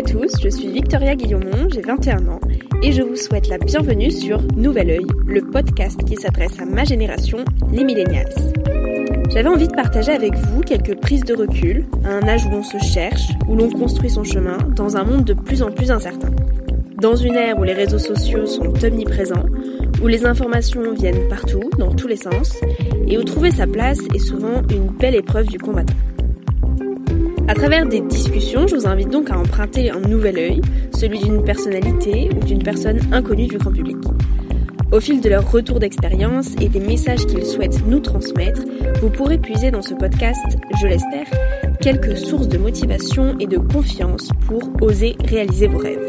À 0.00 0.02
tous, 0.02 0.40
je 0.42 0.48
suis 0.48 0.68
Victoria 0.68 1.14
Guillaumont, 1.14 1.68
j'ai 1.68 1.82
21 1.82 2.26
ans 2.28 2.40
et 2.82 2.90
je 2.90 3.02
vous 3.02 3.16
souhaite 3.16 3.48
la 3.48 3.58
bienvenue 3.58 4.10
sur 4.10 4.40
Nouvel 4.56 4.88
Oeil, 4.88 5.06
le 5.26 5.42
podcast 5.42 6.02
qui 6.04 6.16
s'adresse 6.16 6.58
à 6.58 6.64
ma 6.64 6.84
génération, 6.84 7.44
les 7.70 7.84
millennials. 7.84 8.32
J'avais 9.28 9.50
envie 9.50 9.68
de 9.68 9.74
partager 9.74 10.12
avec 10.12 10.34
vous 10.34 10.62
quelques 10.62 10.98
prises 10.98 11.24
de 11.24 11.34
recul, 11.34 11.84
à 12.02 12.14
un 12.14 12.26
âge 12.26 12.46
où 12.46 12.50
l'on 12.50 12.62
se 12.62 12.78
cherche, 12.78 13.28
où 13.46 13.54
l'on 13.56 13.68
construit 13.68 14.08
son 14.08 14.24
chemin, 14.24 14.56
dans 14.74 14.96
un 14.96 15.04
monde 15.04 15.24
de 15.24 15.34
plus 15.34 15.62
en 15.62 15.70
plus 15.70 15.90
incertain. 15.90 16.30
Dans 17.02 17.16
une 17.16 17.34
ère 17.34 17.58
où 17.58 17.64
les 17.64 17.74
réseaux 17.74 17.98
sociaux 17.98 18.46
sont 18.46 18.72
omniprésents, 18.82 19.44
où 20.02 20.06
les 20.06 20.24
informations 20.24 20.94
viennent 20.94 21.28
partout, 21.28 21.68
dans 21.76 21.94
tous 21.94 22.08
les 22.08 22.16
sens, 22.16 22.58
et 23.06 23.18
où 23.18 23.24
trouver 23.24 23.50
sa 23.50 23.66
place 23.66 23.98
est 24.14 24.18
souvent 24.18 24.62
une 24.70 24.86
belle 24.86 25.16
épreuve 25.16 25.48
du 25.48 25.58
combattant. 25.58 25.92
À 27.50 27.54
travers 27.54 27.84
des 27.84 28.00
discussions, 28.00 28.68
je 28.68 28.76
vous 28.76 28.86
invite 28.86 29.08
donc 29.08 29.28
à 29.28 29.36
emprunter 29.36 29.90
un 29.90 29.98
nouvel 29.98 30.38
œil, 30.38 30.60
celui 30.94 31.18
d'une 31.18 31.42
personnalité 31.42 32.30
ou 32.32 32.44
d'une 32.44 32.62
personne 32.62 33.00
inconnue 33.10 33.48
du 33.48 33.58
grand 33.58 33.72
public. 33.72 33.96
Au 34.92 35.00
fil 35.00 35.20
de 35.20 35.28
leur 35.28 35.50
retour 35.50 35.80
d'expérience 35.80 36.54
et 36.60 36.68
des 36.68 36.78
messages 36.78 37.26
qu'ils 37.26 37.44
souhaitent 37.44 37.84
nous 37.88 37.98
transmettre, 37.98 38.62
vous 39.02 39.10
pourrez 39.10 39.38
puiser 39.38 39.72
dans 39.72 39.82
ce 39.82 39.94
podcast, 39.94 40.58
je 40.80 40.86
l'espère, 40.86 41.26
quelques 41.80 42.16
sources 42.16 42.46
de 42.46 42.56
motivation 42.56 43.36
et 43.40 43.48
de 43.48 43.58
confiance 43.58 44.28
pour 44.46 44.70
oser 44.80 45.16
réaliser 45.24 45.66
vos 45.66 45.78
rêves. 45.78 46.06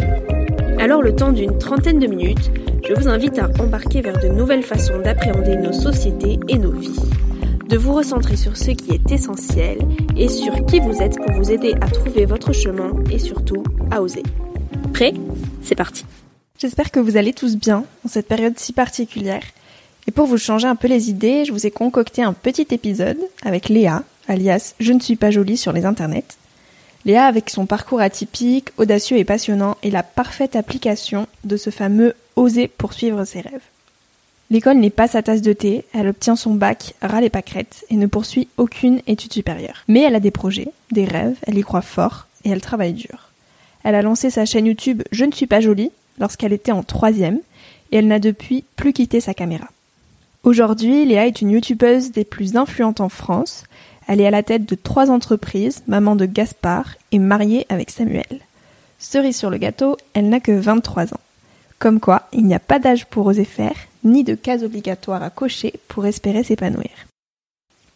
Alors 0.78 1.02
le 1.02 1.16
temps 1.16 1.32
d'une 1.32 1.58
trentaine 1.58 1.98
de 1.98 2.06
minutes, 2.06 2.52
je 2.88 2.94
vous 2.94 3.08
invite 3.08 3.40
à 3.40 3.50
embarquer 3.60 4.02
vers 4.02 4.20
de 4.20 4.28
nouvelles 4.28 4.62
façons 4.62 5.00
d'appréhender 5.04 5.56
nos 5.56 5.74
sociétés 5.74 6.40
et 6.50 6.60
nos 6.60 6.74
vies 6.74 7.00
de 7.72 7.78
vous 7.78 7.94
recentrer 7.94 8.36
sur 8.36 8.58
ce 8.58 8.72
qui 8.72 8.92
est 8.92 9.12
essentiel 9.14 9.80
et 10.18 10.28
sur 10.28 10.66
qui 10.66 10.82
vous 10.82 11.02
êtes 11.02 11.16
pour 11.16 11.32
vous 11.32 11.52
aider 11.52 11.74
à 11.80 11.88
trouver 11.88 12.26
votre 12.26 12.52
chemin 12.52 12.92
et 13.10 13.18
surtout 13.18 13.64
à 13.90 14.02
oser. 14.02 14.24
Prêt? 14.94 15.14
C'est 15.64 15.76
parti 15.76 16.06
J'espère 16.60 16.92
que 16.92 17.00
vous 17.00 17.16
allez 17.16 17.32
tous 17.32 17.56
bien 17.56 17.86
en 18.06 18.10
cette 18.10 18.28
période 18.28 18.60
si 18.60 18.74
particulière. 18.74 19.44
Et 20.06 20.12
pour 20.12 20.26
vous 20.26 20.38
changer 20.38 20.68
un 20.68 20.76
peu 20.76 20.90
les 20.90 21.10
idées, 21.10 21.46
je 21.46 21.54
vous 21.54 21.66
ai 21.66 21.72
concocté 21.72 22.22
un 22.22 22.34
petit 22.34 22.68
épisode 22.72 23.20
avec 23.42 23.70
Léa, 23.70 24.04
alias 24.28 24.76
Je 24.82 24.92
ne 24.92 25.00
suis 25.00 25.16
pas 25.16 25.32
jolie 25.32 25.58
sur 25.58 25.72
les 25.72 25.86
internets. 25.86 26.38
Léa, 27.06 27.24
avec 27.24 27.50
son 27.50 27.66
parcours 27.66 28.02
atypique, 28.02 28.70
audacieux 28.76 29.18
et 29.18 29.24
passionnant, 29.24 29.78
est 29.82 29.92
la 29.92 30.04
parfaite 30.04 30.58
application 30.58 31.26
de 31.46 31.56
ce 31.56 31.70
fameux 31.70 32.16
oser 32.36 32.68
poursuivre 32.68 33.24
ses 33.24 33.40
rêves. 33.40 33.62
L'école 34.52 34.80
n'est 34.80 34.90
pas 34.90 35.08
sa 35.08 35.24
tasse 35.24 35.42
de 35.42 35.54
thé, 35.54 35.86
elle 35.94 36.10
obtient 36.10 36.36
son 36.36 36.54
bac 36.54 36.94
ras 37.02 37.22
les 37.22 37.30
pâquerettes 37.30 37.86
et 37.90 37.96
ne 37.96 38.06
poursuit 38.06 38.50
aucune 38.58 39.00
étude 39.08 39.32
supérieure. 39.32 39.86
Mais 39.88 40.02
elle 40.02 40.14
a 40.14 40.20
des 40.20 40.30
projets, 40.30 40.68
des 40.92 41.06
rêves, 41.06 41.38
elle 41.44 41.58
y 41.58 41.62
croit 41.62 41.82
fort 41.82 42.28
et 42.44 42.50
elle 42.50 42.60
travaille 42.60 42.92
dur. 42.92 43.30
Elle 43.86 43.96
a 43.96 44.02
lancé 44.02 44.30
sa 44.30 44.44
chaîne 44.44 44.66
YouTube 44.66 45.04
Je 45.14 45.24
ne 45.24 45.32
suis 45.32 45.48
pas 45.48 45.62
jolie 45.62 45.90
lorsqu'elle 46.20 46.52
était 46.52 46.74
en 46.74 46.84
troisième 46.84 47.40
et 47.94 47.98
elle 47.98 48.08
n'a 48.08 48.20
depuis 48.20 48.66
plus 48.76 48.92
quitté 48.92 49.22
sa 49.22 49.34
caméra. 49.34 49.70
Aujourd'hui, 50.44 51.06
Léa 51.06 51.28
est 51.28 51.42
une 51.42 51.52
youtubeuse 51.52 52.12
des 52.12 52.26
plus 52.26 52.58
influentes 52.58 53.00
en 53.00 53.08
France. 53.08 53.64
Elle 54.10 54.20
est 54.20 54.28
à 54.28 54.32
la 54.32 54.44
tête 54.44 54.66
de 54.66 54.76
trois 54.76 55.12
entreprises, 55.12 55.82
maman 55.88 56.18
de 56.18 56.26
Gaspard 56.26 56.96
et 57.14 57.20
mariée 57.20 57.66
avec 57.70 57.90
Samuel. 57.90 58.42
Cerise 59.00 59.38
sur 59.38 59.50
le 59.50 59.60
gâteau, 59.60 59.96
elle 60.14 60.28
n'a 60.28 60.42
que 60.42 60.52
23 60.52 61.14
ans. 61.14 61.22
Comme 61.80 62.02
quoi, 62.02 62.24
il 62.34 62.46
n'y 62.46 62.54
a 62.54 62.60
pas 62.60 62.80
d'âge 62.80 63.06
pour 63.06 63.26
oser 63.28 63.46
faire, 63.46 63.76
ni 64.04 64.24
de 64.24 64.36
cases 64.36 64.64
obligatoires 64.64 65.24
à 65.24 65.30
cocher 65.30 65.74
pour 65.88 66.06
espérer 66.06 66.44
s'épanouir. 66.44 66.90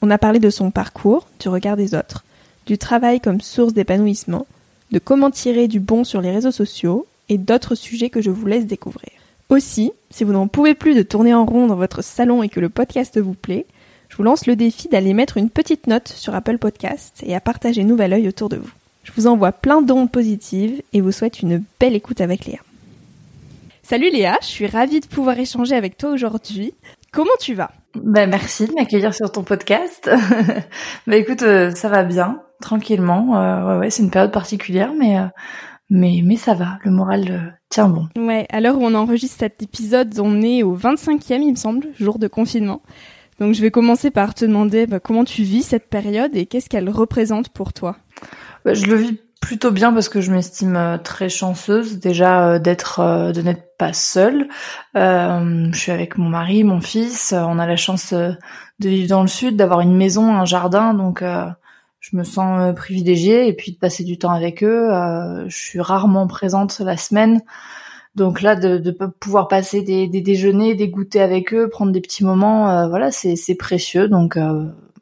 On 0.02 0.12
a 0.12 0.18
parlé 0.18 0.40
de 0.40 0.50
son 0.50 0.72
parcours, 0.72 1.28
du 1.40 1.50
regard 1.50 1.78
des 1.78 1.96
autres, 1.96 2.24
du 2.66 2.78
travail 2.78 3.20
comme 3.20 3.42
source 3.42 3.74
d'épanouissement, 3.74 4.46
de 4.92 5.00
comment 5.00 5.32
tirer 5.32 5.68
du 5.68 5.80
bon 5.80 6.04
sur 6.04 6.22
les 6.22 6.32
réseaux 6.32 6.52
sociaux 6.52 7.06
et 7.30 7.38
d'autres 7.38 7.76
sujets 7.76 8.10
que 8.10 8.22
je 8.22 8.30
vous 8.30 8.46
laisse 8.46 8.68
découvrir. 8.68 9.12
Aussi, 9.50 9.92
si 10.10 10.24
vous 10.24 10.34
n'en 10.34 10.48
pouvez 10.48 10.74
plus 10.74 10.96
de 10.96 11.04
tourner 11.04 11.34
en 11.34 11.46
rond 11.46 11.68
dans 11.68 11.76
votre 11.76 12.04
salon 12.04 12.44
et 12.44 12.50
que 12.50 12.60
le 12.60 12.70
podcast 12.70 13.20
vous 13.20 13.34
plaît, 13.34 13.66
je 14.10 14.18
vous 14.18 14.24
lance 14.24 14.48
le 14.48 14.56
défi 14.56 14.88
d'aller 14.88 15.14
mettre 15.14 15.38
une 15.38 15.50
petite 15.50 15.88
note 15.88 16.08
sur 16.08 16.34
Apple 16.36 16.58
Podcast 16.58 17.22
et 17.26 17.36
à 17.36 17.40
partager 17.40 17.84
Nouvel 17.84 18.14
Oeil 18.14 18.28
autour 18.28 18.50
de 18.50 18.58
vous. 18.58 18.72
Je 19.04 19.12
vous 19.16 19.28
envoie 19.28 19.52
plein 19.52 19.82
d'ondes 19.82 20.12
positives 20.12 20.82
et 20.94 21.02
vous 21.02 21.12
souhaite 21.12 21.42
une 21.42 21.64
belle 21.80 21.96
écoute 21.96 22.22
avec 22.22 22.46
Léa. 22.46 22.60
Salut 23.88 24.10
Léa, 24.10 24.40
je 24.42 24.48
suis 24.48 24.66
ravie 24.66 25.00
de 25.00 25.06
pouvoir 25.06 25.38
échanger 25.38 25.76
avec 25.76 25.96
toi 25.96 26.10
aujourd'hui. 26.10 26.74
Comment 27.14 27.30
tu 27.40 27.54
vas? 27.54 27.70
Ben 27.94 28.28
merci 28.28 28.66
de 28.66 28.74
m'accueillir 28.74 29.14
sur 29.14 29.32
ton 29.32 29.44
podcast. 29.44 30.10
bah 31.08 31.16
écoute, 31.18 31.44
euh, 31.44 31.70
ça 31.70 31.88
va 31.88 32.04
bien, 32.04 32.42
tranquillement. 32.64 33.38
Euh, 33.38 33.74
ouais, 33.74 33.80
ouais, 33.82 33.90
c'est 33.92 34.02
une 34.02 34.10
période 34.10 34.32
particulière, 34.32 34.92
mais 34.98 35.20
euh, 35.20 35.28
mais 35.92 36.22
mais 36.24 36.36
ça 36.36 36.56
va, 36.56 36.80
le 36.84 36.90
moral 36.90 37.60
tient 37.70 37.88
bon. 37.88 38.08
Ouais, 38.18 38.48
à 38.50 38.60
l'heure 38.60 38.80
où 38.80 38.84
on 38.84 38.96
enregistre 38.96 39.38
cet 39.42 39.62
épisode, 39.62 40.20
on 40.20 40.42
est 40.42 40.64
au 40.64 40.76
25e, 40.76 41.44
il 41.44 41.52
me 41.52 41.56
semble, 41.56 41.90
jour 42.00 42.18
de 42.18 42.28
confinement. 42.28 42.82
Donc 43.40 43.54
je 43.54 43.62
vais 43.62 43.70
commencer 43.70 44.10
par 44.10 44.34
te 44.34 44.46
demander 44.46 44.88
bah, 44.88 45.00
comment 45.00 45.26
tu 45.26 45.44
vis 45.44 45.62
cette 45.62 45.90
période 45.90 46.36
et 46.36 46.48
qu'est-ce 46.48 46.70
qu'elle 46.70 46.90
représente 46.90 47.50
pour 47.50 47.72
toi? 47.72 47.98
Bah, 48.66 48.74
je 48.74 48.88
le 48.88 48.96
vis 48.96 49.20
plutôt 49.46 49.70
bien 49.70 49.94
parce 49.94 50.10
que 50.10 50.22
je 50.22 50.32
m'estime 50.32 50.76
euh, 50.76 50.98
très 50.98 51.30
chanceuse 51.30 52.00
déjà 52.00 52.50
euh, 52.50 52.60
d'être 52.60 53.00
euh, 53.00 53.32
de 53.32 53.44
n'être 53.44 53.78
pas 53.78 53.94
seule. 53.94 54.48
je 54.96 55.70
suis 55.74 55.92
avec 55.92 56.18
mon 56.18 56.30
mari, 56.30 56.64
mon 56.64 56.82
fils. 56.82 57.32
On 57.38 57.60
a 57.60 57.68
la 57.68 57.76
chance 57.76 58.12
de 58.12 58.90
vivre 58.90 59.08
dans 59.08 59.22
le 59.22 59.28
sud, 59.28 59.56
d'avoir 59.56 59.82
une 59.82 59.96
maison, 59.96 60.34
un 60.34 60.46
jardin, 60.46 60.96
donc 60.96 61.22
je 62.00 62.18
me 62.18 62.24
sens 62.24 62.74
privilégiée 62.74 63.48
et 63.48 63.54
puis 63.54 63.74
de 63.74 63.78
passer 63.78 64.04
du 64.06 64.18
temps 64.18 64.32
avec 64.32 64.64
eux. 64.64 64.90
je 65.48 65.56
suis 65.56 65.82
rarement 65.82 66.26
présente 66.26 66.80
la 66.80 66.96
semaine. 66.96 67.42
Donc 68.16 68.42
là, 68.42 68.56
de, 68.56 68.78
de 68.78 68.92
pouvoir 68.92 69.50
passer 69.50 69.82
des, 69.82 70.08
des, 70.08 70.22
déjeuners, 70.22 70.74
des 70.74 70.88
goûters 70.88 71.26
avec 71.26 71.54
eux, 71.54 71.68
prendre 71.68 71.92
des 71.92 72.00
petits 72.00 72.24
moments, 72.24 72.88
voilà, 72.88 73.12
c'est 73.12 73.56
précieux. 73.56 74.08
Donc 74.08 74.38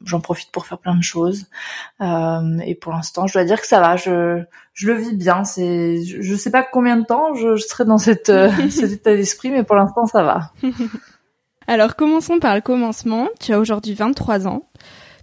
j'en 0.04 0.20
profite 0.20 0.50
pour 0.50 0.66
faire 0.66 0.78
plein 0.78 0.96
de 0.96 1.02
choses. 1.02 1.46
Euh, 2.00 2.58
et 2.64 2.74
pour 2.74 2.92
l'instant, 2.92 3.26
je 3.26 3.32
dois 3.32 3.44
dire 3.44 3.60
que 3.60 3.66
ça 3.66 3.80
va. 3.80 3.96
Je, 3.96 4.42
je 4.72 4.86
le 4.86 4.94
vis 4.94 5.14
bien. 5.14 5.44
C'est, 5.44 6.02
je, 6.04 6.22
je 6.22 6.34
sais 6.34 6.50
pas 6.50 6.62
combien 6.62 6.96
de 6.96 7.04
temps 7.04 7.34
je, 7.34 7.56
serai 7.56 7.84
dans 7.84 7.98
cette, 7.98 8.28
euh, 8.28 8.50
cet 8.70 8.92
état 8.92 9.14
d'esprit, 9.14 9.50
mais 9.50 9.64
pour 9.64 9.76
l'instant, 9.76 10.06
ça 10.06 10.22
va. 10.22 10.52
Alors, 11.66 11.96
commençons 11.96 12.38
par 12.38 12.54
le 12.54 12.60
commencement. 12.60 13.28
Tu 13.40 13.52
as 13.52 13.58
aujourd'hui 13.58 13.94
23 13.94 14.46
ans. 14.46 14.68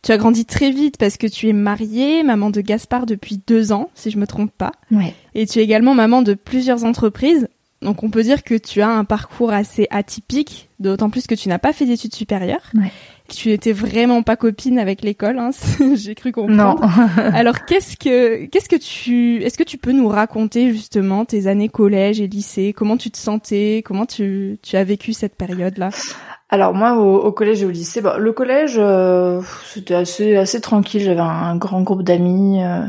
Tu 0.03 0.11
as 0.11 0.17
grandi 0.17 0.45
très 0.45 0.71
vite 0.71 0.97
parce 0.97 1.17
que 1.17 1.27
tu 1.27 1.47
es 1.47 1.53
mariée, 1.53 2.23
maman 2.23 2.49
de 2.49 2.61
Gaspard 2.61 3.05
depuis 3.05 3.39
deux 3.45 3.71
ans, 3.71 3.91
si 3.93 4.09
je 4.09 4.17
me 4.17 4.25
trompe 4.25 4.51
pas. 4.51 4.71
Ouais. 4.89 5.13
Et 5.35 5.45
tu 5.45 5.59
es 5.59 5.63
également 5.63 5.93
maman 5.93 6.23
de 6.23 6.33
plusieurs 6.33 6.85
entreprises. 6.85 7.47
Donc 7.83 8.03
on 8.03 8.09
peut 8.09 8.23
dire 8.23 8.43
que 8.43 8.55
tu 8.55 8.81
as 8.81 8.89
un 8.89 9.05
parcours 9.05 9.51
assez 9.51 9.87
atypique, 9.89 10.69
d'autant 10.79 11.09
plus 11.09 11.27
que 11.27 11.35
tu 11.35 11.49
n'as 11.49 11.59
pas 11.59 11.73
fait 11.73 11.85
d'études 11.85 12.13
supérieures. 12.13 12.71
Ouais. 12.75 12.91
Tu 13.35 13.51
étais 13.51 13.71
vraiment 13.71 14.23
pas 14.23 14.35
copine 14.35 14.77
avec 14.79 15.01
l'école, 15.01 15.39
hein, 15.39 15.49
j'ai 15.95 16.15
cru 16.15 16.31
comprendre. 16.31 16.81
Non. 16.81 16.87
Alors 17.33 17.65
qu'est-ce 17.65 17.97
que 17.97 18.45
qu'est-ce 18.45 18.69
que 18.69 18.75
tu 18.75 19.43
est-ce 19.43 19.57
que 19.57 19.63
tu 19.63 19.77
peux 19.77 19.91
nous 19.91 20.07
raconter 20.07 20.71
justement 20.71 21.25
tes 21.25 21.47
années 21.47 21.69
collège 21.69 22.21
et 22.21 22.27
lycée? 22.27 22.73
Comment 22.73 22.97
tu 22.97 23.11
te 23.11 23.17
sentais? 23.17 23.83
Comment 23.85 24.05
tu 24.05 24.59
tu 24.61 24.75
as 24.75 24.83
vécu 24.83 25.13
cette 25.13 25.35
période 25.35 25.77
là 25.77 25.89
alors 26.53 26.73
moi 26.73 26.97
au, 26.97 27.31
collège 27.31 27.63
et 27.63 27.65
au 27.65 27.69
lycée, 27.69 28.01
bah, 28.01 28.17
le 28.19 28.33
collège 28.33 28.75
euh, 28.77 29.41
c'était 29.65 29.95
assez 29.95 30.35
assez 30.35 30.59
tranquille. 30.59 31.01
J'avais 31.01 31.21
un, 31.21 31.55
grand 31.55 31.81
groupe 31.81 32.03
d'amis. 32.03 32.61
Euh, 32.61 32.87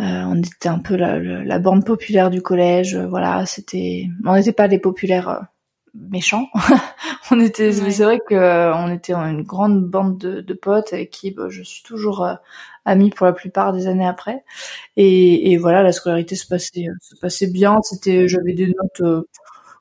euh, 0.00 0.24
on 0.26 0.36
était 0.36 0.68
un 0.68 0.78
peu 0.78 0.94
la, 0.94 1.18
la, 1.18 1.58
bande 1.58 1.86
populaire 1.86 2.28
du 2.28 2.42
collège. 2.42 2.94
voilà, 2.96 3.46
c'était 3.46 4.08
on 4.26 4.34
n'était 4.34 4.52
pas 4.52 4.66
les 4.66 4.78
populaires 4.78 5.46
méchants. 5.94 6.48
on 7.30 7.40
était, 7.40 7.72
c'est 7.72 8.04
vrai 8.04 8.20
que 8.26 8.72
on 8.74 8.92
était 8.92 9.12
une 9.12 9.42
grande 9.42 9.84
bande 9.84 10.18
de, 10.18 10.40
de 10.40 10.54
potes 10.54 10.92
avec 10.92 11.10
qui 11.10 11.30
bah, 11.30 11.48
je 11.48 11.62
suis 11.62 11.82
toujours 11.82 12.26
amie 12.84 13.10
pour 13.10 13.26
la 13.26 13.32
plupart 13.32 13.72
des 13.72 13.86
années 13.86 14.06
après. 14.06 14.44
Et, 14.96 15.52
et 15.52 15.56
voilà, 15.56 15.82
la 15.82 15.92
scolarité 15.92 16.36
se 16.36 16.46
passait 16.46 16.86
se 17.00 17.16
passait 17.16 17.48
bien. 17.48 17.78
C'était, 17.82 18.28
j'avais 18.28 18.54
des 18.54 18.68
notes 18.68 19.26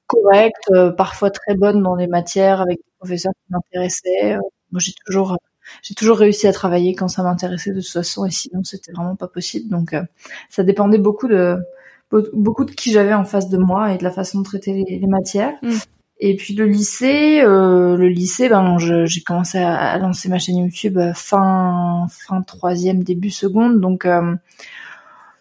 correctes, 0.07 0.71
parfois 0.97 1.31
très 1.31 1.55
bonnes 1.55 1.83
dans 1.83 1.95
les 1.95 2.07
matières 2.07 2.61
avec 2.61 2.79
professeur 2.97 3.33
qui 3.33 3.53
m'intéressait. 3.53 4.35
Euh, 4.35 4.39
moi, 4.71 4.79
j'ai 4.79 4.93
toujours, 5.05 5.33
euh, 5.33 5.37
j'ai 5.81 5.95
toujours 5.95 6.17
réussi 6.17 6.47
à 6.47 6.53
travailler 6.53 6.95
quand 6.95 7.07
ça 7.07 7.23
m'intéressait 7.23 7.71
de 7.71 7.81
toute 7.81 7.89
façon, 7.89 8.25
et 8.25 8.31
sinon 8.31 8.63
c'était 8.63 8.91
vraiment 8.91 9.15
pas 9.15 9.27
possible. 9.27 9.69
Donc, 9.69 9.93
euh, 9.93 10.03
ça 10.49 10.63
dépendait 10.63 10.97
beaucoup 10.97 11.27
de 11.27 11.57
beaucoup 12.09 12.63
de 12.63 12.71
qui 12.71 12.93
j'avais 12.93 13.13
en 13.13 13.25
face 13.25 13.49
de 13.49 13.57
moi 13.57 13.91
et 13.91 13.97
de 13.97 14.03
la 14.05 14.11
façon 14.11 14.39
de 14.39 14.45
traiter 14.45 14.85
les, 14.87 15.07
matières. 15.07 15.55
Mm. 15.61 15.75
Et 16.19 16.35
puis 16.35 16.55
le 16.55 16.65
lycée, 16.65 17.41
le 17.43 18.07
lycée, 18.07 18.49
ben 18.49 18.77
j'ai 18.79 19.21
commencé 19.21 19.59
à, 19.59 19.97
lancer 19.99 20.29
ma 20.29 20.39
chaîne 20.39 20.57
YouTube 20.57 20.99
fin 21.13 22.07
fin 22.09 22.41
troisième 22.41 23.03
début 23.03 23.29
seconde, 23.29 23.79
donc 23.79 24.05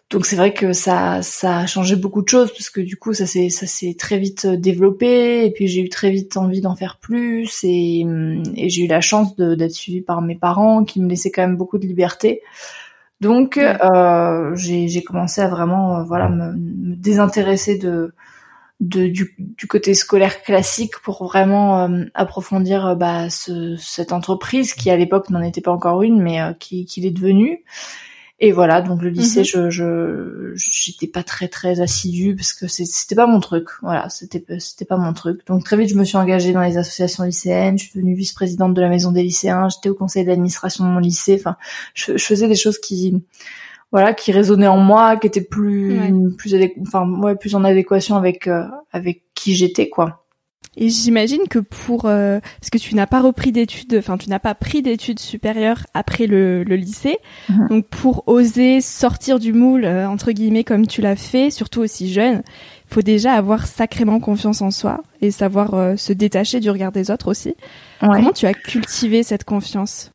donc 0.09 0.25
c'est 0.25 0.37
vrai 0.37 0.53
que 0.53 0.71
ça 0.71 1.21
ça 1.21 1.59
a 1.59 1.65
changé 1.65 1.97
beaucoup 1.97 2.21
de 2.21 2.29
choses 2.29 2.53
parce 2.53 2.69
que 2.69 2.79
du 2.79 2.95
coup 2.95 3.13
ça 3.13 3.25
s'est 3.25 3.49
ça 3.49 3.67
s'est 3.67 3.93
très 3.99 4.17
vite 4.17 4.45
euh, 4.45 4.55
développé. 4.55 5.45
Et 5.45 5.51
puis 5.51 5.67
j'ai 5.67 5.81
eu 5.81 5.89
très 5.89 6.11
vite 6.11 6.37
envie 6.37 6.61
d'en 6.61 6.75
faire 6.75 6.97
plus. 6.97 7.59
Et, 7.63 8.03
hum, 8.05 8.41
et 8.55 8.69
j'ai 8.69 8.85
eu 8.85 8.87
la 8.87 9.01
chance 9.01 9.35
d'être 9.35 9.71
suivie 9.71 10.01
par 10.01 10.21
mes 10.21 10.35
parents 10.35 10.85
qui 10.85 11.01
me 11.01 11.09
laissaient 11.09 11.31
quand 11.31 11.41
même 11.41 11.57
beaucoup 11.57 11.77
de 11.77 11.85
liberté. 11.85 12.41
Donc 13.19 13.57
euh, 13.57 14.55
j'ai 14.55 15.03
commencé 15.03 15.41
à 15.41 15.49
vraiment 15.49 15.99
euh, 15.99 16.03
voilà 16.03 16.29
me, 16.29 16.53
désintéresser 16.95 17.77
de, 17.77 18.13
de 18.79 19.07
du, 19.07 19.35
du, 19.39 19.67
côté 19.67 19.93
scolaire 19.93 20.43
classique 20.43 20.99
pour 21.03 21.23
vraiment 21.25 21.79
euh, 21.79 22.05
approfondir 22.13 22.95
bah, 22.95 23.29
ce, 23.29 23.75
cette 23.77 24.13
entreprise 24.13 24.73
qui 24.73 24.91
à 24.91 24.97
l'époque 24.97 25.29
n'en 25.29 25.41
était 25.41 25.61
pas 25.61 25.71
encore 25.71 26.03
une 26.03 26.21
mais 26.21 26.39
qui, 26.59 26.85
qui 26.85 27.01
l'est 27.01 27.11
devenue. 27.11 27.63
Et 28.39 28.51
voilà, 28.51 28.83
donc 28.83 29.01
le 29.01 29.09
lycée, 29.09 29.39
mhm. 29.39 29.45
je, 29.45 29.69
je, 29.71 30.53
j'étais 30.55 31.07
pas 31.07 31.23
très 31.23 31.47
très 31.47 31.81
assidue 31.81 32.35
parce 32.35 32.53
que 32.53 32.67
c'était 32.67 33.15
pas 33.15 33.25
mon 33.25 33.39
truc. 33.39 33.67
Voilà, 33.81 34.09
c'était 34.09 34.43
c'était 34.59 34.85
pas 34.85 34.97
mon 34.97 35.11
truc. 35.13 35.45
Donc 35.47 35.63
très 35.63 35.75
vite, 35.75 35.89
je 35.89 35.95
me 35.95 36.03
suis 36.03 36.17
engagée 36.17 36.53
dans 36.53 36.61
les 36.61 36.77
associations 36.77 37.23
lycéennes. 37.23 37.79
Je 37.79 37.85
suis 37.85 37.93
devenue 37.95 38.13
vice-présidente 38.13 38.75
de 38.75 38.81
la 38.81 38.89
maison 38.89 39.11
des 39.11 39.23
lycéens. 39.23 39.69
J'étais 39.69 39.89
au 39.89 39.95
conseil 39.95 40.23
d'administration 40.23 40.85
de 40.85 40.89
mon 40.89 40.99
lycée. 40.99 41.37
Enfin, 41.39 41.57
je, 41.95 42.15
je, 42.15 42.23
faisais 42.23 42.47
des 42.47 42.55
choses 42.55 42.77
qui, 42.77 43.23
voilà, 43.91 44.13
qui 44.13 44.31
résonnaient 44.31 44.67
en 44.67 44.77
moi, 44.77 45.17
qui 45.17 45.27
étaient 45.27 45.41
plus 45.41 45.99
plus 46.37 46.53
enfin 46.81 47.09
ouais, 47.21 47.35
plus 47.35 47.55
en 47.55 47.63
adéquation 47.63 48.15
avec 48.15 48.47
euh, 48.47 48.63
avec 48.91 49.23
qui 49.33 49.55
j'étais 49.55 49.89
quoi. 49.89 50.23
Et 50.79 50.89
j'imagine 50.89 51.47
que 51.49 51.57
pour 51.57 52.05
euh, 52.05 52.39
parce 52.61 52.69
que 52.69 52.77
tu 52.77 52.93
n'as 52.93 53.07
pas 53.07 53.19
repris 53.19 53.51
d'études, 53.51 53.95
enfin 53.97 54.17
tu 54.17 54.29
n'as 54.29 54.39
pas 54.39 54.53
pris 54.53 54.83
d'études 54.83 55.19
supérieures 55.19 55.87
après 55.95 56.27
le, 56.27 56.63
le 56.63 56.75
lycée, 56.75 57.17
mhm. 57.49 57.67
donc 57.69 57.87
pour 57.87 58.27
oser 58.27 58.79
sortir 58.79 59.39
du 59.39 59.53
moule 59.53 59.85
euh, 59.85 60.07
entre 60.07 60.31
guillemets 60.31 60.63
comme 60.63 60.85
tu 60.85 61.01
l'as 61.01 61.15
fait, 61.15 61.49
surtout 61.49 61.81
aussi 61.81 62.13
jeune, 62.13 62.43
faut 62.85 63.01
déjà 63.01 63.33
avoir 63.33 63.65
sacrément 63.65 64.19
confiance 64.19 64.61
en 64.61 64.69
soi 64.69 65.01
et 65.19 65.31
savoir 65.31 65.73
euh, 65.73 65.95
se 65.95 66.13
détacher 66.13 66.59
du 66.59 66.69
regard 66.69 66.91
des 66.91 67.09
autres 67.09 67.29
aussi. 67.29 67.55
Comment 67.99 68.31
tu 68.31 68.45
as 68.45 68.53
cultivé 68.53 69.23
cette 69.23 69.45
confiance? 69.45 70.11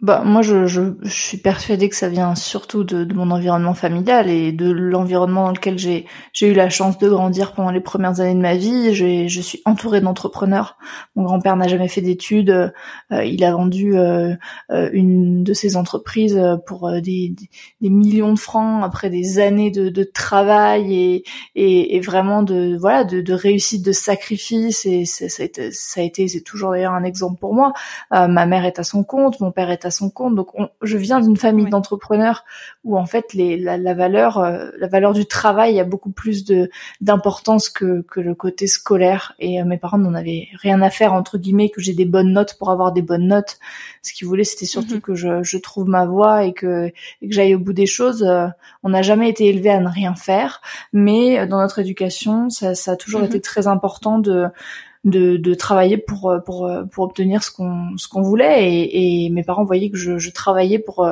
Bah 0.00 0.22
moi 0.24 0.42
je, 0.42 0.66
je, 0.66 0.92
je, 1.02 1.10
suis 1.10 1.38
persuadée 1.38 1.88
que 1.88 1.96
ça 1.96 2.08
vient 2.08 2.36
surtout 2.36 2.84
de, 2.84 3.02
de 3.02 3.14
mon 3.14 3.32
environnement 3.32 3.74
familial 3.74 4.30
et 4.30 4.52
de 4.52 4.70
l'environnement 4.70 5.46
dans 5.46 5.52
lequel 5.52 5.76
j'ai 5.76 6.06
j'ai 6.32 6.46
eu 6.46 6.54
la 6.54 6.70
chance 6.70 6.98
de 6.98 7.08
grandir 7.08 7.52
pendant 7.52 7.72
les 7.72 7.80
premières 7.80 8.20
années 8.20 8.36
de 8.36 8.40
ma 8.40 8.54
vie. 8.54 8.94
Je 8.94 9.40
suis 9.40 9.60
entourée 9.64 10.00
d'entrepreneurs. 10.00 10.78
Mon 11.16 11.24
grand-père 11.24 11.56
n'a 11.56 11.66
jamais 11.66 11.88
fait 11.88 12.00
d'études. 12.00 12.72
Euh, 13.10 13.24
il 13.24 13.42
a 13.42 13.50
vendu 13.50 13.98
euh, 13.98 14.36
euh, 14.70 14.88
une 14.92 15.42
de 15.42 15.52
ses 15.52 15.76
entreprises 15.76 16.40
pour 16.64 16.88
des, 16.92 17.34
des, 17.80 17.90
millions 17.90 18.32
de 18.34 18.38
francs 18.38 18.84
après 18.84 19.10
des 19.10 19.40
années 19.40 19.72
de, 19.72 19.88
de 19.88 20.04
travail 20.04 20.94
et, 20.94 21.24
et, 21.56 21.96
et, 21.96 22.00
vraiment 22.00 22.44
de 22.44 22.76
voilà 22.78 23.02
de, 23.02 23.20
de 23.20 23.32
réussite, 23.32 23.84
de 23.84 23.90
sacrifice. 23.90 24.86
Et 24.86 25.06
ça 25.06 25.42
a 25.42 25.44
été, 25.44 25.72
été 26.04 26.28
c'est 26.28 26.42
toujours 26.42 26.70
d'ailleurs 26.70 26.94
un 26.94 27.02
exemple 27.02 27.40
pour 27.40 27.52
moi. 27.52 27.72
ma 28.12 28.46
mère 28.46 28.64
est 28.64 28.78
à 28.78 28.84
son 28.84 29.02
compte, 29.02 29.40
mon 29.40 29.50
père 29.50 29.70
est 29.70 29.84
à 29.84 29.87
son 29.90 30.10
compte. 30.10 30.34
Donc, 30.34 30.48
je 30.82 30.96
viens 30.96 31.20
d'une 31.20 31.36
famille 31.36 31.68
d'entrepreneurs 31.68 32.44
où 32.84 32.98
en 32.98 33.06
fait 33.06 33.34
les, 33.34 33.56
la, 33.56 33.94
valeur, 33.94 34.38
euh, 34.38 34.70
la 34.78 34.88
valeur 34.88 35.12
du 35.12 35.26
travail 35.26 35.78
a 35.80 35.84
beaucoup 35.84 36.10
plus 36.10 36.44
de 36.44 36.70
d'importance 37.00 37.68
que, 37.68 38.02
que 38.02 38.20
le 38.20 38.34
côté 38.34 38.66
scolaire. 38.66 39.34
Et 39.38 39.60
euh, 39.60 39.64
mes 39.64 39.78
parents 39.78 39.98
n'en 39.98 40.14
avaient 40.14 40.48
rien 40.60 40.80
à 40.82 40.90
faire 40.90 41.12
entre 41.12 41.38
guillemets 41.38 41.70
que 41.70 41.80
j'ai 41.80 41.94
des 41.94 42.04
bonnes 42.04 42.32
notes 42.32 42.56
pour 42.58 42.70
avoir 42.70 42.92
des 42.92 43.02
bonnes 43.02 43.28
notes. 43.28 43.58
Ce 44.02 44.12
qu'ils 44.12 44.26
voulaient, 44.26 44.44
c'était 44.44 44.66
surtout 44.66 44.96
mhm. 44.96 45.00
que 45.00 45.14
je, 45.14 45.42
je, 45.42 45.58
trouve 45.58 45.88
ma 45.88 46.06
voie 46.06 46.44
et 46.44 46.52
que, 46.52 46.86
et 47.22 47.28
que 47.28 47.34
j'aille 47.34 47.54
au 47.54 47.58
bout 47.58 47.72
des 47.72 47.86
choses. 47.86 48.22
Euh, 48.22 48.46
on 48.82 48.90
n'a 48.90 49.02
jamais 49.02 49.28
été 49.28 49.46
élevé 49.46 49.70
à 49.70 49.80
ne 49.80 49.88
rien 49.88 50.14
faire, 50.14 50.60
mais 50.92 51.46
dans 51.46 51.60
notre 51.60 51.78
éducation, 51.78 52.50
ça, 52.50 52.74
ça 52.74 52.92
a 52.92 52.96
toujours 52.96 53.20
mhm. 53.20 53.26
été 53.26 53.40
très 53.40 53.66
important 53.66 54.18
de 54.18 54.46
de, 55.04 55.54
travailler 55.54 55.98
pour 55.98 56.34
pour 56.44 56.70
pour 56.90 57.04
obtenir 57.04 57.42
ce 57.42 57.50
qu'on 57.50 57.96
ce 57.96 58.08
qu'on 58.08 58.22
voulait 58.22 58.70
et, 58.70 59.24
et, 59.26 59.30
mes 59.30 59.42
parents 59.42 59.64
voyaient 59.64 59.90
que 59.90 59.96
je, 59.96 60.30
travaillais 60.30 60.78
pour 60.78 61.06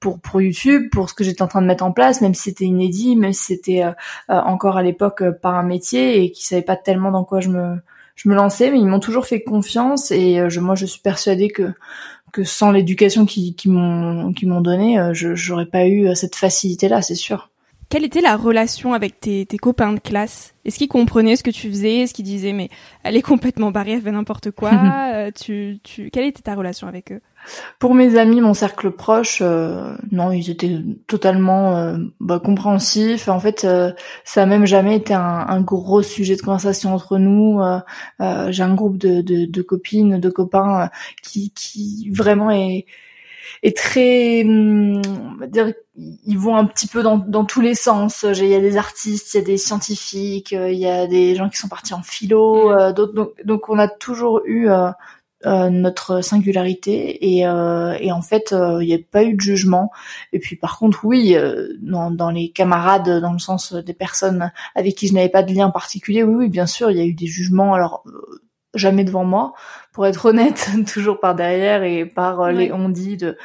pour 0.00 0.18
pour 0.18 0.40
YouTube, 0.40 0.88
pour 0.90 1.08
ce 1.10 1.14
que 1.14 1.22
j'étais 1.22 1.42
en 1.42 1.48
train 1.48 1.62
de 1.62 1.66
mettre 1.66 1.84
en 1.84 1.92
place, 1.92 2.22
même 2.22 2.34
si 2.34 2.44
c'était 2.44 2.64
inédit, 2.64 3.16
même 3.16 3.34
si 3.34 3.44
c'était 3.44 3.84
euh, 3.84 3.92
euh, 4.30 4.40
encore 4.40 4.78
à 4.78 4.82
l'époque 4.82 5.22
euh, 5.22 5.32
pas 5.32 5.50
un 5.50 5.62
métier 5.62 6.24
et 6.24 6.32
qui 6.32 6.44
savaient 6.44 6.62
pas 6.62 6.76
tellement 6.76 7.10
dans 7.10 7.24
quoi 7.24 7.40
je 7.40 7.50
me 7.50 7.76
je 8.16 8.28
me 8.28 8.34
lançais, 8.34 8.70
mais 8.70 8.78
ils 8.78 8.86
m'ont 8.86 9.00
toujours 9.00 9.26
fait 9.26 9.42
confiance 9.42 10.10
et 10.10 10.50
je, 10.50 10.60
moi 10.60 10.74
je 10.74 10.86
suis 10.86 11.00
persuadée 11.00 11.48
que 11.48 11.72
que 12.32 12.44
sans 12.44 12.70
l'éducation 12.70 13.26
qui 13.26 13.54
qui 13.54 13.68
m'ont 13.68 14.32
qui 14.32 14.46
m'ont 14.46 14.60
donné, 14.60 14.98
je 15.12 15.34
j'aurais 15.34 15.66
pas 15.66 15.86
eu 15.86 16.14
cette 16.16 16.36
facilité 16.36 16.88
là, 16.88 17.02
c'est 17.02 17.14
sûr. 17.14 17.50
Quelle 17.90 18.04
était 18.04 18.20
la 18.20 18.36
relation 18.36 18.94
avec 18.94 19.18
tes, 19.18 19.44
tes 19.46 19.56
copains 19.56 19.92
de 19.92 19.98
classe? 19.98 20.54
Est-ce 20.64 20.78
qu'ils 20.78 20.86
comprenaient 20.86 21.34
ce 21.34 21.42
que 21.42 21.50
tu 21.50 21.68
faisais? 21.68 21.96
Est-ce 21.96 22.14
qu'ils 22.14 22.24
disaient 22.24 22.52
mais 22.52 22.68
elle 23.02 23.16
est 23.16 23.22
complètement 23.22 23.72
barrée, 23.72 23.94
elle 23.94 24.00
fait 24.00 24.12
n'importe 24.12 24.52
quoi? 24.52 24.70
Euh, 25.10 25.30
tu, 25.34 25.80
tu... 25.82 26.08
Quelle 26.10 26.24
était 26.24 26.42
ta 26.42 26.54
relation 26.54 26.86
avec 26.86 27.10
eux? 27.10 27.20
Pour 27.80 27.94
mes 27.94 28.16
amis, 28.16 28.40
mon 28.40 28.54
cercle 28.54 28.92
proche, 28.92 29.40
euh, 29.42 29.96
non, 30.12 30.30
ils 30.30 30.50
étaient 30.50 30.78
totalement 31.08 31.76
euh, 31.76 31.96
bah, 32.20 32.38
compréhensifs. 32.38 33.28
En 33.28 33.40
fait, 33.40 33.66
ça 34.24 34.42
a 34.42 34.46
même 34.46 34.66
jamais 34.66 34.96
été 34.96 35.14
un, 35.14 35.46
un, 35.48 35.60
gros 35.60 36.02
sujet 36.02 36.36
de 36.36 36.42
conversation 36.42 36.94
entre 36.94 37.18
nous. 37.18 37.60
J'ai 38.20 38.62
un 38.62 38.74
groupe 38.74 38.98
de, 38.98 39.20
de, 39.20 39.46
de, 39.46 39.62
copines, 39.62 40.20
de 40.20 40.30
copains 40.30 40.90
qui, 41.22 41.50
qui 41.50 42.08
vraiment 42.10 42.52
est 42.52 42.86
est 43.62 43.76
très, 43.76 44.42
hum, 44.44 45.00
on 45.06 45.36
va 45.36 45.46
dire, 45.46 45.72
ils 45.96 46.38
vont 46.38 46.56
un 46.56 46.64
petit 46.64 46.86
peu 46.86 47.02
dans, 47.02 47.18
dans 47.18 47.44
tous 47.44 47.60
les 47.60 47.74
sens. 47.74 48.24
Il 48.28 48.46
y 48.46 48.54
a 48.54 48.60
des 48.60 48.76
artistes, 48.76 49.34
il 49.34 49.38
y 49.38 49.40
a 49.40 49.44
des 49.44 49.56
scientifiques, 49.56 50.52
euh, 50.52 50.70
il 50.70 50.78
y 50.78 50.86
a 50.86 51.06
des 51.06 51.34
gens 51.34 51.48
qui 51.48 51.58
sont 51.58 51.68
partis 51.68 51.94
en 51.94 52.02
philo. 52.02 52.72
Euh, 52.72 52.92
donc, 52.92 53.30
donc, 53.44 53.68
on 53.68 53.78
a 53.78 53.88
toujours 53.88 54.42
eu 54.44 54.68
euh, 54.70 54.90
notre 55.70 56.20
singularité 56.22 57.38
et, 57.38 57.40
et 57.40 58.12
en 58.12 58.20
fait 58.20 58.52
il 58.52 58.86
n'y 58.86 58.94
a 58.94 58.98
pas 59.10 59.24
eu 59.24 59.34
de 59.34 59.40
jugement. 59.40 59.90
Et 60.34 60.38
puis 60.38 60.56
par 60.56 60.78
contre 60.78 61.06
oui, 61.06 61.34
dans, 61.80 62.10
dans 62.10 62.30
les 62.30 62.50
camarades, 62.50 63.20
dans 63.22 63.32
le 63.32 63.38
sens 63.38 63.72
des 63.72 63.94
personnes 63.94 64.52
avec 64.74 64.96
qui 64.96 65.08
je 65.08 65.14
n'avais 65.14 65.30
pas 65.30 65.42
de 65.42 65.54
lien 65.54 65.70
particulier, 65.70 66.22
oui, 66.24 66.34
oui 66.34 66.48
bien 66.50 66.66
sûr 66.66 66.90
il 66.90 66.98
y 66.98 67.00
a 67.00 67.06
eu 67.06 67.14
des 67.14 67.26
jugements. 67.26 67.72
Alors 67.72 68.04
jamais 68.74 69.04
devant 69.04 69.24
moi, 69.24 69.54
pour 69.92 70.06
être 70.06 70.26
honnête, 70.26 70.70
toujours 70.92 71.20
par 71.20 71.34
derrière 71.34 71.82
et 71.82 72.04
par 72.04 72.40
euh, 72.40 72.52
les 72.52 72.72
on-dit 72.72 73.16
de 73.16 73.36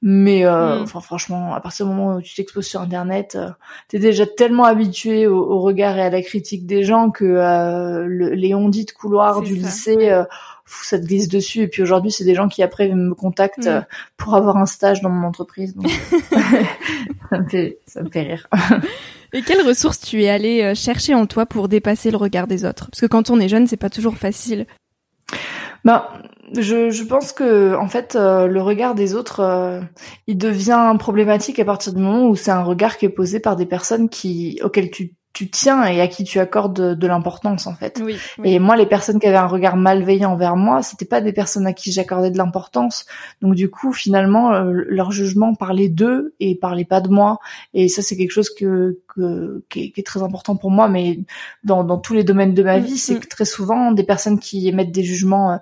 mais 0.00 0.44
euh, 0.44 0.78
mm. 0.78 0.82
enfin 0.82 1.00
franchement, 1.00 1.54
à 1.54 1.60
partir 1.60 1.86
du 1.86 1.92
moment 1.92 2.16
où 2.16 2.22
tu 2.22 2.34
t'exposes 2.34 2.66
sur 2.66 2.80
internet, 2.80 3.36
euh, 3.36 3.50
t'es 3.88 3.98
déjà 3.98 4.26
tellement 4.26 4.64
habitué 4.64 5.26
au, 5.26 5.60
regard 5.60 5.98
et 5.98 6.02
à 6.02 6.10
la 6.10 6.22
critique 6.22 6.66
des 6.66 6.84
gens 6.84 7.10
que 7.10 7.24
le, 7.24 8.34
les 8.34 8.54
on-dit 8.54 8.84
de 8.84 8.92
couloir 8.92 9.42
du 9.42 9.54
lycée 9.54 10.12
ça 10.82 10.98
te 10.98 11.04
glisse 11.06 11.28
dessus 11.28 11.62
et 11.62 11.68
puis 11.68 11.82
aujourd'hui 11.82 12.10
c'est 12.10 12.24
des 12.24 12.34
gens 12.34 12.46
qui 12.46 12.62
après 12.62 12.88
me 12.90 13.14
contactent 13.14 13.68
mm. 13.68 13.86
pour 14.16 14.34
avoir 14.34 14.56
un 14.58 14.66
stage 14.66 15.00
dans 15.00 15.08
mon 15.08 15.26
entreprise 15.26 15.74
donc 15.74 15.90
ça 17.30 17.38
me 17.38 17.48
fait 17.48 17.78
ça 17.86 18.02
me 18.02 18.10
fait 18.10 18.22
rire. 18.22 18.46
Et 19.32 19.42
quelles 19.42 19.66
ressources 19.66 20.00
tu 20.00 20.22
es 20.22 20.28
allé 20.28 20.62
euh, 20.62 20.74
chercher 20.74 21.14
en 21.14 21.26
toi 21.26 21.44
pour 21.44 21.68
dépasser 21.68 22.10
le 22.10 22.16
regard 22.16 22.46
des 22.46 22.64
autres? 22.64 22.88
Parce 22.90 23.00
que 23.00 23.06
quand 23.06 23.30
on 23.30 23.40
est 23.40 23.48
jeune, 23.48 23.66
c'est 23.66 23.76
pas 23.76 23.90
toujours 23.90 24.16
facile. 24.16 24.66
Ben, 25.84 26.04
je, 26.54 26.90
je 26.90 27.02
pense 27.04 27.32
que 27.32 27.74
en 27.76 27.88
fait 27.88 28.14
le 28.14 28.60
regard 28.60 28.94
des 28.94 29.14
autres 29.14 29.82
il 30.26 30.38
devient 30.38 30.94
problématique 30.98 31.58
à 31.58 31.64
partir 31.64 31.92
du 31.92 32.00
moment 32.00 32.28
où 32.28 32.36
c'est 32.36 32.50
un 32.50 32.62
regard 32.62 32.96
qui 32.96 33.06
est 33.06 33.10
posé 33.10 33.40
par 33.40 33.56
des 33.56 33.66
personnes 33.66 34.08
qui 34.08 34.60
auxquelles 34.62 34.90
tu 34.90 35.14
tu 35.38 35.48
tiens 35.48 35.84
et 35.84 36.00
à 36.00 36.08
qui 36.08 36.24
tu 36.24 36.40
accordes 36.40 36.74
de, 36.98 37.06
l'importance 37.06 37.68
en 37.68 37.74
fait. 37.74 38.02
Oui, 38.04 38.16
Et 38.42 38.58
moi, 38.58 38.74
les 38.74 38.86
personnes 38.86 39.20
qui 39.20 39.26
avaient 39.28 39.36
un 39.36 39.46
regard 39.46 39.76
malveillant 39.76 40.32
envers 40.32 40.56
moi, 40.56 40.82
c'était 40.82 41.04
pas 41.04 41.20
des 41.20 41.32
personnes 41.32 41.64
à 41.64 41.72
qui 41.72 41.92
j'accordais 41.92 42.32
de 42.32 42.38
l'importance. 42.38 43.06
Donc 43.40 43.54
du 43.54 43.70
coup, 43.70 43.92
finalement, 43.92 44.52
euh, 44.52 44.72
leur 44.88 45.12
jugement 45.12 45.54
parlait 45.54 45.88
d'eux 45.88 46.34
et 46.40 46.56
parlait 46.56 46.84
pas 46.84 47.00
de 47.00 47.08
moi. 47.08 47.38
Et 47.72 47.86
ça, 47.86 48.02
c'est 48.02 48.16
quelque 48.16 48.32
chose 48.32 48.50
que, 48.50 48.98
que 49.18 49.64
qui, 49.68 49.92
est, 49.96 50.06
très 50.06 50.22
important 50.22 50.56
pour 50.56 50.70
moi. 50.70 50.88
Mais 50.88 51.20
dans, 51.64 51.84
dans 51.84 51.98
tous 51.98 52.14
les 52.14 52.24
domaines 52.24 52.54
de 52.54 52.62
ma 52.62 52.78
mm, 52.78 52.82
vie, 52.82 52.98
c'est 52.98 53.16
mm. 53.16 53.20
que 53.20 53.26
très 53.26 53.44
souvent 53.44 53.92
des 53.92 54.04
personnes 54.04 54.38
qui 54.38 54.68
émettent 54.68 54.92
des 54.92 55.02
jugements 55.02 55.52
euh, 55.52 55.56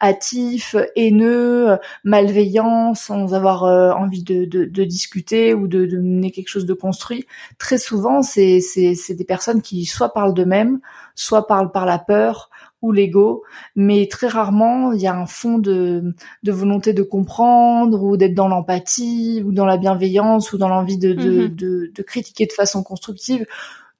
hâtifs, 0.00 0.74
haineux, 0.96 1.78
malveillants, 2.04 2.94
sans 2.94 3.34
avoir 3.34 3.64
euh, 3.64 3.92
envie 3.92 4.22
de, 4.22 4.44
de, 4.44 4.64
de, 4.64 4.84
discuter 4.84 5.54
ou 5.54 5.68
de, 5.68 5.86
de 5.86 5.98
mener 5.98 6.30
quelque 6.30 6.48
chose 6.48 6.66
de 6.66 6.74
construit. 6.74 7.26
Très 7.58 7.78
souvent, 7.78 8.22
c'est 8.22 8.60
c'est 8.60 9.14
des 9.14 9.24
personnes 9.24 9.62
qui 9.62 9.84
soit 9.84 10.12
parlent 10.12 10.34
d'eux-mêmes, 10.34 10.80
soit 11.14 11.46
parlent 11.46 11.72
par 11.72 11.86
la 11.86 11.98
peur 11.98 12.50
ou 12.82 12.90
l'ego, 12.90 13.44
mais 13.76 14.08
très 14.10 14.26
rarement 14.26 14.92
il 14.92 15.00
y 15.00 15.06
a 15.06 15.14
un 15.14 15.26
fond 15.26 15.58
de, 15.58 16.14
de 16.42 16.52
volonté 16.52 16.92
de 16.92 17.02
comprendre 17.02 18.02
ou 18.02 18.16
d'être 18.16 18.34
dans 18.34 18.48
l'empathie 18.48 19.42
ou 19.44 19.52
dans 19.52 19.66
la 19.66 19.76
bienveillance 19.76 20.52
ou 20.52 20.58
dans 20.58 20.68
l'envie 20.68 20.98
de, 20.98 21.12
de, 21.12 21.46
mm-hmm. 21.46 21.54
de, 21.54 21.92
de, 21.94 22.02
critiquer 22.02 22.46
de 22.46 22.52
façon 22.52 22.82
constructive. 22.82 23.46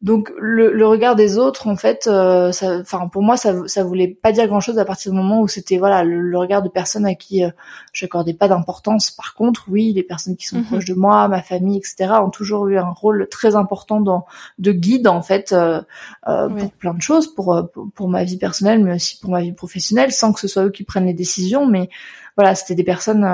Donc 0.02 0.32
le, 0.36 0.72
le, 0.72 0.86
regard 0.86 1.14
des 1.14 1.38
autres, 1.38 1.68
en 1.68 1.76
fait, 1.76 2.08
euh, 2.08 2.50
enfin 2.80 3.08
pour 3.08 3.22
moi, 3.22 3.36
ça, 3.36 3.54
ça 3.66 3.84
voulait 3.84 4.08
pas 4.08 4.32
dire 4.32 4.48
grand-chose 4.48 4.78
à 4.78 4.84
partir 4.84 5.12
du 5.12 5.16
moment 5.16 5.40
où 5.40 5.48
c'était 5.48 5.78
voilà 5.78 6.02
le, 6.02 6.36
regard 6.36 6.62
de 6.62 6.68
personnes 6.68 7.06
à 7.06 7.14
qui 7.14 7.44
euh, 7.44 7.50
j'accordais 7.92 8.34
pas 8.34 8.48
d'importance. 8.48 9.12
Par 9.12 9.34
contre, 9.34 9.66
oui, 9.68 9.92
les 9.92 10.02
personnes 10.02 10.36
qui 10.36 10.46
sont 10.46 10.58
mhm. 10.58 10.64
proches 10.64 10.86
de 10.86 10.94
moi, 10.94 11.28
ma 11.28 11.42
famille, 11.42 11.78
etc., 11.78 12.14
ont 12.22 12.30
toujours 12.30 12.66
eu 12.68 12.78
un 12.78 12.90
rôle 12.90 13.28
très 13.30 13.54
important 13.54 14.00
dans 14.00 14.26
de 14.58 14.72
guide 14.72 15.06
en 15.06 15.22
fait 15.22 15.52
euh, 15.52 15.80
euh 16.28 16.48
pour 16.48 16.72
plein 16.72 16.94
de 16.94 17.02
choses, 17.02 17.32
pour, 17.32 17.70
pour, 17.72 17.88
pour 17.94 18.08
ma 18.08 18.24
vie 18.24 18.38
personnelle, 18.38 18.82
mais 18.84 18.94
aussi 18.94 19.18
pour 19.20 19.30
ma 19.30 19.40
vie 19.40 19.52
professionnelle, 19.52 20.12
sans 20.12 20.32
que 20.32 20.40
ce 20.40 20.48
soit 20.48 20.64
eux 20.64 20.70
qui 20.70 20.84
prennent 20.84 21.06
les 21.06 21.14
décisions. 21.14 21.66
Mais 21.66 21.88
voilà, 22.36 22.54
c'était 22.54 22.74
des 22.74 22.84
personnes 22.84 23.24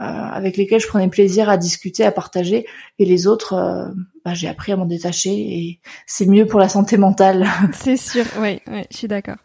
euh, 0.00 0.02
avec 0.02 0.56
lesquels 0.56 0.80
je 0.80 0.88
prenais 0.88 1.06
plaisir 1.06 1.48
à 1.48 1.56
discuter, 1.56 2.04
à 2.04 2.10
partager, 2.10 2.66
et 2.98 3.04
les 3.04 3.28
autres, 3.28 3.52
euh, 3.52 3.88
bah, 4.24 4.34
j'ai 4.34 4.48
appris 4.48 4.72
à 4.72 4.76
m'en 4.76 4.86
détacher, 4.86 5.32
et 5.32 5.80
c'est 6.06 6.26
mieux 6.26 6.46
pour 6.46 6.60
la 6.60 6.68
santé 6.68 6.96
mentale. 6.96 7.46
c'est 7.72 7.96
sûr, 7.96 8.24
oui, 8.40 8.60
ouais, 8.66 8.86
je 8.90 8.96
suis 8.96 9.08
d'accord. 9.08 9.36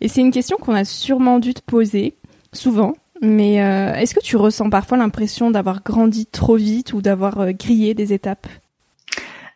Et 0.00 0.08
c'est 0.08 0.20
une 0.20 0.30
question 0.30 0.56
qu'on 0.58 0.74
a 0.74 0.84
sûrement 0.84 1.38
dû 1.38 1.54
te 1.54 1.62
poser, 1.62 2.16
souvent, 2.52 2.94
mais 3.22 3.62
euh, 3.62 3.94
est-ce 3.94 4.14
que 4.14 4.20
tu 4.20 4.36
ressens 4.36 4.70
parfois 4.70 4.98
l'impression 4.98 5.50
d'avoir 5.50 5.82
grandi 5.82 6.26
trop 6.26 6.56
vite 6.56 6.92
ou 6.92 7.00
d'avoir 7.00 7.52
grillé 7.52 7.94
des 7.94 8.12
étapes? 8.12 8.46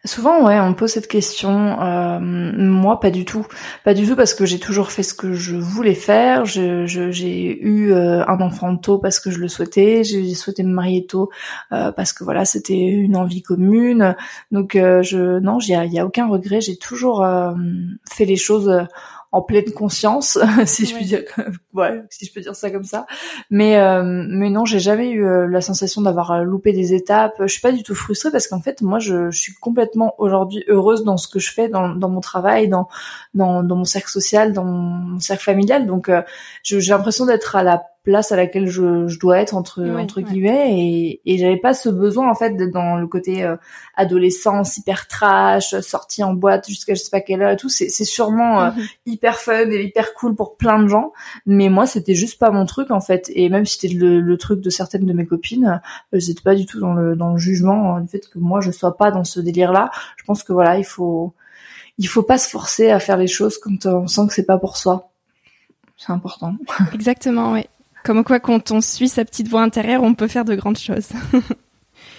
Souvent, 0.07 0.47
ouais, 0.47 0.59
on 0.59 0.71
me 0.71 0.75
pose 0.75 0.93
cette 0.93 1.09
question. 1.09 1.79
Euh, 1.83 2.19
moi, 2.21 3.01
pas 3.01 3.11
du 3.11 3.27
tout. 3.27 3.47
Pas 3.85 3.93
du 3.93 4.07
tout 4.07 4.17
parce 4.17 4.33
que 4.33 4.47
j'ai 4.47 4.59
toujours 4.59 4.91
fait 4.93 5.03
ce 5.03 5.13
que 5.13 5.35
je 5.35 5.57
voulais 5.57 5.95
faire. 5.95 6.47
j'ai 6.47 7.61
eu 7.61 7.93
euh, 7.93 8.25
un 8.27 8.41
enfant 8.41 8.75
tôt 8.79 8.99
parce 8.99 9.21
que 9.21 9.31
je 9.31 9.39
le 9.39 9.49
souhaitais. 9.49 10.03
J'ai 10.03 10.35
souhaité 10.35 10.63
me 10.63 10.73
marier 10.73 11.05
tôt 11.05 11.29
euh, 11.73 11.93
parce 11.93 12.15
que 12.15 12.25
voilà, 12.25 12.47
c'était 12.47 12.79
une 12.79 13.15
envie 13.15 13.43
commune. 13.43 14.17
Donc, 14.53 14.73
je 14.75 15.39
non, 15.41 15.59
il 15.61 15.69
y 15.69 15.99
a, 15.99 16.07
aucun 16.07 16.29
regret. 16.29 16.63
J'ai 16.63 16.79
toujours 16.79 17.27
fait 18.11 18.25
les 18.25 18.37
choses 18.37 18.73
en 19.33 19.43
pleine 19.43 19.71
conscience, 19.73 20.39
si 20.67 20.87
je 20.87 20.95
puis 20.95 21.05
dire, 21.05 21.23
ouais, 21.73 22.03
si 22.11 22.27
je 22.27 22.33
peux 22.33 22.41
dire 22.41 22.57
ça 22.57 22.71
comme 22.71 22.85
ça. 22.85 23.07
Mais 23.49 23.77
euh, 23.79 24.03
mais 24.05 24.51
non, 24.51 24.65
j'ai 24.65 24.81
jamais 24.81 25.11
eu 25.11 25.25
euh, 25.25 25.47
la 25.47 25.61
sensation 25.61 26.03
d'avoir 26.03 26.33
euh, 26.33 26.43
loupé 26.43 26.73
des 26.73 26.95
étapes. 26.95 27.35
Je 27.41 27.47
suis 27.47 27.61
pas 27.61 27.73
du 27.73 27.83
tout 27.83 27.95
frustrée 27.95 28.31
parce 28.33 28.49
qu'en 28.49 28.61
fait, 28.61 28.83
moi, 28.83 28.99
je, 28.99 29.31
je 29.31 29.39
suis 29.39 29.55
complètement 29.55 30.15
aujourd'hui 30.19 30.65
heureuse 30.69 31.05
dans 31.05 31.17
ce 31.17 31.29
que 31.29 31.39
je 31.39 31.53
fais, 31.53 31.69
dans, 31.69 31.91
dans 31.91 32.09
mon 32.09 32.21
travail, 32.21 32.69
dans, 32.69 32.89
dans 33.35 33.63
dans 33.63 33.77
mon 33.77 33.85
cercle 33.85 34.11
social, 34.11 34.53
dans 34.53 34.65
mon 34.65 35.21
cercle 35.21 35.45
familial. 35.45 35.87
Donc, 35.87 36.11
j'ai 36.65 36.81
l'impression 36.81 37.25
d'être 37.27 37.55
à 37.55 37.63
la 37.63 37.83
place 38.11 38.33
à 38.33 38.37
laquelle 38.37 38.67
je, 38.67 39.07
je 39.07 39.21
dois 39.21 39.39
être 39.39 39.55
entre 39.55 39.85
entre 39.97 40.21
guillemets 40.21 40.81
et, 40.81 41.21
et 41.25 41.39
j'avais 41.39 41.59
pas 41.59 41.75
ce 41.75 41.89
besoin 41.89 42.29
en 42.29 42.35
fait 42.35 42.57
d'être 42.57 42.73
dans 42.73 42.97
le 42.97 43.07
côté 43.07 43.45
euh, 43.45 43.55
adolescence 43.95 44.77
hyper 44.79 45.07
trash 45.07 45.79
sortie 45.81 46.25
en 46.25 46.35
boîte 46.35 46.69
jusqu'à 46.69 46.95
je 46.95 47.01
sais 47.01 47.11
pas 47.11 47.21
quelle 47.21 47.41
heure 47.41 47.53
et 47.53 47.57
tout 47.57 47.69
c'est 47.69 47.89
c'est 47.89 48.05
sûrement 48.05 48.63
euh, 48.63 48.71
mhm. 48.73 48.83
hyper 49.07 49.37
fun 49.37 49.71
et 49.71 49.85
hyper 49.85 50.13
cool 50.15 50.35
pour 50.35 50.57
plein 50.57 50.83
de 50.83 50.89
gens 50.89 51.13
mais 51.47 51.69
moi 51.69 51.87
c'était 51.87 52.17
juste 52.17 52.41
pas 52.41 52.51
mon 52.51 52.67
truc 52.67 52.91
en 52.91 53.01
fait 53.01 53.31
et 53.33 53.49
même 53.49 53.65
si 53.65 53.79
c'était 53.79 53.95
le, 53.95 54.21
le, 54.21 54.37
truc 54.37 54.61
de 54.61 54.71
certaines 54.71 55.07
de 55.07 55.13
mes 55.13 55.27
copines 55.27 55.81
euh, 56.13 56.19
j'étais 56.19 56.43
pas 56.43 56.57
du 56.57 56.67
tout 56.67 56.81
dans 56.81 56.95
le 56.95 57.15
dans 57.15 57.31
le 57.35 57.39
jugement 57.39 58.01
du 58.01 58.09
fait 58.09 58.29
que 58.29 58.41
moi 58.41 58.61
je 58.61 58.73
sois 58.73 58.97
pas 58.97 59.13
dans 59.13 59.25
ce 59.25 59.39
délire 59.39 59.71
là 59.71 59.93
je 60.17 60.25
pense 60.25 60.43
que 60.43 60.53
voilà 60.53 60.79
il 60.79 60.85
faut 60.85 61.33
il 61.99 62.09
faut 62.09 62.25
pas 62.25 62.39
se 62.39 62.49
forcer 62.49 62.91
à 62.91 62.99
faire 62.99 63.19
les 63.19 63.29
choses 63.29 63.57
quand 63.59 63.87
on 63.87 64.09
sent 64.09 64.23
que 64.27 64.35
c'est 64.35 64.47
pas 64.47 64.59
pour 64.59 64.77
soi 64.77 65.11
c'est 66.01 66.13
important. 66.13 66.55
Exactement, 66.95 67.53
oui. 67.53 67.67
Comme 68.05 68.25
quoi, 68.25 68.41
quand 68.41 68.71
on 68.71 68.81
suit 68.81 69.09
sa 69.09 69.25
petite 69.25 69.49
voix 69.49 69.63
intérieure, 69.63 70.03
on 70.03 70.15
peut 70.15 70.29
faire 70.29 70.45
de 70.45 70.55
grandes 70.55 70.79
choses. 70.79 71.11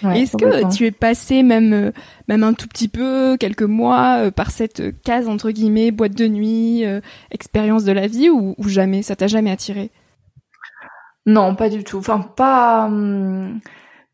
Est-ce 0.09 0.38
que 0.38 0.75
tu 0.75 0.85
es 0.85 0.91
passé 0.91 1.43
même 1.43 1.73
euh, 1.73 1.91
même 2.27 2.43
un 2.43 2.53
tout 2.53 2.67
petit 2.67 2.88
peu, 2.88 3.38
quelques 3.38 3.61
mois, 3.61 4.25
euh, 4.25 4.31
par 4.31 4.51
cette 4.51 5.01
case 5.03 5.27
entre 5.27 5.51
guillemets 5.51 5.91
boîte 5.91 6.15
de 6.15 6.27
nuit, 6.27 6.85
euh, 6.85 7.01
expérience 7.29 7.83
de 7.83 7.91
la 7.91 8.07
vie 8.07 8.29
ou, 8.29 8.55
jamais 8.65 9.03
Ça 9.03 9.15
t'a 9.15 9.27
jamais 9.27 9.51
attiré? 9.51 9.91
Non, 11.25 11.55
pas 11.55 11.69
du 11.69 11.83
tout. 11.83 11.97
Enfin, 11.97 12.19
pas 12.35 12.85
hum, 12.85 13.59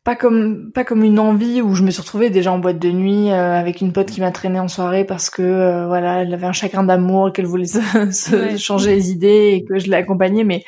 pas 0.04 0.14
comme 0.14 0.72
pas 0.72 0.84
comme 0.84 1.04
une 1.04 1.18
envie 1.18 1.62
où 1.62 1.74
je 1.74 1.82
me 1.82 1.90
suis 1.90 2.02
retrouvée 2.02 2.28
déjà 2.28 2.52
en 2.52 2.58
boîte 2.58 2.78
de 2.78 2.90
nuit 2.90 3.30
avec 3.30 3.80
une 3.80 3.92
pote 3.92 4.10
qui 4.10 4.20
m'a 4.20 4.30
traînée 4.30 4.60
en 4.60 4.68
soirée 4.68 5.04
parce 5.04 5.28
que 5.28 5.86
voilà 5.86 6.22
elle 6.22 6.32
avait 6.32 6.46
un 6.46 6.52
chagrin 6.52 6.82
d'amour 6.82 7.32
qu'elle 7.32 7.46
voulait 7.46 7.66
se, 7.66 8.56
changer 8.58 8.94
les 8.94 9.10
idées 9.10 9.52
et 9.54 9.64
que 9.64 9.78
je 9.78 9.90
l'ai 9.90 9.96
accompagnée 9.96 10.44
mais 10.44 10.64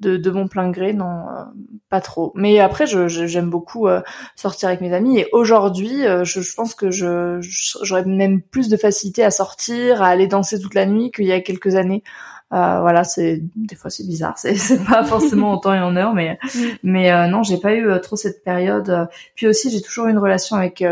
de, 0.00 0.16
de 0.16 0.30
mon 0.30 0.46
plein 0.46 0.70
gré, 0.70 0.92
non, 0.92 1.28
euh, 1.28 1.44
pas 1.90 2.00
trop. 2.00 2.32
Mais 2.34 2.60
après, 2.60 2.86
je, 2.86 3.08
j'aime 3.08 3.50
beaucoup 3.50 3.88
euh, 3.88 4.00
sortir 4.36 4.68
avec 4.68 4.80
mes 4.80 4.92
amis. 4.92 5.18
Et 5.18 5.26
aujourd'hui, 5.32 6.06
euh, 6.06 6.24
je, 6.24 6.40
je, 6.40 6.54
pense 6.54 6.74
que 6.74 6.90
je, 6.90 7.38
j'aurais 7.82 8.04
même 8.04 8.40
plus 8.40 8.68
de 8.68 8.76
facilité 8.76 9.24
à 9.24 9.30
sortir, 9.30 10.02
à 10.02 10.08
aller 10.08 10.26
danser 10.26 10.60
toute 10.60 10.74
la 10.74 10.86
nuit 10.86 11.10
qu'il 11.10 11.26
y 11.26 11.32
a 11.32 11.40
quelques 11.40 11.74
années. 11.74 12.02
voilà, 12.50 13.04
c'est 13.04 13.42
des 13.56 13.74
fois 13.74 13.90
c'est 13.90 14.06
bizarre, 14.06 14.34
c'est, 14.38 14.54
c'est 14.54 14.84
pas 14.84 15.04
forcément 15.04 15.52
en 15.52 15.58
temps 15.58 15.74
et 15.74 15.80
en 15.80 15.96
heure, 15.96 16.14
mais 16.14 16.38
mm. 16.54 16.60
mais 16.84 17.28
non, 17.28 17.42
j'ai 17.42 17.58
pas 17.58 17.74
eu 17.74 18.00
trop 18.00 18.16
cette 18.16 18.44
période. 18.44 19.08
Puis 19.34 19.46
aussi, 19.46 19.70
j'ai 19.70 19.82
toujours 19.82 20.06
eu 20.06 20.10
une 20.10 20.18
relation 20.18 20.56
avec 20.56 20.82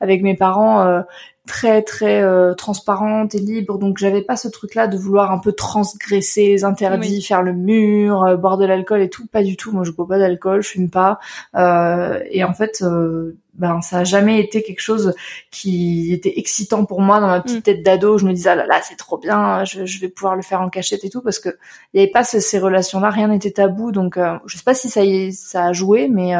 avec 0.00 0.22
mes 0.22 0.36
parents 0.36 1.02
très 1.50 1.82
très 1.82 2.22
euh, 2.22 2.54
transparente 2.54 3.34
et 3.34 3.40
libre. 3.40 3.76
Donc 3.76 3.98
j'avais 3.98 4.22
pas 4.22 4.36
ce 4.36 4.46
truc 4.46 4.76
là 4.76 4.86
de 4.86 4.96
vouloir 4.96 5.32
un 5.32 5.38
peu 5.38 5.52
transgresser 5.52 6.46
les 6.46 6.64
interdits 6.64 7.20
faire 7.22 7.42
le 7.42 7.52
mur 7.52 8.22
euh, 8.22 8.36
boire 8.36 8.56
de 8.56 8.64
l'alcool 8.64 9.02
et 9.02 9.10
tout. 9.10 9.26
Pas 9.26 9.42
du 9.42 9.56
tout. 9.56 9.72
Moi 9.72 9.82
je 9.82 9.90
bois 9.90 10.06
pas 10.06 10.18
d'alcool 10.18 10.62
je 10.62 10.68
fume 10.68 10.90
pas. 10.90 11.18
Euh, 11.56 12.22
et 12.30 12.44
en 12.44 12.54
fait 12.54 12.82
euh, 12.82 13.36
ben 13.54 13.80
ça 13.82 13.98
a 13.98 14.04
jamais 14.04 14.38
été 14.38 14.62
quelque 14.62 14.80
chose 14.80 15.12
qui 15.50 16.12
était 16.12 16.38
excitant 16.38 16.84
pour 16.84 17.00
moi 17.00 17.18
dans 17.18 17.26
ma 17.26 17.40
petite 17.40 17.58
mm. 17.58 17.62
tête 17.62 17.82
d'ado. 17.82 18.16
Je 18.16 18.26
me 18.26 18.32
disais 18.32 18.50
ah 18.50 18.54
là 18.54 18.66
là 18.66 18.80
c'est 18.84 18.96
trop 18.96 19.18
bien 19.18 19.64
je, 19.64 19.84
je, 19.86 20.00
vais 20.00 20.08
pouvoir 20.08 20.36
le 20.36 20.42
faire 20.42 20.60
en 20.60 20.70
cachette 20.70 21.04
et 21.04 21.10
tout 21.10 21.20
parce 21.20 21.40
que 21.40 21.48
il 21.92 22.00
y 22.00 22.02
avait 22.04 22.12
pas 22.12 22.22
ces, 22.22 22.40
ces 22.40 22.60
relations 22.60 23.00
là 23.00 23.10
rien 23.10 23.26
n'était 23.26 23.50
tabou. 23.50 23.90
Donc 23.90 24.20
je 24.46 24.56
sais 24.56 24.62
pas 24.62 24.74
si 24.74 24.88
ça 24.88 25.04
y 25.04 25.16
est, 25.16 25.32
ça 25.32 25.64
a 25.64 25.72
joué 25.72 26.06
mais 26.06 26.32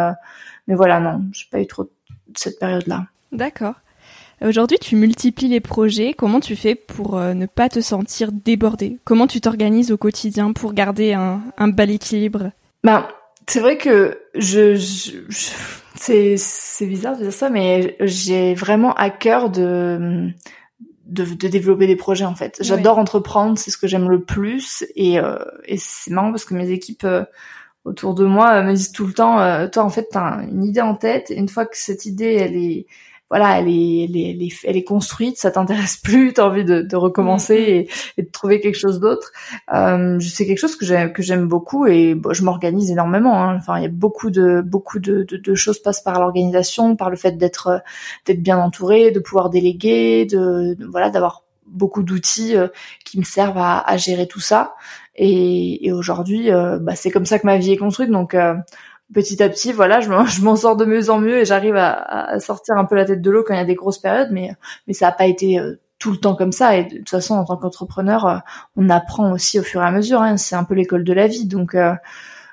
mais 0.68 0.76
voilà 0.76 1.00
non 1.00 1.22
j'ai 1.32 1.46
pas 1.50 1.60
eu 1.60 1.66
trop 1.66 1.90
cette 2.36 2.60
période 2.60 2.86
là 2.86 3.06
d'accord 3.32 3.74
Aujourd'hui, 4.42 4.78
tu 4.78 4.96
multiplies 4.96 5.48
les 5.48 5.60
projets. 5.60 6.14
Comment 6.14 6.40
tu 6.40 6.56
fais 6.56 6.74
pour 6.74 7.18
euh, 7.18 7.34
ne 7.34 7.44
pas 7.44 7.68
te 7.68 7.80
sentir 7.80 8.32
débordé? 8.32 8.98
Comment 9.04 9.26
tu 9.26 9.40
t'organises 9.42 9.92
au 9.92 9.98
quotidien 9.98 10.52
pour 10.52 10.72
garder 10.72 11.12
un, 11.12 11.42
un 11.58 11.68
bel 11.68 11.90
équilibre? 11.90 12.50
Ben, 12.82 13.06
c'est 13.46 13.60
vrai 13.60 13.76
que 13.76 14.18
je, 14.34 14.76
je, 14.76 15.12
c'est 15.94 16.36
c'est 16.38 16.86
bizarre 16.86 17.18
de 17.18 17.24
dire 17.24 17.32
ça, 17.34 17.50
mais 17.50 17.96
j'ai 18.00 18.54
vraiment 18.54 18.94
à 18.94 19.10
cœur 19.10 19.50
de 19.50 20.30
de, 21.04 21.24
de 21.24 21.48
développer 21.48 21.86
des 21.86 21.96
projets 21.96 22.24
en 22.24 22.34
fait. 22.34 22.56
J'adore 22.60 22.98
entreprendre, 22.98 23.58
c'est 23.58 23.70
ce 23.70 23.76
que 23.76 23.88
j'aime 23.88 24.08
le 24.08 24.22
plus, 24.22 24.86
et 24.96 25.18
euh, 25.18 25.36
et 25.66 25.76
c'est 25.76 26.12
marrant 26.12 26.30
parce 26.30 26.46
que 26.46 26.54
mes 26.54 26.70
équipes 26.70 27.04
euh, 27.04 27.24
autour 27.84 28.14
de 28.14 28.24
moi 28.24 28.62
me 28.62 28.72
disent 28.72 28.92
tout 28.92 29.06
le 29.06 29.12
temps, 29.12 29.68
toi 29.68 29.82
en 29.82 29.90
fait 29.90 30.06
t'as 30.10 30.42
une 30.44 30.64
idée 30.64 30.80
en 30.80 30.94
tête, 30.94 31.30
et 31.30 31.36
une 31.36 31.48
fois 31.48 31.66
que 31.66 31.76
cette 31.76 32.06
idée 32.06 32.34
elle 32.34 32.56
est 32.56 32.86
voilà, 33.30 33.60
elle 33.60 33.68
est, 33.68 34.04
elle 34.04 34.16
est, 34.16 34.52
elle 34.64 34.76
est, 34.76 34.82
construite, 34.82 35.38
ça 35.38 35.52
t'intéresse 35.52 35.96
plus, 36.02 36.32
t'as 36.32 36.44
envie 36.44 36.64
de, 36.64 36.82
de 36.82 36.96
recommencer 36.96 37.86
mm-hmm. 37.88 38.12
et, 38.18 38.22
de 38.22 38.30
trouver 38.30 38.60
quelque 38.60 38.78
chose 38.78 38.98
d'autre. 38.98 39.30
Euh, 39.72 40.18
c'est 40.18 40.46
quelque 40.46 40.58
chose 40.58 40.74
que 40.74 40.84
j'aime, 40.84 41.12
que 41.12 41.22
j'aime 41.22 41.46
beaucoup 41.46 41.86
et 41.86 42.14
bon, 42.16 42.32
je 42.32 42.42
m'organise 42.42 42.90
énormément. 42.90 43.40
Hein. 43.40 43.56
Enfin, 43.56 43.78
il 43.78 43.82
y 43.82 43.86
a 43.86 43.90
beaucoup 43.90 44.30
de, 44.30 44.60
beaucoup 44.60 44.98
de, 44.98 45.22
de, 45.22 45.36
de 45.36 45.54
choses 45.54 45.78
passent 45.78 46.02
par 46.02 46.18
l'organisation, 46.18 46.96
par 46.96 47.08
le 47.08 47.16
fait 47.16 47.38
d'être, 47.38 47.82
d'être 48.26 48.42
bien 48.42 48.58
entouré, 48.58 49.12
de 49.12 49.20
pouvoir 49.20 49.48
déléguer, 49.48 50.26
de, 50.26 50.76
voilà, 50.90 51.10
d'avoir 51.10 51.44
beaucoup 51.66 52.02
d'outils 52.02 52.56
qui 53.04 53.20
me 53.20 53.24
servent 53.24 53.58
à, 53.58 53.78
à, 53.78 53.96
gérer 53.96 54.26
tout 54.26 54.40
ça. 54.40 54.74
Et, 55.14 55.86
et 55.86 55.92
aujourd'hui, 55.92 56.50
bah, 56.50 56.96
c'est 56.96 57.12
comme 57.12 57.26
ça 57.26 57.38
que 57.38 57.46
ma 57.46 57.58
vie 57.58 57.72
est 57.72 57.76
construite. 57.76 58.10
Donc 58.10 58.34
petit 59.12 59.42
à 59.42 59.48
petit, 59.48 59.72
voilà, 59.72 60.00
je 60.00 60.10
m'en 60.42 60.56
sors 60.56 60.76
de 60.76 60.84
mieux 60.84 61.10
en 61.10 61.18
mieux 61.18 61.38
et 61.38 61.44
j'arrive 61.44 61.76
à, 61.76 61.92
à, 61.92 62.40
sortir 62.40 62.76
un 62.76 62.84
peu 62.84 62.94
la 62.94 63.04
tête 63.04 63.22
de 63.22 63.30
l'eau 63.30 63.44
quand 63.46 63.54
il 63.54 63.58
y 63.58 63.60
a 63.60 63.64
des 63.64 63.74
grosses 63.74 63.98
périodes, 63.98 64.28
mais 64.30 64.52
mais 64.86 64.94
ça 64.94 65.06
n'a 65.06 65.12
pas 65.12 65.26
été 65.26 65.58
euh, 65.58 65.80
tout 65.98 66.10
le 66.10 66.16
temps 66.18 66.34
comme 66.34 66.52
ça. 66.52 66.76
Et 66.76 66.84
de 66.84 66.98
toute 66.98 67.10
façon, 67.10 67.34
en 67.34 67.44
tant 67.44 67.56
qu'entrepreneur, 67.56 68.26
euh, 68.26 68.38
on 68.76 68.88
apprend 68.88 69.32
aussi 69.32 69.58
au 69.58 69.62
fur 69.62 69.82
et 69.82 69.84
à 69.84 69.90
mesure. 69.90 70.22
Hein, 70.22 70.36
c'est 70.36 70.56
un 70.56 70.64
peu 70.64 70.74
l'école 70.74 71.04
de 71.04 71.12
la 71.12 71.26
vie, 71.26 71.46
donc. 71.46 71.74
Euh, 71.74 71.94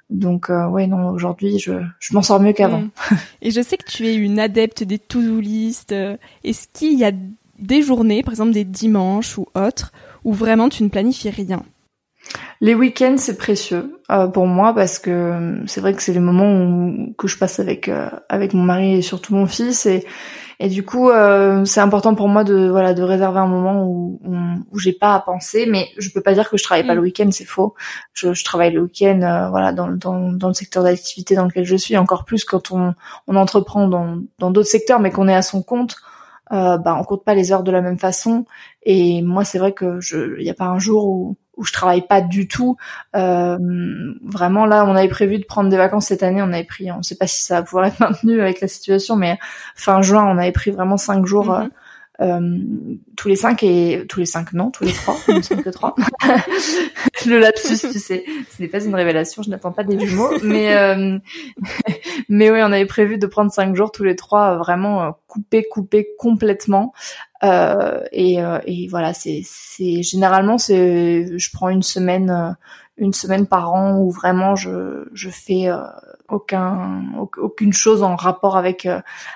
donc 0.10 0.48
ouais 0.48 0.88
non 0.88 1.10
aujourd'hui 1.10 1.60
je, 1.60 1.74
je 2.00 2.14
m'en 2.14 2.22
sors 2.22 2.40
mieux 2.40 2.54
qu'avant. 2.54 2.80
Mm. 2.80 2.92
Et 3.42 3.52
je 3.52 3.62
sais 3.62 3.76
que 3.76 3.84
tu 3.84 4.08
es 4.08 4.16
une 4.16 4.40
adepte 4.40 4.84
des 4.84 5.00
to-do 5.00 5.42
list. 5.42 5.94
Est-ce 6.46 6.70
qu'il 6.72 6.98
y 6.98 7.04
a 7.04 7.12
des 7.60 7.82
journées, 7.82 8.24
par 8.24 8.32
exemple 8.32 8.54
des 8.54 8.64
dimanches 8.64 9.38
ou 9.38 9.48
autres, 9.54 9.92
où 10.24 10.32
vraiment 10.32 10.70
tu 10.70 10.84
ne 10.84 10.88
planifies 10.88 11.30
rien? 11.30 11.62
Les 12.60 12.74
week-ends, 12.74 13.16
c'est 13.18 13.38
précieux 13.38 14.00
euh, 14.10 14.28
pour 14.28 14.48
moi 14.48 14.74
parce 14.74 15.00
que 15.00 15.12
euh, 15.12 15.68
c'est 15.68 15.82
vrai 15.82 15.94
que 15.94 16.02
c'est 16.02 16.14
les 16.14 16.20
moments 16.20 16.52
où, 16.52 17.14
que 17.18 17.28
je 17.28 17.38
passe 17.38 17.60
avec 17.60 17.88
euh, 17.88 18.10
avec 18.30 18.54
mon 18.54 18.64
mari 18.64 18.96
et 18.96 19.02
surtout 19.02 19.36
mon 19.36 19.46
fils. 19.46 19.86
Et 19.86 20.06
et 20.60 20.70
du 20.70 20.84
coup 20.84 21.12
c'est 21.66 21.82
important 21.82 22.16
pour 22.16 22.28
moi 22.30 22.44
de 22.44 22.68
voilà 22.68 22.96
de 22.96 23.04
réserver 23.04 23.40
un 23.40 23.46
moment 23.46 23.86
où 23.86 24.20
où, 24.72 24.80
j'ai 24.80 24.94
pas 24.94 25.14
à 25.14 25.20
penser. 25.20 25.68
Mais 25.70 25.88
je 26.00 26.10
peux 26.10 26.22
pas 26.22 26.34
dire 26.34 26.50
que 26.50 26.58
je 26.58 26.64
travaille 26.64 26.88
pas 26.88 26.96
le 26.96 27.02
mm. 27.02 27.04
week-end 27.04 27.30
c'est 27.32 27.46
faux. 27.46 27.76
Je, 28.14 28.34
je, 28.34 28.44
travaille 28.44 28.74
le 28.74 28.82
week-end 28.82 29.50
voilà 29.52 29.72
dans, 29.72 29.88
dans 29.90 30.32
dans 30.32 30.48
le 30.48 30.56
secteur 30.56 30.84
d'activité 30.84 31.36
dans 31.36 31.46
lequel 31.46 31.64
je 31.64 31.76
suis. 31.76 31.96
Encore 31.96 32.26
plus 32.26 32.44
quand 32.44 32.72
on 32.72 32.96
on 33.28 33.36
entreprend 33.36 33.88
dans 33.88 34.18
dans 34.40 34.50
d'autres 34.50 34.70
secteurs 34.70 35.00
mais 35.00 35.12
qu'on 35.12 35.28
est 35.28 35.36
à 35.36 35.44
son 35.44 35.62
compte 35.62 35.98
euh, 36.52 36.78
bah 36.78 36.98
on 37.00 37.04
compte 37.04 37.26
pas 37.26 37.36
les 37.36 37.52
heures 37.52 37.64
de 37.64 37.72
la 37.72 37.82
même 37.82 38.00
façon. 38.00 38.46
Et 38.84 39.22
moi 39.22 39.44
c'est 39.44 39.60
vrai 39.60 39.74
que 39.74 40.00
je 40.00 40.40
il 40.40 40.46
y 40.46 40.50
a 40.50 40.54
pas 40.54 40.66
un 40.66 40.80
jour 40.80 41.08
où 41.08 41.38
où 41.58 41.66
je 41.66 41.74
travaille 41.74 42.06
pas 42.06 42.22
du 42.22 42.48
tout. 42.48 42.78
Euh, 43.16 43.58
vraiment 44.24 44.66
là, 44.66 44.86
on 44.86 44.96
avait 44.96 45.08
prévu 45.08 45.40
de 45.40 45.46
prendre 45.46 45.70
des 45.70 45.78
vacances 45.78 46.08
cette 46.08 46.24
année. 46.24 46.42
On 46.42 46.54
avait 46.54 46.64
pris, 46.64 46.92
on 46.92 47.02
sait 47.04 47.18
pas 47.18 47.28
si 47.28 47.42
ça 47.42 47.56
va 47.56 47.64
pouvoir 47.64 47.86
être 47.86 48.00
maintenu 48.00 48.42
avec 48.42 48.62
la 48.62 48.68
situation, 48.68 49.16
mais 49.16 49.38
fin 49.76 50.02
juin, 50.02 50.26
on 50.26 50.38
avait 50.38 50.52
pris 50.52 50.72
vraiment 50.72 50.98
cinq 50.98 51.26
jours. 51.26 51.52
Mhm. 51.52 51.70
Euh, 52.20 52.60
tous 53.16 53.28
les 53.28 53.36
cinq 53.36 53.62
et 53.62 54.06
tous 54.10 54.20
les 54.20 54.26
cinq 54.26 54.54
non 54.54 54.72
tous 54.72 54.84
les 54.84 54.92
trois 54.92 55.16
il 55.28 55.36
ne 55.36 55.62
que 55.62 55.70
trois 55.70 55.94
le 57.28 57.38
lapsus 57.38 57.78
tu 57.92 58.00
sais 58.00 58.26
ce 58.50 58.60
n'est 58.60 58.68
pas 58.68 58.84
une 58.84 58.96
révélation 58.96 59.44
je 59.44 59.52
n'attends 59.52 59.72
pas 59.72 59.84
des 59.84 60.00
jumeaux 60.00 60.32
mais 60.42 60.76
euh, 60.76 61.20
mais 62.30 62.50
oui 62.50 62.60
on 62.64 62.72
avait 62.72 62.88
prévu 62.88 63.20
de 63.20 63.28
prendre 63.28 63.52
cinq 63.52 63.76
jours 63.76 63.92
tous 63.92 64.04
les 64.04 64.16
trois 64.16 64.58
vraiment 64.58 65.16
couper 65.28 65.68
couper 65.70 66.08
complètement 66.18 66.92
euh, 67.44 68.04
et, 68.12 68.42
euh, 68.42 68.60
et, 68.66 68.88
voilà, 68.88 69.14
c'est, 69.14 69.42
c'est 69.46 70.02
généralement 70.02 70.58
c'est, 70.58 71.38
je 71.38 71.50
prends 71.52 71.70
une 71.70 71.84
semaine, 71.84 72.30
euh, 72.30 72.52
une 72.98 73.14
semaine 73.14 73.46
par 73.46 73.74
an 73.74 74.00
où 74.00 74.10
vraiment 74.10 74.56
je, 74.56 75.08
je 75.14 75.30
fais 75.30 75.68
aucun, 76.30 77.04
aucune 77.38 77.72
chose 77.72 78.02
en 78.02 78.16
rapport 78.16 78.58
avec 78.58 78.88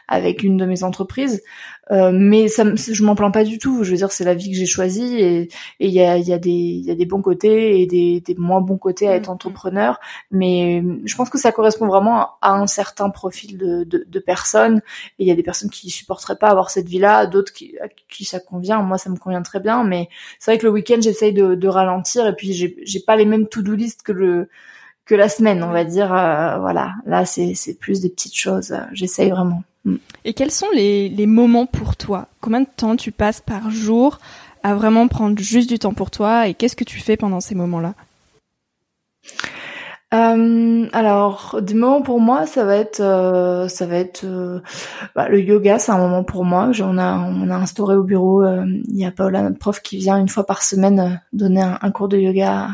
avec 0.07 0.41
une 0.41 0.57
de 0.57 0.65
mes 0.65 0.83
entreprises. 0.83 1.43
Euh, 1.89 2.11
mais 2.13 2.47
ça, 2.47 2.63
je 2.75 3.03
m'en 3.03 3.15
plains 3.15 3.31
pas 3.31 3.43
du 3.43 3.57
tout. 3.57 3.83
Je 3.83 3.91
veux 3.91 3.97
dire, 3.97 4.11
c'est 4.11 4.23
la 4.23 4.35
vie 4.35 4.51
que 4.51 4.57
j'ai 4.57 4.65
choisie 4.65 5.15
et 5.19 5.49
il 5.79 5.89
y 5.89 6.01
a, 6.01 6.17
y, 6.17 6.31
a 6.31 6.37
des, 6.37 6.49
y 6.49 6.91
a 6.91 6.95
des 6.95 7.05
bons 7.05 7.21
côtés 7.21 7.81
et 7.81 7.87
des, 7.87 8.21
des 8.21 8.35
moins 8.35 8.61
bons 8.61 8.77
côtés 8.77 9.07
à 9.07 9.15
être 9.15 9.27
mm-hmm. 9.27 9.33
entrepreneur. 9.33 9.99
Mais 10.29 10.83
je 11.05 11.15
pense 11.15 11.29
que 11.29 11.39
ça 11.39 11.51
correspond 11.51 11.87
vraiment 11.87 12.29
à 12.41 12.51
un 12.53 12.67
certain 12.67 13.09
profil 13.09 13.57
de, 13.57 13.83
de, 13.83 14.05
de 14.07 14.19
personnes. 14.19 14.81
Et 15.19 15.23
il 15.23 15.27
y 15.27 15.31
a 15.31 15.35
des 15.35 15.43
personnes 15.43 15.69
qui 15.69 15.89
supporteraient 15.89 16.37
pas 16.37 16.49
avoir 16.49 16.69
cette 16.69 16.87
vie-là, 16.87 17.25
d'autres 17.25 17.51
qui, 17.51 17.77
à 17.79 17.87
qui 18.09 18.25
ça 18.25 18.39
convient. 18.39 18.81
Moi, 18.81 18.97
ça 18.97 19.09
me 19.09 19.17
convient 19.17 19.41
très 19.41 19.59
bien. 19.59 19.83
Mais 19.83 20.07
c'est 20.39 20.51
vrai 20.51 20.57
que 20.59 20.65
le 20.65 20.71
week-end, 20.71 20.99
j'essaye 21.01 21.33
de, 21.33 21.55
de 21.55 21.67
ralentir 21.67 22.27
et 22.27 22.35
puis 22.35 22.53
j'ai, 22.53 22.99
pas 23.05 23.15
les 23.15 23.25
mêmes 23.25 23.47
to-do 23.47 23.73
list 23.73 24.03
que 24.03 24.11
le 24.11 24.49
que 25.05 25.15
la 25.15 25.27
semaine, 25.27 25.63
on 25.63 25.71
va 25.71 25.83
dire. 25.83 26.13
Euh, 26.13 26.57
voilà, 26.59 26.93
là, 27.05 27.25
c'est, 27.25 27.53
c'est 27.55 27.73
plus 27.73 28.01
des 28.01 28.09
petites 28.09 28.35
choses. 28.35 28.75
J'essaye 28.93 29.31
vraiment. 29.31 29.63
Mm. 29.85 29.95
Et 30.25 30.33
quels 30.33 30.51
sont 30.51 30.69
les, 30.73 31.09
les, 31.09 31.25
moments 31.25 31.65
pour 31.65 31.95
toi? 31.95 32.27
Combien 32.39 32.61
de 32.61 32.67
temps 32.75 32.95
tu 32.95 33.11
passes 33.11 33.41
par 33.41 33.71
jour 33.71 34.19
à 34.63 34.75
vraiment 34.75 35.07
prendre 35.07 35.39
juste 35.39 35.69
du 35.69 35.79
temps 35.79 35.93
pour 35.93 36.11
toi? 36.11 36.47
Et 36.47 36.53
qu'est-ce 36.53 36.75
que 36.75 36.83
tu 36.83 36.99
fais 36.99 37.17
pendant 37.17 37.39
ces 37.39 37.55
moments-là? 37.55 37.95
Euh, 40.13 40.87
alors, 40.91 41.61
des 41.61 41.73
moments 41.73 42.01
pour 42.01 42.19
moi, 42.19 42.45
ça 42.45 42.65
va 42.65 42.75
être, 42.75 42.99
euh, 42.99 43.69
ça 43.69 43.85
va 43.85 43.95
être 43.95 44.25
euh, 44.25 44.59
bah, 45.15 45.29
le 45.29 45.39
yoga, 45.39 45.79
c'est 45.79 45.93
un 45.93 45.97
moment 45.97 46.25
pour 46.25 46.43
moi. 46.43 46.71
On 46.81 46.97
a, 46.97 47.17
on 47.17 47.49
a 47.49 47.55
instauré 47.55 47.95
au 47.95 48.03
bureau. 48.03 48.43
Il 48.43 48.97
y 48.97 49.05
a 49.05 49.11
Paola, 49.11 49.41
notre 49.41 49.57
prof, 49.59 49.81
qui 49.81 49.97
vient 49.97 50.17
une 50.17 50.27
fois 50.27 50.45
par 50.45 50.63
semaine 50.63 51.21
donner 51.31 51.61
un, 51.61 51.91
cours 51.91 52.09
de 52.09 52.17
yoga 52.17 52.69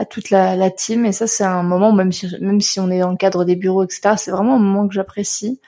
à, 0.00 0.04
toute 0.04 0.30
la, 0.30 0.70
team. 0.70 1.04
Et 1.04 1.12
ça, 1.12 1.26
c'est 1.26 1.44
un 1.44 1.62
moment, 1.62 1.92
même 1.92 2.12
si, 2.12 2.28
même 2.40 2.60
si 2.60 2.80
on 2.80 2.90
est 2.90 3.00
dans 3.00 3.10
le 3.10 3.16
cadre 3.16 3.44
des 3.44 3.56
bureaux, 3.56 3.84
etc. 3.84 4.14
C'est 4.16 4.30
vraiment 4.30 4.56
un 4.56 4.58
moment 4.58 4.88
que 4.88 4.94
j'apprécie. 4.94 5.60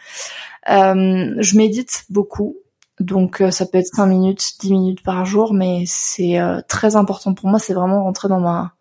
Euh, 0.71 1.35
je 1.39 1.57
médite 1.57 2.05
beaucoup, 2.09 2.57
donc 3.01 3.41
euh, 3.41 3.51
ça 3.51 3.67
peut 3.67 3.79
être 3.79 3.95
5 3.95 4.07
minutes, 4.07 4.53
10 4.61 4.73
minutes 4.73 5.03
par 5.03 5.25
jour, 5.25 5.55
mais 5.55 5.85
c'est 5.87 6.39
euh, 6.39 6.61
très 6.69 6.97
important 6.97 7.35
pour 7.35 7.49
moi. 7.49 7.59
C'est 7.59 7.75
vraiment 7.75 8.05
rentrer 8.05 8.29
dans 8.29 8.41
ma 8.41 8.75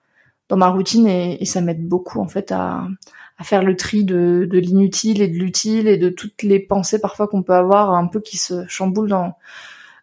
dans 0.50 0.58
ma 0.58 0.68
routine 0.68 1.08
et, 1.08 1.46
ça 1.46 1.62
m'aide 1.62 1.88
beaucoup 1.88 2.20
en 2.20 2.28
fait 2.28 2.52
à, 2.52 2.86
à 3.38 3.44
faire 3.46 3.64
le 3.64 3.78
tri 3.78 4.04
de, 4.04 4.46
de 4.52 4.60
l'inutile 4.60 5.22
et 5.22 5.30
de 5.30 5.38
l'utile 5.38 5.88
et 5.88 5.98
de 5.98 6.10
toutes 6.10 6.44
les 6.44 6.60
pensées 6.60 7.00
parfois 7.00 7.30
qu'on 7.30 7.42
peut 7.42 7.54
avoir 7.54 7.94
un 7.94 8.06
peu 8.08 8.20
qui 8.20 8.38
se 8.38 8.68
chamboulent 8.68 9.10
dans 9.10 9.34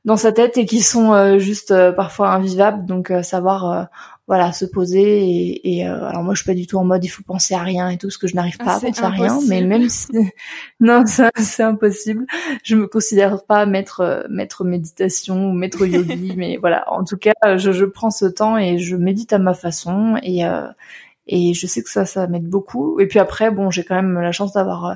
dans 0.07 0.17
sa 0.17 0.33
tête 0.33 0.57
et 0.57 0.65
qui 0.65 0.81
sont 0.81 1.39
juste 1.39 1.75
parfois 1.95 2.31
invivables. 2.31 2.87
Donc 2.87 3.13
savoir 3.23 3.89
voilà 4.29 4.53
se 4.53 4.67
poser 4.67 5.25
et, 5.25 5.79
et 5.79 5.89
euh, 5.89 6.05
alors 6.05 6.23
moi 6.23 6.35
je 6.35 6.43
suis 6.43 6.47
pas 6.47 6.55
du 6.55 6.67
tout 6.67 6.77
en 6.77 6.85
mode 6.85 7.03
il 7.05 7.09
faut 7.09 7.23
penser 7.23 7.55
à 7.55 7.63
rien 7.63 7.89
et 7.89 7.97
tout 7.97 8.11
ce 8.11 8.19
que 8.19 8.29
je 8.29 8.37
n'arrive 8.37 8.59
pas 8.59 8.75
à 8.75 8.77
ah, 8.77 8.81
penser 8.81 9.03
à 9.03 9.09
rien 9.09 9.39
mais 9.49 9.63
même 9.63 9.89
si 9.89 10.07
non 10.81 11.07
ça 11.07 11.31
c'est 11.37 11.63
impossible. 11.63 12.27
Je 12.63 12.77
me 12.77 12.87
considère 12.87 13.43
pas 13.45 13.65
maître 13.65 14.27
maître 14.29 14.65
méditation 14.65 15.51
ou 15.51 15.53
maître 15.53 15.87
yogi 15.87 16.35
mais 16.37 16.59
voilà. 16.59 16.85
En 16.93 17.05
tout 17.05 17.17
cas 17.17 17.33
je, 17.57 17.73
je 17.73 17.85
prends 17.87 18.11
ce 18.11 18.27
temps 18.27 18.59
et 18.59 18.79
je 18.79 18.97
médite 18.97 19.33
à 19.33 19.39
ma 19.39 19.55
façon 19.55 20.19
et 20.23 20.45
euh, 20.45 20.69
et 21.29 21.53
je 21.55 21.67
sais 21.67 21.83
que 21.83 21.91
ça 21.91 22.07
ça 22.07 22.27
m'aide 22.27 22.49
beaucoup. 22.49 22.99
Et 23.01 23.07
puis 23.07 23.19
après 23.19 23.51
bon 23.51 23.71
j'ai 23.71 23.85
quand 23.85 23.95
même 23.95 24.19
la 24.19 24.33
chance 24.33 24.53
d'avoir 24.55 24.87
euh, 24.87 24.95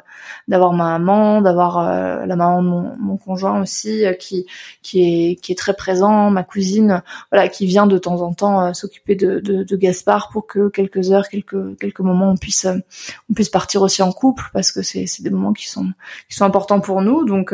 d'avoir 0.48 0.72
ma 0.72 0.98
maman 0.98 1.42
d'avoir 1.42 1.78
euh, 1.78 2.26
la 2.26 2.36
maman 2.36 2.62
de 2.62 2.68
mon, 2.68 2.96
mon 2.98 3.16
conjoint 3.18 3.60
aussi 3.60 4.06
euh, 4.06 4.14
qui 4.14 4.46
qui 4.82 5.02
est 5.02 5.36
qui 5.36 5.52
est 5.52 5.56
très 5.56 5.74
présent 5.74 6.30
ma 6.30 6.42
cousine 6.42 7.02
voilà 7.30 7.48
qui 7.48 7.66
vient 7.66 7.86
de 7.86 7.98
temps 7.98 8.22
en 8.22 8.32
temps 8.32 8.72
s'occuper 8.74 9.14
de, 9.14 9.40
de, 9.40 9.62
de 9.62 9.76
Gaspard 9.76 10.30
pour 10.30 10.46
que 10.46 10.68
quelques 10.68 11.12
heures 11.12 11.28
quelques 11.28 11.78
quelques 11.78 12.00
moments 12.00 12.30
on 12.30 12.36
puisse 12.36 12.66
on 13.30 13.34
puisse 13.34 13.50
partir 13.50 13.82
aussi 13.82 14.02
en 14.02 14.12
couple 14.12 14.44
parce 14.52 14.72
que 14.72 14.82
c'est 14.82 15.06
c'est 15.06 15.22
des 15.22 15.30
moments 15.30 15.52
qui 15.52 15.68
sont 15.68 15.92
qui 16.28 16.36
sont 16.36 16.44
importants 16.44 16.80
pour 16.80 17.02
nous. 17.02 17.24
Donc 17.24 17.52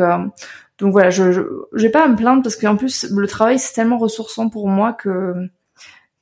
donc 0.79 0.91
voilà 0.93 1.09
je 1.09 1.43
j'ai 1.73 1.89
pas 1.89 2.05
à 2.05 2.07
me 2.07 2.15
plaindre 2.15 2.41
parce 2.41 2.55
qu'en 2.55 2.77
plus 2.77 3.09
le 3.11 3.27
travail 3.27 3.59
c'est 3.59 3.73
tellement 3.73 3.97
ressourçant 3.97 4.49
pour 4.49 4.67
moi 4.67 4.93
que 4.93 5.49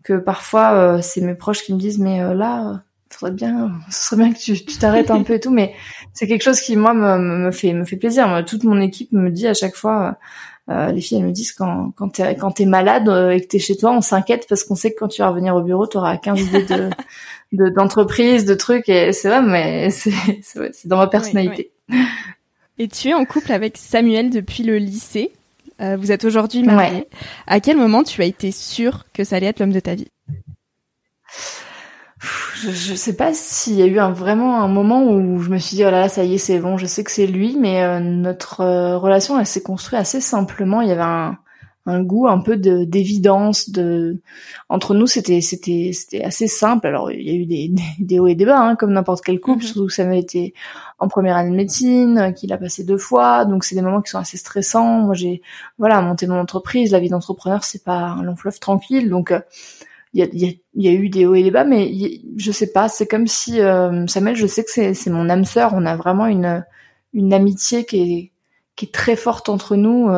que 0.07 0.13
parfois 0.13 0.73
euh, 0.73 1.01
c'est 1.01 1.19
mes 1.19 1.35
proches 1.35 1.63
qui 1.63 1.73
me 1.73 1.79
disent 1.79 1.99
mais 1.99 2.21
euh, 2.21 2.33
là 2.33 2.83
faudrait 3.09 3.35
bien 3.35 3.73
ce 3.89 4.05
serait 4.09 4.23
bien 4.23 4.33
que 4.33 4.39
tu 4.39 4.77
t'arrêtes 4.77 5.11
un 5.11 5.23
peu 5.23 5.33
et 5.33 5.39
tout 5.41 5.51
mais 5.51 5.73
c'est 6.13 6.27
quelque 6.27 6.43
chose 6.43 6.61
qui 6.61 6.77
moi 6.77 6.93
me, 6.93 7.17
me 7.17 7.51
fait 7.51 7.73
me 7.73 7.83
fait 7.83 7.97
plaisir. 7.97 8.43
Toute 8.47 8.63
mon 8.63 8.79
équipe 8.79 9.11
me 9.11 9.29
dit 9.29 9.47
à 9.47 9.53
chaque 9.53 9.75
fois 9.75 10.17
euh, 10.69 10.91
les 10.91 11.01
filles 11.01 11.17
elles 11.17 11.25
me 11.25 11.31
disent 11.31 11.51
quand 11.51 11.91
quand 11.97 12.09
t'es 12.09 12.35
quand 12.35 12.51
t'es 12.51 12.65
malade 12.65 13.09
et 13.33 13.41
que 13.41 13.47
t'es 13.47 13.59
chez 13.59 13.75
toi 13.75 13.91
on 13.91 14.01
s'inquiète 14.01 14.45
parce 14.47 14.63
qu'on 14.63 14.75
sait 14.75 14.93
que 14.93 14.99
quand 14.99 15.09
tu 15.09 15.21
vas 15.21 15.29
revenir 15.29 15.55
au 15.55 15.61
bureau 15.61 15.87
tu 15.87 15.97
auras 15.97 16.17
15 16.17 16.39
idées 16.41 16.63
de 17.51 17.69
d'entreprise 17.69 18.45
de, 18.45 18.53
trucs 18.53 18.87
et 18.87 19.11
c'est 19.11 19.27
vrai 19.27 19.41
mais 19.41 19.89
c'est 19.89 20.13
c'est 20.41 20.87
dans 20.87 20.97
ma 20.97 21.07
personnalité. 21.07 21.71
Et 22.79 22.87
tu 22.87 23.09
es 23.09 23.13
en 23.13 23.25
couple 23.25 23.51
avec 23.51 23.75
Samuel 23.75 24.29
depuis 24.29 24.63
le 24.63 24.77
lycée? 24.77 25.33
Euh, 25.81 25.97
vous 25.97 26.11
êtes 26.11 26.25
aujourd'hui 26.25 26.63
marié. 26.63 27.07
À 27.45 27.59
quel 27.59 27.77
moment 27.77 28.03
tu 28.03 28.21
as 28.21 28.25
été 28.25 28.51
sûre 28.51 29.05
que 29.13 29.23
ça 29.23 29.35
allait 29.35 29.47
être 29.47 29.59
l'homme 29.59 29.73
de 29.73 29.79
ta 29.79 29.95
vie? 29.95 30.07
Je, 32.55 32.71
je 32.71 32.95
sais 32.95 33.15
pas 33.15 33.33
s'il 33.33 33.75
y 33.75 33.83
a 33.83 33.85
eu 33.85 33.99
un, 33.99 34.11
vraiment 34.11 34.59
un 34.61 34.67
moment 34.67 35.03
où 35.03 35.39
je 35.39 35.49
me 35.49 35.59
suis 35.59 35.75
dit 35.75 35.83
oh 35.85 35.91
là 35.91 36.01
là 36.01 36.09
ça 36.09 36.23
y 36.23 36.33
est 36.33 36.39
c'est 36.39 36.57
bon 36.57 36.75
je 36.77 36.87
sais 36.87 37.03
que 37.03 37.11
c'est 37.11 37.27
lui 37.27 37.55
mais 37.59 37.83
euh, 37.83 37.99
notre 37.99 38.61
euh, 38.61 38.97
relation 38.97 39.39
elle 39.39 39.45
s'est 39.45 39.61
construite 39.61 39.99
assez 39.99 40.21
simplement. 40.21 40.81
Il 40.81 40.89
y 40.89 40.91
avait 40.91 41.01
un, 41.01 41.37
un 41.87 42.03
goût 42.03 42.27
un 42.27 42.39
peu 42.39 42.57
de 42.57 42.83
d'évidence 42.83 43.69
de 43.69 44.19
entre 44.67 44.93
nous 44.93 45.07
c'était 45.07 45.39
c'était 45.41 45.91
c'était 45.93 46.23
assez 46.23 46.47
simple. 46.47 46.85
Alors 46.87 47.11
il 47.11 47.21
y 47.21 47.31
a 47.31 47.33
eu 47.33 47.45
des, 47.45 47.71
des, 47.99 48.19
hauts 48.19 48.27
et 48.27 48.35
des 48.35 48.45
bas 48.45 48.59
hein, 48.59 48.75
comme 48.75 48.91
n'importe 48.91 49.23
quel 49.23 49.39
couple 49.39 49.63
mm-hmm. 49.63 49.67
surtout 49.67 49.87
que 49.87 49.93
ça 49.93 50.05
m'a 50.05 50.17
été 50.17 50.53
en 50.99 51.07
première 51.07 51.37
année 51.37 51.51
de 51.51 51.55
médecine 51.55 52.17
euh, 52.17 52.31
qu'il 52.31 52.51
a 52.51 52.57
passé 52.57 52.83
deux 52.83 52.97
fois. 52.97 53.45
Donc 53.45 53.63
c'est 53.63 53.75
des 53.75 53.81
moments 53.81 54.01
qui 54.01 54.11
sont 54.11 54.19
assez 54.19 54.37
stressants. 54.37 54.99
Moi 54.99 55.15
j'ai 55.15 55.41
voilà 55.77 56.01
monté 56.01 56.27
mon 56.27 56.39
entreprise. 56.39 56.91
La 56.91 56.99
vie 56.99 57.09
d'entrepreneur 57.09 57.63
c'est 57.63 57.83
pas 57.83 57.99
un 57.99 58.23
long 58.23 58.35
fleuve 58.35 58.59
tranquille. 58.59 59.09
Donc 59.09 59.31
euh, 59.31 59.39
il 60.13 60.19
y, 60.19 60.23
a, 60.23 60.27
y, 60.33 60.61
y 60.75 60.87
a, 60.87 60.91
eu 60.91 61.09
des 61.09 61.25
hauts 61.25 61.35
et 61.35 61.43
des 61.43 61.51
bas 61.51 61.63
mais 61.65 61.91
je 62.37 62.51
sais 62.51 62.71
pas 62.71 62.89
c'est 62.89 63.07
comme 63.07 63.27
si 63.27 63.61
euh, 63.61 64.07
Samuel 64.07 64.35
je 64.35 64.47
sais 64.47 64.63
que 64.63 64.71
c'est 64.71 64.93
c'est 64.93 65.09
mon 65.09 65.29
âme 65.29 65.45
sœur. 65.45 65.71
On 65.73 65.85
a 65.85 65.95
vraiment 65.95 66.27
une 66.27 66.65
une 67.13 67.33
amitié 67.33 67.85
qui 67.85 67.97
est 68.01 68.31
qui 68.77 68.85
est 68.85 68.93
très 68.93 69.17
forte 69.17 69.49
entre 69.49 69.75
nous 69.75 70.09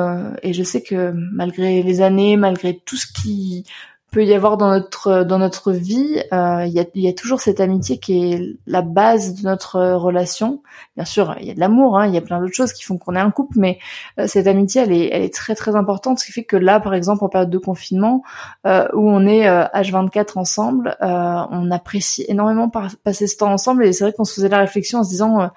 et 0.43 0.53
je 0.53 0.63
sais 0.63 0.83
que 0.83 1.11
malgré 1.31 1.81
les 1.81 2.01
années, 2.01 2.37
malgré 2.37 2.77
tout 2.77 2.97
ce 2.97 3.07
qui 3.07 3.65
peut 4.11 4.25
y 4.25 4.33
avoir 4.33 4.57
dans 4.57 4.71
notre 4.71 5.23
dans 5.23 5.37
notre 5.37 5.71
vie, 5.71 6.21
euh, 6.33 6.65
il, 6.65 6.73
y 6.73 6.79
a, 6.79 6.85
y 6.95 7.07
a 7.07 7.13
toujours 7.13 7.41
cette 7.41 7.59
amitié 7.59 7.99
qui 7.99 8.33
est 8.33 8.57
la 8.65 8.81
base 8.81 9.35
de 9.35 9.47
notre 9.47 9.93
relation. 9.93 10.63
Bien 10.95 11.05
sûr, 11.05 11.35
il 11.39 11.47
y 11.47 11.51
a 11.51 11.53
de 11.53 11.59
l'amour, 11.59 11.97
hein, 11.97 12.07
il 12.07 12.13
y 12.13 12.17
a 12.17 12.21
plein 12.21 12.39
d'autres 12.39 12.55
choses 12.55 12.73
qui 12.73 12.83
font 12.83 12.97
qu'on 12.97 13.15
est 13.15 13.19
un 13.19 13.31
couple, 13.31 13.59
mais 13.59 13.77
euh, 14.19 14.25
cette 14.27 14.47
amitié, 14.47 14.81
elle 14.81 14.93
est, 14.93 15.09
elle 15.11 15.21
est 15.23 15.33
très 15.33 15.53
très 15.53 15.75
importante. 15.75 16.19
Ce 16.19 16.25
qui 16.25 16.31
fait 16.31 16.43
que 16.43 16.57
là, 16.57 16.79
par 16.79 16.93
exemple, 16.95 17.23
en 17.23 17.29
période 17.29 17.51
de 17.51 17.57
confinement, 17.57 18.23
euh, 18.65 18.87
où 18.93 19.09
on 19.09 19.27
est 19.27 19.47
H24 19.47 20.39
ensemble, 20.39 20.97
on 21.01 21.71
apprécie 21.71 22.25
énormément 22.27 22.69
passer 23.03 23.27
ce 23.27 23.37
temps 23.37 23.51
ensemble. 23.51 23.85
Et 23.85 23.93
c'est 23.93 24.05
vrai 24.05 24.13
qu'on 24.13 24.25
se 24.25 24.33
faisait 24.33 24.49
la 24.49 24.59
réflexion 24.59 24.99
en 24.99 25.03
se 25.03 25.09
disant, 25.09 25.51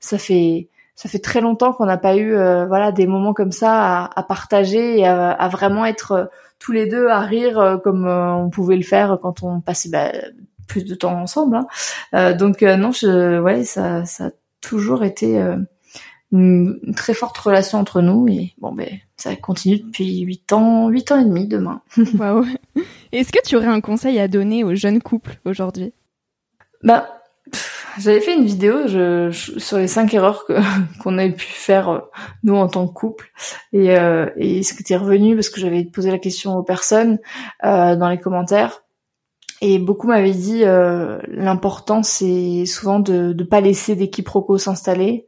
ça 0.00 0.18
fait 0.18 0.68
ça 0.94 1.08
fait 1.08 1.18
très 1.18 1.40
longtemps 1.40 1.72
qu'on 1.72 1.86
n'a 1.86 1.98
pas 1.98 2.16
eu 2.16 2.32
voilà 2.32 2.92
des 2.92 3.06
moments 3.06 3.32
comme 3.32 3.52
ça 3.52 4.04
à, 4.04 4.20
à 4.20 4.22
partager 4.22 4.98
et 4.98 5.06
à, 5.06 5.30
à 5.30 5.48
vraiment 5.48 5.86
être 5.86 6.30
tous 6.62 6.72
les 6.72 6.86
deux 6.86 7.08
à 7.08 7.20
rire 7.20 7.58
euh, 7.58 7.76
comme 7.76 8.06
euh, 8.06 8.32
on 8.34 8.48
pouvait 8.48 8.76
le 8.76 8.84
faire 8.84 9.18
quand 9.20 9.42
on 9.42 9.60
passait 9.60 9.88
bah, 9.88 10.12
plus 10.68 10.84
de 10.84 10.94
temps 10.94 11.20
ensemble. 11.20 11.56
Hein. 11.56 11.66
Euh, 12.14 12.34
donc 12.34 12.62
non, 12.62 12.92
je, 12.92 13.40
ouais, 13.40 13.64
ça, 13.64 14.04
ça 14.04 14.26
a 14.26 14.30
toujours 14.60 15.02
été 15.02 15.42
une, 16.30 16.94
très 16.96 17.14
forte 17.14 17.36
relation 17.36 17.78
entre 17.78 18.00
nous 18.00 18.28
et 18.28 18.54
bon 18.58 18.72
ben 18.72 18.88
ça 19.16 19.34
continue 19.34 19.80
depuis 19.80 20.20
huit 20.20 20.52
ans, 20.52 20.88
huit 20.88 21.10
ans 21.10 21.20
et 21.20 21.24
demi 21.24 21.48
demain. 21.48 21.82
Waouh. 22.18 22.46
Est-ce 23.10 23.32
que 23.32 23.42
tu 23.44 23.56
aurais 23.56 23.66
un 23.66 23.80
conseil 23.80 24.20
à 24.20 24.28
donner 24.28 24.62
aux 24.62 24.76
jeunes 24.76 25.02
couples 25.02 25.40
aujourd'hui? 25.44 25.92
Bah 26.84 27.08
j'avais 27.98 28.20
fait 28.20 28.34
une 28.34 28.44
vidéo 28.44 28.86
je, 28.86 29.30
sur 29.30 29.78
les 29.78 29.88
cinq 29.88 30.14
erreurs 30.14 30.44
que 30.46 30.54
qu'on 31.02 31.18
avait 31.18 31.32
pu 31.32 31.46
faire 31.46 31.88
euh, 31.88 31.98
nous 32.42 32.54
en 32.54 32.68
tant 32.68 32.86
que 32.86 32.92
couple. 32.92 33.30
Et, 33.72 33.96
euh, 33.96 34.30
et 34.36 34.62
ce 34.62 34.74
qui 34.74 34.82
était 34.82 34.96
revenu 34.96 35.34
parce 35.34 35.50
que 35.50 35.60
j'avais 35.60 35.84
posé 35.84 36.10
la 36.10 36.18
question 36.18 36.56
aux 36.56 36.62
personnes 36.62 37.18
euh, 37.64 37.96
dans 37.96 38.08
les 38.08 38.18
commentaires. 38.18 38.82
Et 39.60 39.78
beaucoup 39.78 40.08
m'avaient 40.08 40.32
dit 40.32 40.64
euh, 40.64 41.20
l'important 41.28 42.02
c'est 42.02 42.66
souvent 42.66 42.98
de 42.98 43.32
ne 43.32 43.44
pas 43.44 43.60
laisser 43.60 43.94
des 43.94 44.10
quiproquos 44.10 44.58
s'installer. 44.58 45.26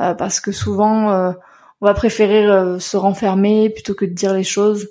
Euh, 0.00 0.14
parce 0.14 0.40
que 0.40 0.52
souvent 0.52 1.34
on 1.80 1.86
va 1.86 1.94
préférer 1.94 2.78
se 2.78 2.96
renfermer 2.96 3.70
plutôt 3.70 3.94
que 3.94 4.04
de 4.04 4.12
dire 4.12 4.34
les 4.34 4.44
choses 4.44 4.88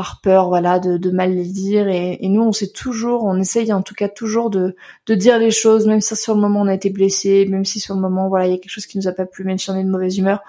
par 0.00 0.22
peur 0.22 0.48
voilà 0.48 0.78
de, 0.78 1.10
mal 1.10 1.34
les 1.34 1.44
dire. 1.44 1.86
Et, 1.88 2.18
nous 2.22 2.40
on 2.40 2.52
sait 2.52 2.68
toujours 2.68 3.24
on 3.24 3.38
essaye 3.38 3.70
en 3.70 3.82
tout 3.82 3.92
cas 3.92 4.08
toujours 4.08 4.48
de, 4.48 4.74
dire 5.10 5.38
les 5.38 5.50
choses 5.50 5.86
même 5.86 6.00
si 6.00 6.16
sur 6.16 6.34
le 6.34 6.40
moment 6.40 6.62
on 6.62 6.68
a 6.68 6.72
été 6.72 6.88
blessé 6.88 7.44
même 7.50 7.66
si 7.66 7.80
sur 7.80 7.94
le 7.94 8.00
moment 8.00 8.30
voilà 8.30 8.46
il 8.46 8.52
y 8.52 8.54
a 8.54 8.56
quelque 8.56 8.70
chose 8.70 8.86
qui 8.86 8.96
nous 8.96 9.08
a 9.08 9.12
pas 9.12 9.26
plu 9.26 9.44
même 9.44 9.58
si 9.58 9.68
on 9.68 9.76
est 9.76 9.84
de 9.84 9.90
mauvaise 9.90 10.16
humeur 10.16 10.40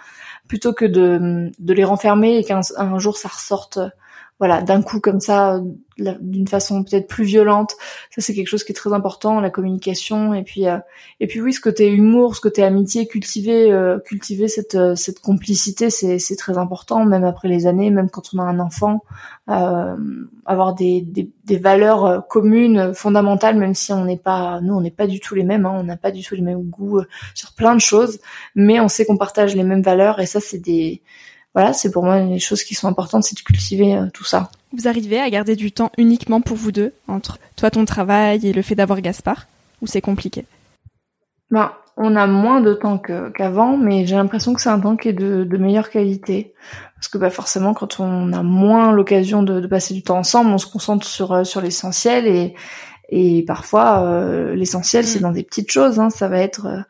plutôt 0.47 0.71
que 0.71 0.85
de, 0.85 1.51
les 1.59 1.83
renfermer 1.83 2.37
et 2.37 2.45
qu'un 2.45 2.61
un 2.77 2.97
jour 2.97 3.17
ça 3.17 3.27
ressorte 3.27 3.79
voilà, 4.41 4.63
d'un 4.63 4.81
coup 4.81 4.99
comme 4.99 5.19
ça, 5.19 5.61
d'une 5.99 6.47
façon 6.47 6.83
peut-être 6.83 7.07
plus 7.07 7.25
violente. 7.25 7.75
Ça 8.09 8.21
c'est 8.21 8.33
quelque 8.33 8.47
chose 8.47 8.63
qui 8.63 8.71
est 8.71 8.75
très 8.75 8.91
important, 8.91 9.39
la 9.39 9.51
communication. 9.51 10.33
Et 10.33 10.41
puis 10.41 10.67
euh, 10.67 10.79
et 11.19 11.27
puis 11.27 11.41
oui, 11.41 11.53
ce 11.53 11.61
côté 11.61 11.91
humour, 11.91 12.35
ce 12.35 12.41
côté 12.41 12.63
amitié, 12.63 13.05
cultiver 13.05 13.71
euh, 13.71 13.99
cultiver 13.99 14.47
cette 14.47 14.73
euh, 14.73 14.95
cette 14.95 15.19
complicité, 15.19 15.91
c'est 15.91 16.35
très 16.37 16.57
important 16.57 17.05
même 17.05 17.23
après 17.23 17.49
les 17.49 17.67
années, 17.67 17.91
même 17.91 18.09
quand 18.09 18.33
on 18.33 18.39
a 18.39 18.43
un 18.43 18.57
enfant, 18.59 19.03
avoir 19.47 20.73
des, 20.73 21.01
des, 21.01 21.29
des 21.45 21.57
valeurs 21.57 22.25
communes 22.27 22.95
fondamentales 22.95 23.57
même 23.57 23.75
si 23.75 23.93
on 23.93 24.05
n'est 24.05 24.17
pas 24.17 24.59
nous 24.61 24.73
on 24.73 24.81
n'est 24.81 24.89
pas 24.89 25.05
du 25.05 25.19
tout 25.19 25.35
les 25.35 25.43
mêmes, 25.43 25.67
hein, 25.67 25.75
on 25.75 25.83
n'a 25.83 25.97
pas 25.97 26.09
du 26.09 26.23
tout 26.23 26.33
les 26.33 26.41
mêmes 26.41 26.63
goûts 26.63 27.01
sur 27.35 27.53
plein 27.53 27.75
de 27.75 27.81
choses, 27.81 28.19
mais 28.55 28.79
on 28.79 28.87
sait 28.87 29.05
qu'on 29.05 29.17
partage 29.17 29.55
les 29.55 29.63
mêmes 29.63 29.83
valeurs 29.83 30.19
et 30.19 30.25
ça 30.25 30.39
c'est 30.39 30.57
des 30.57 31.03
voilà, 31.53 31.73
c'est 31.73 31.91
pour 31.91 32.03
moi 32.03 32.19
les 32.19 32.39
choses 32.39 32.63
qui 32.63 32.75
sont 32.75 32.87
importantes, 32.87 33.23
c'est 33.23 33.37
de 33.37 33.43
cultiver 33.43 33.95
euh, 33.95 34.07
tout 34.13 34.23
ça. 34.23 34.49
Vous 34.73 34.87
arrivez 34.87 35.19
à 35.19 35.29
garder 35.29 35.55
du 35.55 35.71
temps 35.71 35.91
uniquement 35.97 36.39
pour 36.41 36.55
vous 36.55 36.71
deux, 36.71 36.93
entre 37.07 37.39
toi 37.57 37.69
ton 37.69 37.83
travail 37.85 38.47
et 38.47 38.53
le 38.53 38.61
fait 38.61 38.75
d'avoir 38.75 39.01
Gaspard, 39.01 39.47
ou 39.81 39.87
c'est 39.87 40.01
compliqué? 40.01 40.45
Ben, 41.49 41.73
on 41.97 42.15
a 42.15 42.25
moins 42.25 42.61
de 42.61 42.73
temps 42.73 42.97
qu'avant, 42.97 43.75
mais 43.75 44.05
j'ai 44.05 44.15
l'impression 44.15 44.53
que 44.53 44.61
c'est 44.61 44.69
un 44.69 44.79
temps 44.79 44.95
qui 44.95 45.09
est 45.09 45.13
de, 45.13 45.43
de, 45.43 45.57
meilleure 45.57 45.89
qualité. 45.89 46.53
Parce 46.95 47.09
que 47.09 47.17
bah, 47.17 47.29
forcément, 47.29 47.73
quand 47.73 47.99
on 47.99 48.31
a 48.31 48.43
moins 48.43 48.93
l'occasion 48.93 49.43
de, 49.43 49.59
de, 49.59 49.67
passer 49.67 49.93
du 49.93 50.01
temps 50.01 50.19
ensemble, 50.19 50.51
on 50.51 50.57
se 50.57 50.67
concentre 50.67 51.05
sur, 51.05 51.33
euh, 51.33 51.43
sur 51.43 51.59
l'essentiel 51.59 52.27
et, 52.27 52.55
et 53.09 53.43
parfois 53.43 54.03
euh, 54.03 54.55
l'essentiel 54.55 55.05
c'est 55.05 55.19
mm. 55.19 55.23
dans 55.23 55.31
des 55.31 55.43
petites 55.43 55.69
choses. 55.69 55.99
Hein. 55.99 56.09
Ça 56.09 56.29
va 56.29 56.39
être 56.39 56.85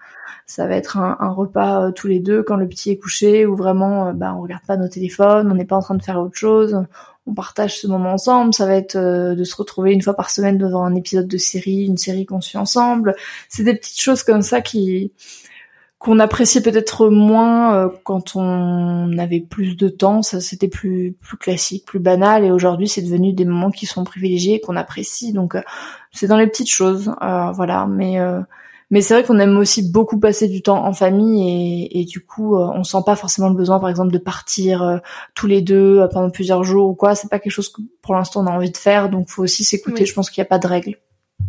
ça 0.46 0.68
va 0.68 0.76
être 0.76 0.98
un, 0.98 1.30
repas 1.30 1.88
euh, 1.88 1.92
tous 1.92 2.08
les 2.08 2.20
deux 2.20 2.44
quand 2.44 2.58
le 2.58 2.68
petit 2.68 2.92
est 2.92 2.98
couché 2.98 3.46
ou 3.46 3.56
vraiment 3.56 4.08
euh, 4.08 4.14
bah, 4.14 4.34
on 4.38 4.42
regarde 4.42 4.64
pas 4.66 4.78
nos 4.78 4.88
téléphones, 4.88 5.50
on 5.52 5.56
n'est 5.56 5.66
pas 5.66 5.78
en 5.78 5.82
train 5.82 5.96
de 5.96 6.04
faire 6.04 6.20
autre 6.20 6.36
chose, 6.36 6.86
on 7.26 7.34
partage 7.34 7.80
ce 7.80 7.88
moment 7.88 8.14
ensemble. 8.14 8.54
Ça 8.54 8.66
va 8.66 8.76
être 8.76 8.96
euh, 8.98 9.36
de 9.36 9.44
se 9.44 9.56
retrouver 9.56 9.94
une 9.94 10.02
fois 10.02 10.14
par 10.14 10.30
semaine 10.30 10.58
devant 10.58 10.84
un 10.84 10.96
épisode 10.96 11.28
de 11.28 11.38
série, 11.38 11.86
une 11.86 11.98
série 11.98 12.26
qu'on 12.26 12.42
suit 12.42 12.58
ensemble. 12.58 13.16
C'est 13.50 13.64
des 13.64 13.76
petites 13.76 14.02
choses 14.02 14.24
comme 14.24 14.42
ça 14.42 14.62
qui 14.62 15.14
qu'on 16.00 16.18
appréciait 16.18 16.62
peut-être 16.62 17.10
moins 17.10 17.92
quand 18.04 18.36
on 18.36 19.16
avait 19.20 19.40
plus 19.40 19.78
de 19.78 19.88
temps, 19.88 20.24
ça 20.24 20.42
c'était 20.42 20.68
plus 20.68 21.16
plus 21.22 21.38
classique, 21.38 21.86
plus 21.86 22.00
banal 22.00 22.44
et 22.44 22.50
aujourd'hui 22.50 22.88
c'est 22.88 23.04
devenu 23.04 23.34
des 23.34 23.46
moments 23.46 23.70
qui 23.70 23.86
sont 23.86 24.04
privilégiés 24.04 24.60
qu'on 24.60 24.76
apprécie 24.78 25.32
donc 25.32 25.56
c'est 26.12 26.26
dans 26.26 26.38
les 26.38 26.48
petites 26.48 26.72
choses 26.72 27.14
voilà 27.54 27.86
mais 27.86 28.18
mais 28.92 29.00
c'est 29.00 29.14
vrai 29.14 29.24
qu'on 29.24 29.40
aime 29.40 29.58
aussi 29.58 29.90
beaucoup 29.90 30.20
passer 30.20 30.50
du 30.50 30.62
temps 30.62 30.86
en 30.86 30.94
famille 30.94 31.88
et, 31.90 32.02
et 32.02 32.06
du 32.06 32.20
coup, 32.20 32.58
euh, 32.58 32.70
on 32.76 32.84
sent 32.84 32.98
pas 33.06 33.16
forcément 33.16 33.48
le 33.48 33.56
besoin, 33.56 33.80
par 33.80 33.90
exemple, 33.90 34.12
de 34.12 34.18
partir 34.18 34.84
euh, 34.84 34.98
tous 35.34 35.48
les 35.48 35.62
deux 35.62 36.00
euh, 36.00 36.08
pendant 36.10 36.30
plusieurs 36.30 36.66
jours 36.66 36.90
ou 36.90 36.94
quoi. 36.94 37.16
C'est 37.16 37.30
pas 37.30 37.40
quelque 37.40 37.54
chose 37.54 37.70
que 37.70 37.82
pour 38.02 38.16
l'instant 38.16 38.44
on 38.44 38.48
a 38.48 38.52
envie 38.52 38.70
de 38.70 38.78
faire, 38.78 39.10
donc 39.10 39.30
faut 39.30 39.44
aussi 39.44 39.64
s'écouter. 39.64 40.06
Je 40.06 40.14
pense 40.14 40.30
qu'il 40.30 40.42
n'y 40.42 40.46
a 40.46 40.50
pas 40.50 40.60
de 40.60 40.68
règle. 40.68 40.98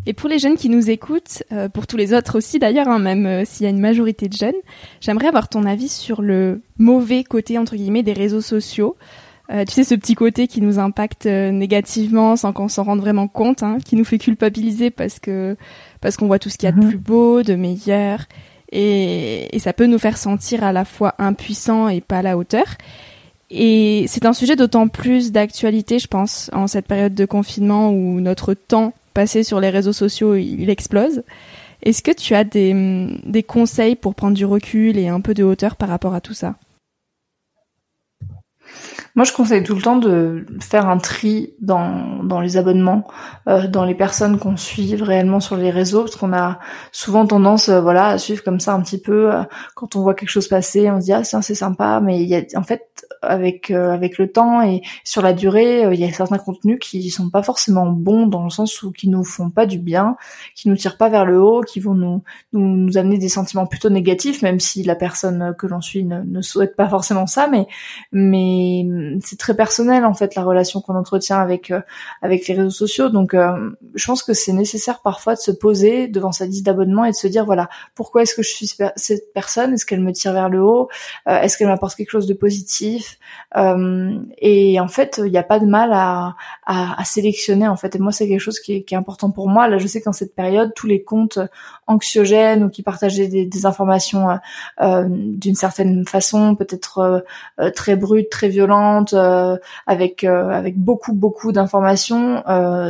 Et 0.06 0.12
pour 0.14 0.28
les 0.28 0.38
jeunes 0.38 0.56
qui 0.56 0.68
nous 0.68 0.88
écoutent, 0.88 1.42
pour 1.74 1.86
tous 1.86 1.96
les 1.96 2.14
autres 2.14 2.38
aussi 2.38 2.58
d'ailleurs, 2.58 2.88
hein, 2.88 2.98
même 2.98 3.44
s'il 3.44 3.64
y 3.64 3.66
a 3.66 3.70
une 3.70 3.78
majorité 3.78 4.28
de 4.28 4.34
jeunes, 4.34 4.54
j'aimerais 5.00 5.28
avoir 5.28 5.48
ton 5.48 5.64
avis 5.64 5.88
sur 5.88 6.22
le 6.22 6.62
mauvais 6.78 7.24
côté 7.24 7.58
entre 7.58 7.76
guillemets 7.76 8.02
des 8.02 8.14
réseaux 8.14 8.40
sociaux. 8.40 8.96
tu 9.50 9.72
sais, 9.72 9.84
ce 9.84 9.94
petit 9.94 10.14
côté 10.14 10.48
qui 10.48 10.60
nous 10.60 10.78
impacte 10.78 11.26
négativement 11.26 12.36
sans 12.36 12.52
qu'on 12.52 12.68
s'en 12.68 12.84
rende 12.84 13.00
vraiment 13.00 13.28
compte, 13.28 13.62
hein, 13.62 13.78
qui 13.84 13.94
nous 13.94 14.04
fait 14.04 14.18
culpabiliser 14.18 14.90
parce 14.90 15.20
que 15.20 15.56
parce 16.02 16.18
qu'on 16.18 16.26
voit 16.26 16.38
tout 16.38 16.50
ce 16.50 16.58
qu'il 16.58 16.68
y 16.68 16.72
a 16.72 16.72
de 16.72 16.80
mhm. 16.80 16.88
plus 16.90 16.98
beau, 16.98 17.42
de 17.42 17.54
meilleur, 17.54 18.26
et, 18.70 19.54
et, 19.54 19.58
ça 19.58 19.72
peut 19.72 19.86
nous 19.86 19.98
faire 19.98 20.18
sentir 20.18 20.64
à 20.64 20.72
la 20.72 20.84
fois 20.84 21.14
impuissants 21.18 21.88
et 21.88 22.00
pas 22.00 22.18
à 22.18 22.22
la 22.22 22.36
hauteur. 22.36 22.64
Et 23.50 24.06
c'est 24.08 24.24
un 24.24 24.32
sujet 24.32 24.56
d'autant 24.56 24.88
plus 24.88 25.30
d'actualité, 25.30 25.98
je 25.98 26.06
pense, 26.06 26.50
en 26.54 26.66
cette 26.66 26.86
période 26.86 27.14
de 27.14 27.26
confinement 27.26 27.90
où 27.90 28.20
notre 28.20 28.54
temps 28.54 28.94
passé 29.12 29.44
sur 29.44 29.60
les 29.60 29.68
réseaux 29.68 29.92
sociaux, 29.92 30.34
il 30.34 30.70
explose. 30.70 31.22
Est-ce 31.82 32.02
que 32.02 32.12
tu 32.12 32.34
as 32.34 32.44
des, 32.44 33.08
des 33.26 33.42
conseils 33.42 33.94
pour 33.94 34.14
prendre 34.14 34.36
du 34.36 34.46
recul 34.46 34.96
et 34.96 35.08
un 35.08 35.20
peu 35.20 35.34
de 35.34 35.44
hauteur 35.44 35.76
par 35.76 35.90
rapport 35.90 36.14
à 36.14 36.22
tout 36.22 36.34
ça? 36.34 36.54
Moi, 39.14 39.24
je 39.24 39.32
conseille 39.32 39.62
tout 39.62 39.74
le 39.74 39.82
temps 39.82 39.96
de 39.96 40.46
faire 40.60 40.88
un 40.88 40.96
tri 40.96 41.52
dans, 41.60 42.22
dans 42.22 42.40
les 42.40 42.56
abonnements, 42.56 43.06
euh, 43.46 43.66
dans 43.68 43.84
les 43.84 43.94
personnes 43.94 44.38
qu'on 44.38 44.56
suit 44.56 44.94
réellement 44.96 45.40
sur 45.40 45.56
les 45.56 45.70
réseaux, 45.70 46.00
parce 46.04 46.16
qu'on 46.16 46.32
a 46.32 46.58
souvent 46.92 47.26
tendance, 47.26 47.68
euh, 47.68 47.80
voilà, 47.80 48.06
à 48.06 48.18
suivre 48.18 48.42
comme 48.42 48.58
ça 48.58 48.72
un 48.72 48.80
petit 48.80 49.00
peu. 49.00 49.34
Euh, 49.34 49.42
quand 49.74 49.96
on 49.96 50.02
voit 50.02 50.14
quelque 50.14 50.30
chose 50.30 50.48
passer, 50.48 50.90
on 50.90 50.98
se 51.00 51.06
dit 51.06 51.12
ah 51.12 51.24
c'est 51.24 51.54
sympa, 51.54 52.00
mais 52.02 52.22
il 52.22 52.28
y 52.28 52.36
a 52.36 52.42
en 52.54 52.62
fait 52.62 53.06
avec 53.20 53.70
euh, 53.70 53.90
avec 53.92 54.18
le 54.18 54.32
temps 54.32 54.62
et 54.62 54.80
sur 55.04 55.20
la 55.22 55.32
durée, 55.32 55.82
il 55.92 56.00
y 56.00 56.04
a 56.04 56.12
certains 56.12 56.38
contenus 56.38 56.78
qui 56.80 57.10
sont 57.10 57.28
pas 57.30 57.42
forcément 57.42 57.86
bons 57.86 58.26
dans 58.26 58.44
le 58.44 58.50
sens 58.50 58.82
où 58.82 58.92
qui 58.92 59.08
nous 59.08 59.24
font 59.24 59.50
pas 59.50 59.66
du 59.66 59.78
bien, 59.78 60.16
qui 60.54 60.68
nous 60.68 60.76
tirent 60.76 60.96
pas 60.96 61.08
vers 61.08 61.26
le 61.26 61.40
haut, 61.40 61.60
qui 61.60 61.80
vont 61.80 61.94
nous 61.94 62.22
nous, 62.52 62.66
nous 62.66 62.96
amener 62.96 63.18
des 63.18 63.28
sentiments 63.28 63.66
plutôt 63.66 63.90
négatifs, 63.90 64.42
même 64.42 64.58
si 64.60 64.82
la 64.82 64.96
personne 64.96 65.54
que 65.58 65.66
l'on 65.66 65.80
suit 65.80 66.04
ne, 66.04 66.22
ne 66.22 66.40
souhaite 66.40 66.76
pas 66.76 66.88
forcément 66.88 67.26
ça, 67.26 67.46
mais 67.48 67.66
mais 68.10 68.84
c'est 69.22 69.38
très 69.38 69.54
personnel 69.54 70.04
en 70.04 70.14
fait 70.14 70.34
la 70.34 70.42
relation 70.42 70.80
qu'on 70.80 70.94
entretient 70.94 71.38
avec 71.38 71.70
euh, 71.70 71.80
avec 72.20 72.46
les 72.48 72.54
réseaux 72.54 72.70
sociaux. 72.70 73.08
Donc 73.08 73.34
euh, 73.34 73.70
je 73.94 74.06
pense 74.06 74.22
que 74.22 74.32
c'est 74.32 74.52
nécessaire 74.52 75.00
parfois 75.00 75.34
de 75.34 75.40
se 75.40 75.50
poser 75.50 76.08
devant 76.08 76.32
sa 76.32 76.46
liste 76.46 76.64
d'abonnements 76.64 77.04
et 77.04 77.10
de 77.10 77.16
se 77.16 77.26
dire 77.26 77.44
voilà 77.44 77.68
pourquoi 77.94 78.22
est-ce 78.22 78.34
que 78.34 78.42
je 78.42 78.50
suis 78.50 78.66
cette 78.96 79.32
personne? 79.32 79.74
Est-ce 79.74 79.86
qu'elle 79.86 80.00
me 80.00 80.12
tire 80.12 80.32
vers 80.32 80.48
le 80.48 80.62
haut? 80.62 80.88
Euh, 81.28 81.40
Est-ce 81.40 81.58
qu'elle 81.58 81.68
m'apporte 81.68 81.94
quelque 81.94 82.10
chose 82.10 82.26
de 82.26 82.34
positif? 82.34 83.18
Et 83.54 84.80
en 84.80 84.88
fait 84.88 85.20
il 85.24 85.30
n'y 85.30 85.38
a 85.38 85.42
pas 85.42 85.58
de 85.58 85.66
mal 85.66 85.92
à, 85.92 86.34
à, 86.66 87.00
à, 87.00 87.04
sélectionner 87.04 87.68
en 87.68 87.76
fait. 87.76 87.96
Et 87.96 87.98
moi 87.98 88.12
c'est 88.12 88.28
quelque 88.28 88.40
chose 88.40 88.60
qui 88.60 88.76
est, 88.76 88.82
qui 88.82 88.94
est 88.94 88.98
important 88.98 89.30
pour 89.30 89.48
moi. 89.48 89.68
Là 89.68 89.78
je 89.78 89.86
sais 89.86 90.00
qu'en 90.00 90.12
cette 90.12 90.34
période 90.34 90.72
tous 90.74 90.86
les 90.86 91.02
comptes 91.02 91.38
anxiogènes 91.86 92.64
ou 92.64 92.70
qui 92.70 92.82
partageaient 92.82 93.28
des, 93.28 93.46
des 93.46 93.66
informations 93.66 94.38
d'une 94.80 95.54
certaine 95.54 96.06
façon 96.06 96.54
peut-être 96.54 97.24
très 97.74 97.96
brutes, 97.96 98.30
très 98.30 98.48
violentes 98.48 98.91
pertinentes, 98.92 99.14
avec 99.86 100.24
avec 100.24 100.78
beaucoup 100.78 101.12
beaucoup 101.12 101.52
d'informations, 101.52 102.42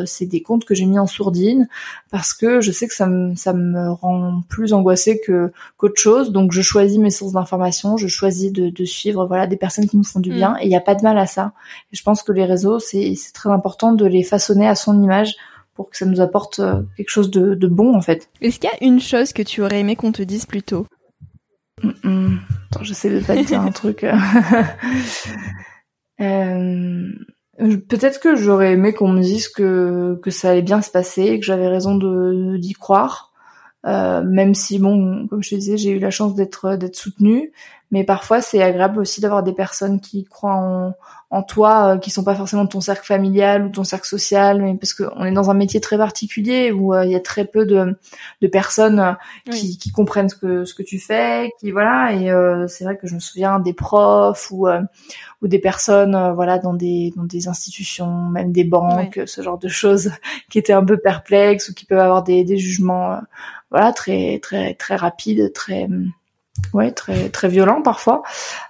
c'est 0.07 0.27
des 0.27 0.43
comptes 0.43 0.65
que 0.65 0.75
j'ai 0.75 0.87
mis 0.87 0.99
en 0.99 1.07
sourdine 1.07 1.69
parce 2.11 2.35
que 2.35 2.61
je 2.61 2.73
sais 2.73 2.89
que 2.89 2.95
ça 2.95 3.07
me 3.07 3.35
ça 3.35 3.53
me 3.53 3.91
rend 3.91 4.43
plus 4.49 4.73
angoissée 4.73 5.21
que 5.25 5.53
qu'autre 5.77 6.01
chose. 6.01 6.33
Donc 6.33 6.53
je 6.53 6.63
choisis 6.63 6.99
mes 6.99 7.11
sources 7.11 7.33
d'informations, 7.33 7.97
je 7.97 8.09
choisis 8.09 8.53
de, 8.53 8.71
de 8.71 8.85
suivre 8.85 9.27
voilà 9.27 9.47
des 9.47 9.57
personnes 9.57 9.89
qui 9.89 9.97
me 9.97 10.03
font 10.03 10.21
du 10.21 10.31
mm. 10.31 10.35
bien 10.35 10.57
et 10.61 10.65
il 10.65 10.69
n'y 10.69 10.77
a 10.77 10.81
pas 10.81 10.95
de 10.95 11.03
mal 11.03 11.19
à 11.19 11.27
ça. 11.27 11.53
Et 11.93 11.97
je 11.97 12.03
pense 12.03 12.23
que 12.23 12.33
les 12.33 12.45
réseaux 12.45 12.79
c'est 12.79 13.15
c'est 13.17 13.33
très 13.33 13.51
important 13.51 13.93
de 13.93 14.07
les 14.07 14.23
façonner 14.23 14.69
à 14.69 14.75
son 14.75 15.03
image 15.03 15.35
pour 15.75 15.89
que 15.89 15.97
ça 15.97 16.05
nous 16.05 16.21
apporte 16.21 16.59
euh, 16.59 16.83
quelque 16.97 17.09
chose 17.09 17.31
de, 17.31 17.55
de 17.55 17.67
bon 17.67 17.97
en 17.97 18.03
fait. 18.03 18.29
Est-ce 18.41 18.61
qu'il 18.61 18.69
y 18.71 18.73
a 18.73 18.87
une 18.87 19.01
chose 19.01 19.33
que 19.33 19.43
tu 19.43 19.63
aurais 19.63 19.81
aimé 19.81 19.97
qu'on 19.97 20.13
te 20.13 20.23
dise 20.23 20.45
plus 20.45 20.63
tôt? 20.63 20.87
Attends, 21.83 22.83
j'essaie 22.83 23.11
de 23.11 23.21
pas 23.21 23.43
dire 23.43 23.61
un 23.61 23.73
truc. 23.73 24.05
euh, 26.23 27.13
Peut-être 27.59 28.19
que 28.21 28.35
j'aurais 28.35 28.73
aimé 28.73 28.95
qu'on 28.95 29.09
me 29.09 29.21
dise 29.21 29.49
que 29.49 30.19
que 30.23 30.31
ça 30.31 30.51
allait 30.51 30.63
bien 30.63 30.81
se 30.81 30.91
passer, 30.91 31.39
que 31.39 31.45
j'avais 31.45 31.69
raison 31.69 31.97
de 31.97 32.57
d'y 32.57 32.73
croire. 32.73 33.33
Euh, 33.87 34.23
même 34.23 34.55
si 34.55 34.79
bon, 34.79 35.27
comme 35.29 35.43
je 35.43 35.51
te 35.51 35.55
disais, 35.57 35.77
j'ai 35.77 35.91
eu 35.91 35.99
la 35.99 36.11
chance 36.11 36.35
d'être 36.35 36.77
d'être 36.77 36.97
soutenue, 36.97 37.53
mais 37.93 38.03
parfois 38.03 38.41
c'est 38.41 38.63
agréable 38.63 38.99
aussi 38.99 39.21
d'avoir 39.21 39.45
des 39.45 39.53
personnes 39.53 40.01
qui 40.01 40.25
croient 40.25 40.57
en, 40.57 40.95
en 41.33 41.43
toi, 41.43 41.95
euh, 41.95 41.99
qui 41.99 42.11
sont 42.11 42.25
pas 42.25 42.35
forcément 42.35 42.65
de 42.65 42.69
ton 42.69 42.83
cercle 42.83 43.07
familial 43.07 43.65
ou 43.65 43.69
ton 43.71 43.85
cercle 43.85 44.07
social, 44.07 44.61
mais 44.61 44.75
parce 44.75 44.93
qu'on 44.93 45.25
est 45.25 45.33
dans 45.33 45.51
un 45.51 45.55
métier 45.55 45.81
très 45.81 45.97
particulier 45.97 46.73
où 46.73 46.93
euh, 46.93 47.07
il 47.07 47.11
y 47.11 47.15
a 47.15 47.21
très 47.21 47.47
peu 47.47 47.65
de, 47.65 47.97
de 48.43 48.47
personnes 48.49 49.01
euh, 49.01 49.13
qui, 49.51 49.79
qui, 49.79 49.91
comprennent 49.91 50.29
ce 50.29 50.37
que 50.37 50.67
ce 50.67 50.75
que 50.75 50.83
tu 50.83 50.99
fais, 50.99 51.51
qui 51.59 51.71
voilà. 51.71 52.13
Et 52.13 52.29
c'est 52.69 52.85
vrai 52.85 52.99
que 52.99 53.07
je 53.07 53.15
me 53.15 53.21
souviens 53.21 53.61
des 53.61 53.73
profs 53.73 54.51
ou 54.51 54.69
ou 55.41 55.49
des 55.49 55.59
personnes 55.59 56.33
voilà 56.35 56.59
dans 56.59 56.75
des 56.75 57.15
dans 57.17 57.25
des 57.25 57.49
institutions, 57.49 58.29
même 58.29 58.53
des 58.53 58.65
banques, 58.65 59.21
ce 59.25 59.41
genre 59.41 59.59
de 59.59 59.69
choses, 59.69 60.11
qui 60.51 60.59
étaient 60.59 60.75
un 60.75 60.85
peu 60.85 60.99
perplexes 60.99 61.71
ou 61.71 61.75
qui 61.75 61.87
peuvent 61.87 61.99
avoir 61.99 62.23
des, 62.23 62.45
des 62.45 62.59
jugements 62.59 63.19
voilà 63.71 63.93
très 63.93 64.39
très 64.41 64.75
très 64.75 64.97
rapides, 64.97 65.53
très 65.55 65.89
ouais 66.73 66.93
très 66.93 67.29
très 67.29 67.49
violent 67.49 67.83
parfois. 67.83 68.23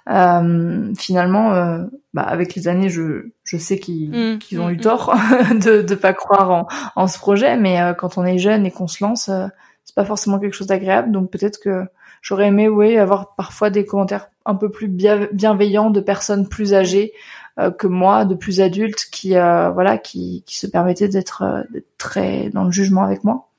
Euh, 0.09 0.93
finalement 0.97 1.53
euh, 1.53 1.85
bah, 2.13 2.23
avec 2.23 2.55
les 2.55 2.67
années 2.67 2.89
je 2.89 3.31
je 3.43 3.57
sais 3.57 3.79
qu'ils 3.79 4.09
mmh, 4.09 4.39
qu'ils 4.39 4.59
ont 4.59 4.67
mmh, 4.67 4.73
eu 4.73 4.77
mmh. 4.77 4.81
tort 4.81 5.15
de 5.51 5.81
de 5.81 5.95
pas 5.95 6.13
croire 6.13 6.51
en 6.51 6.67
en 6.95 7.07
ce 7.07 7.17
projet 7.17 7.57
mais 7.57 7.81
euh, 7.81 7.93
quand 7.93 8.17
on 8.17 8.25
est 8.25 8.37
jeune 8.37 8.65
et 8.65 8.71
qu'on 8.71 8.87
se 8.87 9.03
lance 9.03 9.29
euh, 9.29 9.47
c'est 9.85 9.95
pas 9.95 10.05
forcément 10.05 10.39
quelque 10.39 10.53
chose 10.53 10.67
d'agréable. 10.67 11.11
Donc 11.11 11.29
peut-être 11.29 11.59
que 11.59 11.85
j'aurais 12.21 12.47
aimé 12.47 12.69
oui 12.69 12.97
avoir 12.97 13.35
parfois 13.35 13.69
des 13.69 13.85
commentaires 13.85 14.29
un 14.45 14.55
peu 14.55 14.69
plus 14.69 14.87
bienveillants 14.87 15.89
de 15.89 15.99
personnes 15.99 16.47
plus 16.47 16.73
âgées 16.73 17.11
euh, 17.59 17.69
que 17.69 17.87
moi 17.87 18.23
de 18.25 18.35
plus 18.35 18.61
adultes 18.61 19.07
qui 19.11 19.31
voilà 19.31 19.97
qui 19.97 20.43
qui 20.45 20.57
se 20.57 20.67
permettaient 20.67 21.09
d'être 21.09 21.65
très 21.97 22.49
dans 22.49 22.63
le 22.63 22.71
jugement 22.71 23.03
avec 23.03 23.23
moi 23.23 23.49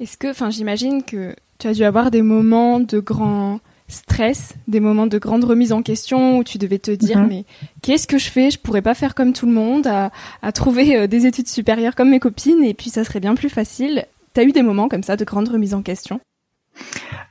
est-ce 0.00 0.16
que 0.16 0.30
enfin 0.30 0.50
j'imagine 0.50 1.02
que 1.02 1.34
tu 1.58 1.66
as 1.66 1.72
dû 1.72 1.84
avoir 1.84 2.10
des 2.10 2.22
moments 2.22 2.80
de 2.80 3.00
grand 3.00 3.60
stress, 3.88 4.54
des 4.66 4.80
moments 4.80 5.06
de 5.06 5.18
grande 5.18 5.44
remise 5.44 5.72
en 5.72 5.82
question 5.82 6.38
où 6.38 6.44
tu 6.44 6.58
devais 6.58 6.78
te 6.78 6.90
dire 6.90 7.18
mhm. 7.18 7.28
mais 7.28 7.44
qu'est-ce 7.82 8.06
que 8.06 8.18
je 8.18 8.28
fais? 8.28 8.50
Je 8.50 8.58
pourrais 8.58 8.82
pas 8.82 8.94
faire 8.94 9.14
comme 9.14 9.32
tout 9.32 9.46
le 9.46 9.52
monde, 9.52 9.86
à, 9.86 10.10
à 10.42 10.52
trouver 10.52 10.96
euh, 10.96 11.06
des 11.06 11.26
études 11.26 11.48
supérieures 11.48 11.94
comme 11.94 12.10
mes 12.10 12.20
copines 12.20 12.64
et 12.64 12.74
puis 12.74 12.90
ça 12.90 13.04
serait 13.04 13.20
bien 13.20 13.34
plus 13.34 13.48
facile. 13.48 14.06
T'as 14.34 14.44
eu 14.44 14.52
des 14.52 14.62
moments 14.62 14.88
comme 14.88 15.02
ça 15.02 15.16
de 15.16 15.24
grande 15.24 15.48
remise 15.48 15.72
en 15.72 15.82
question? 15.82 16.20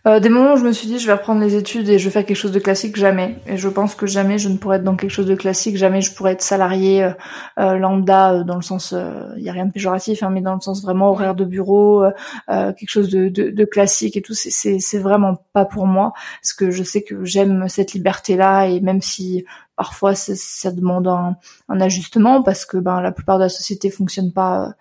Euh, 0.07 0.19
des 0.19 0.29
moments 0.29 0.53
où 0.53 0.57
je 0.57 0.63
me 0.63 0.71
suis 0.71 0.87
dit 0.87 0.99
je 0.99 1.07
vais 1.07 1.13
reprendre 1.13 1.41
les 1.41 1.55
études 1.55 1.89
et 1.89 1.97
je 1.97 2.05
vais 2.05 2.11
faire 2.11 2.25
quelque 2.25 2.37
chose 2.37 2.51
de 2.51 2.59
classique, 2.59 2.95
jamais. 2.95 3.37
Et 3.47 3.57
je 3.57 3.67
pense 3.67 3.95
que 3.95 4.05
jamais 4.05 4.37
je 4.37 4.49
ne 4.49 4.57
pourrais 4.57 4.77
être 4.77 4.83
dans 4.83 4.95
quelque 4.95 5.11
chose 5.11 5.25
de 5.25 5.35
classique, 5.35 5.77
jamais 5.77 6.01
je 6.01 6.13
pourrais 6.13 6.33
être 6.33 6.43
salarié 6.43 7.03
euh, 7.03 7.11
euh 7.59 7.77
lambda 7.77 8.33
euh, 8.33 8.43
dans 8.43 8.55
le 8.55 8.61
sens, 8.61 8.93
il 9.37 9.43
y 9.43 9.49
a 9.49 9.51
rien 9.51 9.65
de 9.65 9.71
péjoratif, 9.71 10.21
hein, 10.21 10.29
mais 10.31 10.41
dans 10.41 10.53
le 10.53 10.61
sens 10.61 10.83
vraiment 10.83 11.09
horaire 11.09 11.33
de 11.33 11.45
bureau, 11.45 12.03
quelque 12.47 12.89
chose 12.89 13.09
de, 13.09 13.29
de, 13.29 13.49
de, 13.49 13.65
classique 13.65 14.15
et 14.15 14.21
tout. 14.21 14.33
C'est 14.33 14.79
c'est 14.79 14.99
vraiment 14.99 15.37
pas 15.53 15.65
pour 15.65 15.87
moi, 15.87 16.13
parce 16.41 16.53
que 16.53 16.69
je 16.69 16.83
sais 16.83 17.01
que 17.01 17.25
j'aime 17.25 17.67
cette 17.67 17.93
liberté 17.93 18.35
là 18.35 18.67
et 18.67 18.81
même 18.81 19.01
si 19.01 19.45
parfois 19.75 20.15
ça, 20.15 20.71
demande 20.71 21.07
un, 21.07 21.37
un, 21.69 21.81
ajustement 21.81 22.43
parce 22.43 22.65
que 22.65 22.77
ben 22.77 23.01
la 23.01 23.11
plupart 23.11 23.37
de 23.37 23.43
la 23.43 23.49
société 23.49 23.89
fonctionne 23.89 24.31
pas 24.31 24.75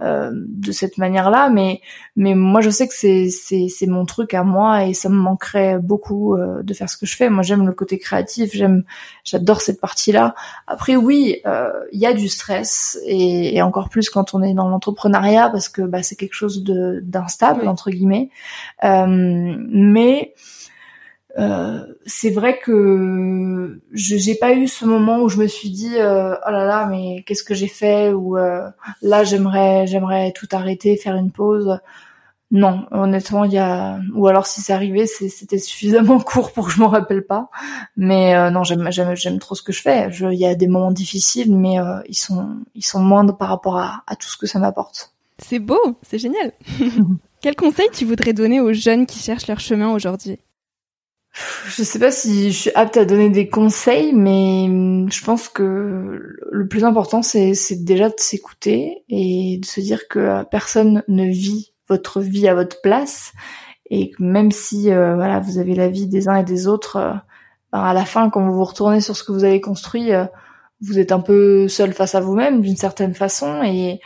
euh, 0.00 0.30
de 0.32 0.70
cette 0.70 0.96
manière-là, 0.96 1.50
mais 1.50 1.80
mais 2.14 2.34
moi 2.34 2.60
je 2.60 2.70
sais 2.70 2.86
que 2.86 2.94
c'est 2.94 3.30
c'est 3.30 3.66
c'est 3.68 3.86
mon 3.86 4.06
truc 4.06 4.32
à 4.32 4.44
moi 4.44 4.84
et 4.84 4.94
ça 4.94 5.08
me 5.08 5.16
manquerait 5.16 5.78
beaucoup 5.78 6.36
euh, 6.36 6.62
de 6.62 6.72
faire 6.72 6.88
ce 6.88 6.96
que 6.96 7.04
je 7.04 7.16
fais. 7.16 7.28
Moi 7.28 7.42
j'aime 7.42 7.66
le 7.66 7.72
côté 7.72 7.98
créatif, 7.98 8.52
j'aime 8.52 8.84
j'adore 9.24 9.60
cette 9.60 9.80
partie-là. 9.80 10.36
Après 10.68 10.94
oui, 10.94 11.40
euh, 11.46 11.72
il 11.90 11.98
y 11.98 12.06
a 12.06 12.12
du 12.12 12.28
stress 12.28 12.96
et, 13.06 13.56
et, 13.56 13.62
encore 13.62 13.88
plus 13.88 14.08
quand 14.08 14.34
on 14.34 14.42
est 14.42 14.54
dans 14.54 14.68
l'entrepreneuriat 14.68 15.50
parce 15.50 15.68
que 15.68 15.82
bah 15.82 16.04
c'est 16.04 16.16
quelque 16.16 16.34
chose 16.34 16.62
de 16.62 17.00
d'instable 17.02 17.66
entre 17.66 17.90
guillemets, 17.90 18.30
mais 18.82 20.32
euh, 21.36 21.84
c'est 22.06 22.30
vrai 22.30 22.58
que 22.58 23.80
je 23.92 24.16
j'ai 24.16 24.34
pas 24.34 24.54
eu 24.54 24.66
ce 24.66 24.86
moment 24.86 25.20
où 25.20 25.28
je 25.28 25.36
me 25.36 25.46
suis 25.46 25.68
dit 25.68 25.96
euh, 25.98 26.34
oh 26.34 26.50
là 26.50 26.64
là 26.64 26.86
mais 26.86 27.22
qu'est-ce 27.26 27.44
que 27.44 27.54
j'ai 27.54 27.68
fait 27.68 28.12
ou 28.12 28.38
euh, 28.38 28.68
là 29.02 29.24
j'aimerais 29.24 29.86
j'aimerais 29.86 30.32
tout 30.32 30.48
arrêter 30.52 30.96
faire 30.96 31.16
une 31.16 31.30
pause. 31.30 31.78
Non 32.50 32.86
honnêtement 32.92 33.44
il 33.44 33.52
y 33.52 33.58
a 33.58 34.00
ou 34.14 34.26
alors 34.26 34.46
si 34.46 34.62
c'est 34.62 34.72
arrivé 34.72 35.06
c'était 35.06 35.58
suffisamment 35.58 36.18
court 36.24 36.52
pour 36.52 36.68
que 36.68 36.72
je 36.72 36.80
m'en 36.80 36.88
rappelle 36.88 37.26
pas. 37.26 37.50
Mais 37.96 38.50
non 38.50 38.64
j'aime 38.64 38.90
j'aime 38.90 39.14
j'aime 39.14 39.38
trop 39.38 39.54
ce 39.54 39.62
que 39.62 39.72
je 39.72 39.82
fais. 39.82 40.08
Il 40.10 40.38
y 40.38 40.46
a 40.46 40.54
des 40.54 40.66
moments 40.66 40.92
difficiles 40.92 41.54
mais 41.54 41.76
ils 42.08 42.16
sont 42.16 42.56
ils 42.74 42.84
sont 42.84 43.00
moindres 43.00 43.36
par 43.36 43.50
rapport 43.50 43.76
à, 43.76 44.02
à 44.06 44.16
tout 44.16 44.28
ce 44.28 44.38
que 44.38 44.46
ça 44.46 44.58
m'apporte. 44.58 45.12
C'est 45.38 45.58
beau 45.58 45.98
c'est 46.02 46.18
génial. 46.18 46.52
Quel 47.42 47.54
conseil 47.54 47.88
tu 47.92 48.06
voudrais 48.06 48.32
donner 48.32 48.60
aux 48.60 48.72
jeunes 48.72 49.04
qui 49.04 49.20
cherchent 49.20 49.46
leur 49.46 49.60
chemin 49.60 49.92
aujourd'hui? 49.92 50.38
Je 51.66 51.82
sais 51.82 51.98
pas 51.98 52.10
si 52.10 52.52
je 52.52 52.58
suis 52.58 52.70
apte 52.74 52.96
à 52.96 53.04
donner 53.04 53.30
des 53.30 53.48
conseils, 53.48 54.12
mais 54.12 54.66
hum, 54.68 55.10
je 55.10 55.24
pense 55.24 55.48
que 55.48 56.38
le 56.50 56.68
plus 56.68 56.84
important, 56.84 57.22
c'est, 57.22 57.54
déjà 57.84 58.08
de 58.08 58.14
s'écouter 58.18 59.04
et 59.08 59.58
de 59.60 59.66
se 59.66 59.80
dire 59.80 60.08
que 60.08 60.44
personne 60.50 61.02
ne 61.08 61.24
vit 61.24 61.72
votre 61.88 62.20
vie 62.20 62.48
à 62.48 62.54
votre 62.54 62.80
place 62.80 63.32
et 63.90 64.10
que 64.10 64.22
même 64.22 64.50
si 64.50 64.90
euh, 64.92 65.14
voilà 65.14 65.40
vous 65.40 65.58
avez 65.58 65.74
la 65.74 65.88
vie 65.88 66.06
des 66.06 66.28
uns 66.28 66.36
et 66.36 66.44
des 66.44 66.66
autres, 66.66 66.96
euh, 66.96 67.14
ben, 67.72 67.80
à 67.80 67.94
la 67.94 68.04
fin, 68.04 68.30
quand 68.30 68.44
vous 68.44 68.54
vous 68.54 68.64
retournez 68.64 69.00
sur 69.00 69.16
ce 69.16 69.24
que 69.24 69.32
vous 69.32 69.44
avez 69.44 69.60
construit, 69.60 70.12
euh, 70.12 70.26
vous 70.80 70.98
êtes 70.98 71.12
un 71.12 71.20
peu 71.20 71.68
seul 71.68 71.92
face 71.92 72.14
à 72.14 72.20
vous-même 72.20 72.60
d'une 72.60 72.76
certaine 72.76 73.14
façon 73.14 73.62
et 73.62 74.00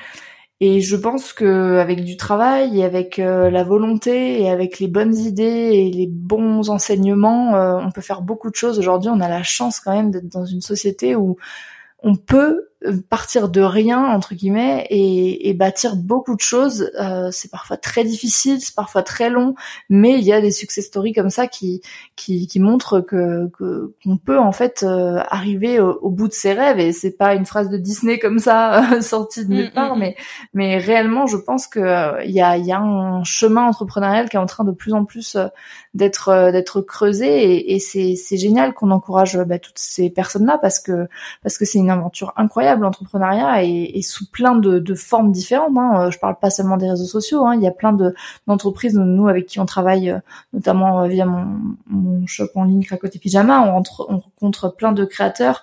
et 0.64 0.80
je 0.80 0.94
pense 0.94 1.32
que 1.32 1.78
avec 1.78 2.04
du 2.04 2.16
travail 2.16 2.78
et 2.78 2.84
avec 2.84 3.18
euh, 3.18 3.50
la 3.50 3.64
volonté 3.64 4.40
et 4.40 4.48
avec 4.48 4.78
les 4.78 4.86
bonnes 4.86 5.16
idées 5.16 5.42
et 5.42 5.90
les 5.90 6.06
bons 6.06 6.70
enseignements, 6.70 7.56
euh, 7.56 7.80
on 7.84 7.90
peut 7.90 8.00
faire 8.00 8.22
beaucoup 8.22 8.48
de 8.48 8.54
choses. 8.54 8.78
Aujourd'hui, 8.78 9.10
on 9.12 9.18
a 9.18 9.28
la 9.28 9.42
chance 9.42 9.80
quand 9.80 9.90
même 9.90 10.12
d'être 10.12 10.28
dans 10.28 10.44
une 10.44 10.60
société 10.60 11.16
où 11.16 11.36
on 12.04 12.14
peut 12.14 12.68
partir 13.08 13.48
de 13.48 13.60
rien 13.60 14.04
entre 14.04 14.34
guillemets 14.34 14.86
et, 14.90 15.48
et 15.48 15.54
bâtir 15.54 15.96
beaucoup 15.96 16.34
de 16.34 16.40
choses. 16.40 16.90
Euh, 17.00 17.30
c'est 17.30 17.50
parfois 17.50 17.76
très 17.76 18.04
difficile, 18.04 18.60
c'est 18.60 18.74
parfois 18.74 19.02
très 19.02 19.30
long, 19.30 19.54
mais 19.88 20.18
il 20.18 20.24
y 20.24 20.32
a 20.32 20.40
des 20.40 20.50
success 20.50 20.86
stories 20.86 21.12
comme 21.12 21.30
ça 21.30 21.46
qui 21.46 21.80
qui, 22.16 22.46
qui 22.46 22.60
montrent 22.60 23.00
que 23.00 23.50
qu'on 23.56 24.16
peut 24.16 24.38
en 24.38 24.52
fait 24.52 24.82
euh, 24.82 25.22
arriver 25.28 25.80
au, 25.80 26.10
bout 26.10 26.28
de 26.28 26.32
ses 26.32 26.52
rêves. 26.52 26.78
Et 26.78 26.92
c'est 26.92 27.16
pas 27.16 27.34
une 27.34 27.46
phrase 27.46 27.68
de 27.68 27.76
Disney 27.76 28.18
comme 28.18 28.38
ça 28.38 28.82
sortie 29.00 29.44
de 29.46 29.52
nulle 29.52 29.68
mm, 29.68 29.74
part, 29.74 29.94
mm, 29.94 29.98
mm. 29.98 30.00
mais 30.00 30.16
mais 30.54 30.78
réellement, 30.78 31.26
je 31.26 31.36
pense 31.36 31.66
que 31.66 32.24
il 32.24 32.32
y 32.32 32.40
a 32.40 32.56
il 32.56 32.66
y 32.66 32.72
a 32.72 32.80
un 32.80 33.24
chemin 33.24 33.66
entrepreneurial 33.66 34.28
qui 34.28 34.36
est 34.36 34.40
en 34.40 34.46
train 34.46 34.64
de 34.64 34.72
plus 34.72 34.94
en 34.94 35.04
plus 35.04 35.36
d'être 35.94 36.50
d'être 36.52 36.80
creusé 36.80 37.26
et, 37.26 37.74
et 37.74 37.78
c'est 37.78 38.16
c'est 38.16 38.36
génial 38.36 38.74
qu'on 38.74 38.90
encourage 38.90 39.38
bah, 39.38 39.58
toutes 39.58 39.78
ces 39.78 40.10
personnes 40.10 40.46
là 40.46 40.58
parce 40.58 40.80
que 40.80 41.08
parce 41.42 41.58
que 41.58 41.64
c'est 41.64 41.78
une 41.78 41.90
aventure 41.90 42.32
incroyable 42.36 42.71
l'entrepreneuriat 42.80 43.64
est, 43.64 44.02
sous 44.02 44.30
plein 44.30 44.56
de, 44.56 44.94
formes 44.94 45.32
différentes. 45.32 45.76
Hein. 45.76 46.10
Je 46.10 46.18
parle 46.18 46.36
pas 46.40 46.50
seulement 46.50 46.76
des 46.76 46.88
réseaux 46.88 47.06
sociaux. 47.06 47.46
Hein. 47.46 47.54
Il 47.56 47.62
y 47.62 47.66
a 47.66 47.70
plein 47.70 47.92
de 47.92 48.14
d'entreprises 48.46 48.94
nous 48.94 49.28
avec 49.28 49.46
qui 49.46 49.60
on 49.60 49.66
travaille, 49.66 50.10
euh, 50.10 50.18
notamment 50.52 51.02
euh, 51.02 51.08
via 51.08 51.26
mon, 51.26 51.46
mon 51.86 52.26
shop 52.26 52.48
en 52.54 52.64
ligne 52.64 52.84
Cracoté 52.84 53.18
Pyjama. 53.18 53.60
On, 53.62 53.82
on 54.08 54.18
rencontre 54.18 54.74
plein 54.74 54.92
de 54.92 55.04
créateurs 55.04 55.62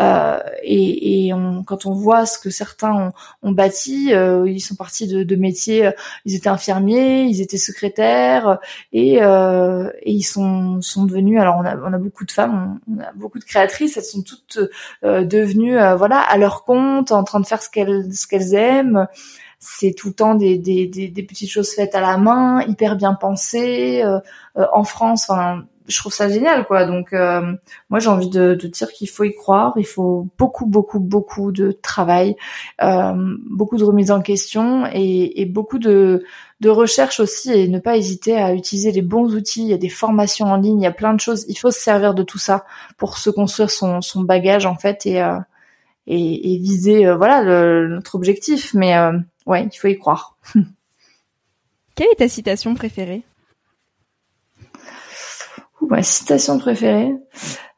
euh, 0.00 0.38
et, 0.62 1.28
et 1.28 1.32
quand 1.66 1.86
on 1.86 1.92
voit 1.92 2.26
ce 2.26 2.38
que 2.38 2.50
certains 2.50 2.92
ont, 2.92 3.12
ont 3.42 3.52
bâti, 3.52 4.12
euh, 4.12 4.44
ils 4.48 4.60
sont 4.60 4.74
partis 4.74 5.06
de, 5.06 5.22
de, 5.22 5.36
métiers. 5.36 5.90
Ils 6.24 6.34
étaient 6.34 6.48
infirmiers, 6.48 7.22
ils 7.22 7.40
étaient 7.40 7.56
secrétaires 7.56 8.58
et, 8.92 9.22
euh, 9.22 9.90
et 10.02 10.12
ils 10.12 10.22
sont 10.22 10.80
sont 10.82 11.04
devenus. 11.04 11.40
Alors 11.40 11.56
on 11.58 11.64
a 11.64 11.76
on 11.76 11.92
a 11.92 11.98
beaucoup 11.98 12.24
de 12.24 12.30
femmes, 12.30 12.78
on, 12.90 13.00
a 13.00 13.12
beaucoup 13.14 13.38
de 13.38 13.44
créatrices. 13.44 13.96
Elles 13.96 14.04
sont 14.04 14.22
toutes 14.22 14.58
devenues 15.02 15.76
voilà 15.96 16.20
compte, 16.64 17.12
en 17.12 17.24
train 17.24 17.40
de 17.40 17.46
faire 17.46 17.62
ce 17.62 17.70
qu'elles 17.70 18.12
ce 18.14 18.26
qu'elles 18.26 18.54
aiment. 18.54 19.06
C'est 19.58 19.92
tout 19.94 20.08
le 20.08 20.14
temps 20.14 20.34
des, 20.34 20.58
des, 20.58 20.86
des, 20.86 21.08
des, 21.08 21.22
petites 21.22 21.50
choses 21.50 21.70
faites 21.70 21.94
à 21.94 22.00
la 22.00 22.18
main, 22.18 22.62
hyper 22.62 22.96
bien 22.96 23.14
pensées. 23.14 24.02
Euh, 24.04 24.20
euh, 24.58 24.66
en 24.72 24.84
France, 24.84 25.30
enfin, 25.30 25.64
je 25.88 25.98
trouve 25.98 26.12
ça 26.12 26.28
génial 26.28 26.66
quoi 26.66 26.84
donc 26.84 27.12
euh, 27.12 27.52
moi 27.90 28.00
j'ai 28.00 28.08
envie 28.08 28.28
de, 28.28 28.54
de 28.54 28.66
dire 28.68 28.92
qu'il 28.92 29.08
faut 29.08 29.24
y 29.24 29.34
croire 29.34 29.74
il 29.76 29.86
faut 29.86 30.28
beaucoup 30.38 30.66
beaucoup 30.66 31.00
beaucoup 31.00 31.52
de 31.52 31.72
travail 31.72 32.36
euh, 32.82 33.12
beaucoup 33.48 33.76
de 33.76 33.84
remise 33.84 34.10
en 34.10 34.20
question 34.20 34.86
et, 34.92 35.40
et, 35.40 35.46
beaucoup 35.46 35.78
de 35.78 36.24
de 36.60 36.68
recherche 36.68 37.20
aussi 37.20 37.52
et 37.52 37.68
ne 37.68 37.78
pas 37.78 37.96
hésiter 37.96 38.36
à 38.36 38.54
utiliser 38.54 38.92
les 38.92 39.02
bons 39.02 39.34
outils 39.34 39.62
il 39.62 39.68
y 39.68 39.74
a 39.74 39.78
des 39.78 39.88
formations 39.88 40.46
en 40.46 40.56
ligne 40.56 40.80
il 40.80 40.84
y 40.84 40.88
a 40.88 40.92
plein 40.92 41.14
de 41.14 41.20
choses 41.20 41.44
il 41.48 41.58
faut 41.58 41.70
se 41.70 41.80
servir 41.80 42.14
de 42.14 42.22
tout 42.22 42.38
ça 42.38 42.64
pour 42.96 43.18
se 43.18 43.30
construire 43.30 43.70
son, 43.70 44.00
son 44.00 44.22
bagage 44.22 44.66
en 44.66 44.76
fait 44.76 45.06
et 45.06 45.22
euh, 45.22 45.38
et, 46.06 46.54
et, 46.54 46.58
viser 46.58 47.06
euh, 47.06 47.16
voilà 47.16 47.42
le, 47.42 47.88
notre 47.88 48.14
objectif 48.14 48.74
mais 48.74 48.96
euh, 48.96 49.12
ouais 49.46 49.68
il 49.72 49.76
faut 49.76 49.88
y 49.88 49.98
croire 49.98 50.36
quelle 51.96 52.08
est 52.12 52.16
ta 52.16 52.28
citation 52.28 52.74
préférée? 52.74 53.24
Ma 55.88 56.02
citation 56.02 56.58
préférée. 56.58 57.14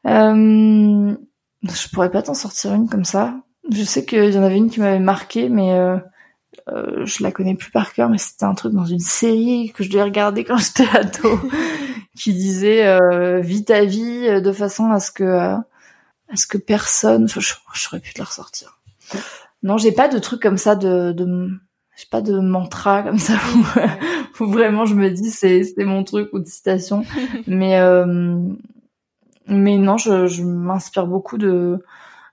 Euh, 0.07 1.15
je 1.63 1.89
pourrais 1.93 2.11
pas 2.11 2.21
t'en 2.21 2.33
sortir 2.33 2.73
une 2.73 2.89
comme 2.89 3.05
ça. 3.05 3.35
Je 3.71 3.83
sais 3.83 4.05
qu'il 4.05 4.33
y 4.33 4.37
en 4.37 4.43
avait 4.43 4.57
une 4.57 4.69
qui 4.69 4.79
m'avait 4.79 4.99
marqué, 4.99 5.47
mais 5.49 5.73
euh, 5.73 5.97
euh, 6.69 7.05
je 7.05 7.23
la 7.23 7.31
connais 7.31 7.55
plus 7.55 7.71
par 7.71 7.93
cœur. 7.93 8.09
Mais 8.09 8.17
c'était 8.17 8.45
un 8.45 8.55
truc 8.55 8.73
dans 8.73 8.85
une 8.85 8.99
série 8.99 9.71
que 9.73 9.83
je 9.83 9.89
devais 9.89 10.03
regarder 10.03 10.43
quand 10.43 10.57
j'étais 10.77 10.89
ado, 10.97 11.39
qui 12.17 12.33
disait 12.33 12.87
euh, 12.87 13.39
"Vis 13.39 13.65
ta 13.65 13.85
vie 13.85 14.41
de 14.41 14.51
façon 14.51 14.91
à 14.91 14.99
ce 14.99 15.11
que 15.11 15.55
à 16.31 16.35
ce 16.35 16.47
que 16.47 16.57
personne." 16.57 17.27
je, 17.27 17.39
j'aurais 17.73 17.99
pu 17.99 18.13
te 18.13 18.19
la 18.19 18.25
ressortir. 18.25 18.79
Non, 19.63 19.77
j'ai 19.77 19.91
pas 19.91 20.07
de 20.07 20.19
truc 20.19 20.41
comme 20.41 20.57
ça 20.57 20.75
de, 20.75 21.11
de 21.11 21.49
j'ai 21.99 22.07
pas 22.09 22.21
de 22.21 22.39
mantra 22.39 23.03
comme 23.03 23.19
ça 23.19 23.33
où, 24.39 24.45
vraiment 24.45 24.85
je 24.85 24.95
me 24.95 25.09
dis 25.09 25.31
c'est 25.31 25.63
c'est 25.63 25.83
mon 25.83 26.05
truc 26.05 26.29
ou 26.31 26.39
de 26.39 26.47
citation 26.47 27.03
mais 27.45 27.77
euh, 27.77 28.37
mais 29.47 29.77
non 29.77 29.97
je, 29.97 30.27
je 30.27 30.43
m'inspire 30.43 31.07
beaucoup 31.07 31.37
de 31.37 31.83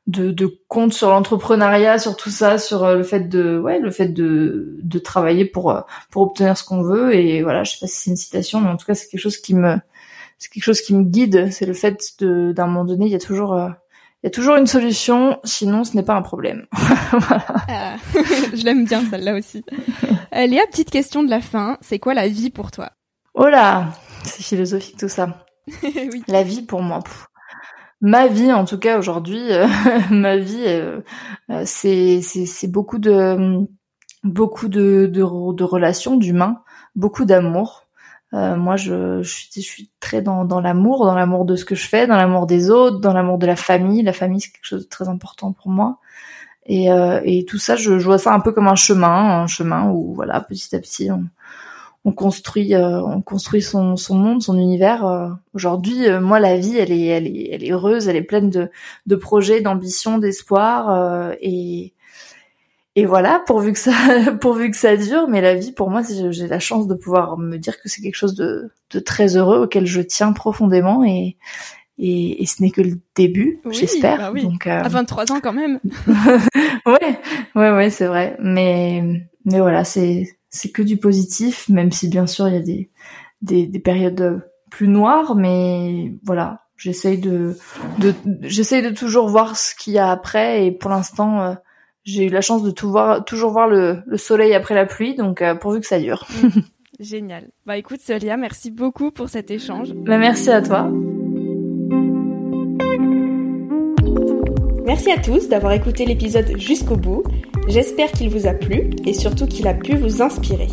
de, 0.07 0.31
de 0.31 0.61
comptes 0.69 0.93
sur 0.93 1.11
l'entrepreneuriat 1.11 1.99
sur 1.99 2.17
tout 2.17 2.31
ça 2.31 2.59
sur 2.59 2.85
euh, 2.85 2.95
le 2.95 3.03
fait 3.03 3.29
de 3.29 3.59
ouais 3.59 3.81
le 3.81 3.91
fait 3.91 4.09
de 4.09 4.79
de 4.81 4.99
travailler 5.01 5.45
pour 5.45 5.73
euh, 5.73 5.81
pour 6.11 6.23
obtenir 6.23 6.57
ce 6.57 6.63
qu'on 6.63 6.83
veut 6.83 7.13
et 7.17 7.43
voilà 7.43 7.65
je 7.65 7.73
sais 7.73 7.79
pas 7.81 7.89
si 7.89 7.97
c'est 7.97 8.11
une 8.11 8.17
citation 8.17 8.61
mais 8.61 8.69
en 8.69 8.77
tout 8.77 8.87
cas 8.87 8.95
c'est 8.95 9.09
quelque 9.09 9.21
chose 9.21 9.39
qui 9.39 9.55
me 9.55 9.79
c'est 10.39 10.49
quelque 10.49 10.63
chose 10.63 10.81
qui 10.81 10.95
me 10.95 11.03
guide 11.03 11.51
c'est 11.51 11.67
le 11.67 11.73
fait 11.73 12.15
de 12.21 12.53
d'un 12.53 12.67
moment 12.67 12.85
donné 12.85 13.07
il 13.07 13.13
y 13.13 13.17
a 13.17 13.19
toujours 13.19 13.55
euh, 13.55 13.69
y 14.27 14.29
a 14.29 14.31
toujours 14.31 14.57
une 14.57 14.67
solution, 14.67 15.39
sinon 15.45 15.85
ce 15.85 15.95
n'est 15.95 16.03
pas 16.03 16.17
un 16.17 16.23
problème. 16.23 16.67
Ah, 17.69 17.97
je 18.55 18.65
l'aime 18.65 18.85
bien 18.85 19.05
celle-là 19.09 19.35
aussi. 19.35 19.65
Euh, 20.35 20.47
Léa, 20.47 20.67
petite 20.69 20.91
question 20.91 21.23
de 21.23 21.31
la 21.31 21.41
fin, 21.41 21.79
c'est 21.81 22.01
quoi 22.01 22.15
la 22.15 22.27
vie 22.27 22.51
pour 22.51 22.73
toi? 22.73 22.91
Oh 23.35 23.47
là, 23.47 23.93
c'est 24.25 24.43
philosophique 24.43 24.97
tout 24.99 25.09
ça. 25.09 25.45
oui. 25.83 26.25
La 26.27 26.43
vie 26.43 26.63
pour 26.63 26.83
moi. 26.83 27.01
Ma 28.01 28.27
vie, 28.27 28.53
en 28.53 28.65
tout 28.65 28.79
cas 28.79 28.99
aujourd'hui, 28.99 29.53
euh, 29.53 29.67
ma 30.11 30.37
vie, 30.37 30.65
euh, 30.67 31.01
euh 31.51 31.63
c'est 31.65 32.21
c'est 32.23 32.69
beaucoup 32.69 32.99
de 32.99 33.65
beaucoup 34.25 34.69
de, 34.69 35.07
de, 35.07 35.53
de 35.53 35.65
relations, 35.65 36.17
d'humains, 36.17 36.63
beaucoup 36.97 37.25
d'amour. 37.25 37.86
Euh, 38.37 38.57
moi, 38.57 38.77
je, 38.77 39.23
je, 39.23 39.31
suis, 39.31 39.49
je, 39.55 39.61
suis, 39.61 39.91
très 40.01 40.23
dans, 40.23 40.45
dans 40.45 40.61
l'amour, 40.61 41.05
dans 41.07 41.15
l'amour 41.15 41.45
de 41.45 41.57
ce 41.57 41.65
que 41.65 41.75
je 41.75 41.87
fais, 41.87 42.07
dans 42.07 42.17
l'amour 42.17 42.47
des 42.47 42.71
autres, 42.71 43.01
dans 43.01 43.13
l'amour 43.13 43.39
de 43.39 43.47
la 43.47 43.57
famille. 43.57 44.03
La 44.03 44.13
famille, 44.13 44.41
c'est 44.41 44.51
quelque 44.51 44.67
chose 44.67 44.85
de 44.85 44.89
très 44.89 45.09
important 45.09 45.53
pour 45.53 45.71
moi. 45.71 45.99
Et, 46.67 46.93
euh, 46.93 47.21
et 47.25 47.45
tout 47.45 47.59
ça, 47.59 47.77
je, 47.77 47.99
je, 47.99 48.05
vois 48.05 48.19
ça 48.19 48.35
un 48.35 48.41
peu 48.41 48.53
comme 48.53 48.69
un 48.69 48.75
chemin, 48.75 49.43
un 49.43 49.47
chemin 49.47 49.91
où, 49.91 50.15
voilà, 50.15 50.41
petit 50.41 50.75
à 50.77 50.81
petit, 50.81 51.11
on, 51.11 51.25
on 52.07 52.13
construit, 52.13 52.73
euh, 52.77 53.03
on 53.03 53.21
construit 53.21 53.63
son, 53.63 53.97
son 53.97 54.15
monde, 54.15 54.41
son 54.41 54.57
univers. 54.57 55.05
Euh, 55.05 55.29
aujourd'hui, 55.55 56.07
euh, 56.09 56.21
moi, 56.21 56.39
la 56.39 56.57
vie, 56.57 56.77
elle 56.79 56.93
est, 56.93 57.07
elle 57.07 57.27
est, 57.27 57.51
elle 57.51 57.65
est 57.65 57.73
heureuse, 57.73 58.07
elle 58.07 58.15
est 58.15 58.23
pleine 58.23 58.49
de, 58.49 58.71
de 59.07 59.17
projets, 59.17 59.61
d'ambitions, 59.61 60.19
d'espoir. 60.19 61.33
et 61.41 61.95
et 62.99 63.05
voilà, 63.05 63.43
pourvu 63.47 63.75
que 63.75 63.79
ça, 63.79 63.93
pourvu 64.41 64.71
que 64.71 64.77
ça 64.77 64.97
dure. 64.97 65.29
Mais 65.29 65.43
la 65.43 65.55
vie, 65.55 65.71
pour 65.71 65.91
moi, 65.91 66.01
j'ai 66.31 66.49
la 66.49 66.59
chance 66.59 66.89
de 66.89 66.95
pouvoir 66.95 67.39
me 67.39 67.59
dire 67.59 67.81
que 67.81 67.91
c'est 67.91 68.01
quelque 68.01 68.17
chose 68.17 68.35
de, 68.35 68.71
de, 68.91 68.99
très 68.99 69.37
heureux 69.37 69.59
auquel 69.59 69.87
je 69.87 70.01
tiens 70.01 70.33
profondément 70.33 71.05
et 71.05 71.37
et, 71.99 72.43
et 72.43 72.47
ce 72.47 72.63
n'est 72.63 72.71
que 72.71 72.83
le 72.83 72.99
début, 73.15 73.61
j'espère. 73.71 74.19
Bah 74.19 74.31
oui. 74.33 74.43
Donc 74.43 74.67
euh... 74.67 74.83
à 74.83 74.89
23 74.89 75.33
ans 75.33 75.41
quand 75.43 75.53
même. 75.53 75.79
ouais, 76.87 77.19
ouais, 77.55 77.71
ouais, 77.71 77.91
c'est 77.91 78.07
vrai. 78.07 78.37
Mais 78.41 79.03
mais 79.45 79.61
voilà, 79.61 79.85
c'est 79.85 80.39
c'est 80.49 80.71
que 80.71 80.83
du 80.83 80.97
positif, 80.97 81.69
même 81.69 81.93
si 81.93 82.09
bien 82.09 82.27
sûr 82.27 82.49
il 82.49 82.55
y 82.55 82.59
a 82.59 82.61
des 82.61 82.91
des, 83.43 83.67
des 83.67 83.79
périodes 83.79 84.43
plus 84.71 84.89
noires, 84.89 85.37
mais 85.37 86.15
voilà, 86.23 86.63
j'essaye 86.77 87.19
de, 87.19 87.57
de 87.99 88.15
j'essaye 88.43 88.83
de 88.83 88.91
toujours 88.91 89.29
voir 89.29 89.57
ce 89.57 89.75
qu'il 89.75 89.93
y 89.95 89.99
a 89.99 90.11
après 90.11 90.67
et 90.67 90.73
pour 90.73 90.91
l'instant 90.91 91.43
euh, 91.43 91.55
j'ai 92.07 92.27
eu 92.27 92.29
la 92.29 92.41
chance 92.41 92.63
de 92.63 92.71
tout 92.71 92.89
voir, 92.89 93.25
toujours 93.25 93.51
voir 93.51 93.69
le, 93.69 93.99
le 94.07 94.17
soleil 94.17 94.55
après 94.55 94.75
la 94.75 94.87
pluie, 94.87 95.17
donc 95.17 95.43
euh, 95.43 95.55
pourvu 95.57 95.81
que 95.81 95.87
ça 95.87 95.99
dure. 95.99 96.25
Mm. 96.43 96.49
Génial. 97.01 97.49
Bah 97.67 97.77
écoute 97.77 98.01
Solia, 98.01 98.39
merci 98.39 98.71
beaucoup 98.71 99.11
pour 99.11 99.29
cet 99.29 99.51
échange. 99.51 99.93
Bah 99.93 100.17
merci 100.17 100.51
à 100.51 100.63
toi. 100.63 100.91
Merci 104.87 105.11
à 105.11 105.19
tous 105.19 105.49
d'avoir 105.49 105.73
écouté 105.73 106.07
l'épisode 106.07 106.57
jusqu'au 106.57 106.97
bout. 106.97 107.23
J'espère 107.69 108.11
qu'il 108.13 108.31
vous 108.31 108.47
a 108.47 108.55
plu 108.55 108.91
et 109.05 109.13
surtout 109.13 109.47
qu'il 109.47 109.67
a 109.67 109.75
pu 109.75 109.97
vous 109.97 110.23
inspirer. 110.23 110.69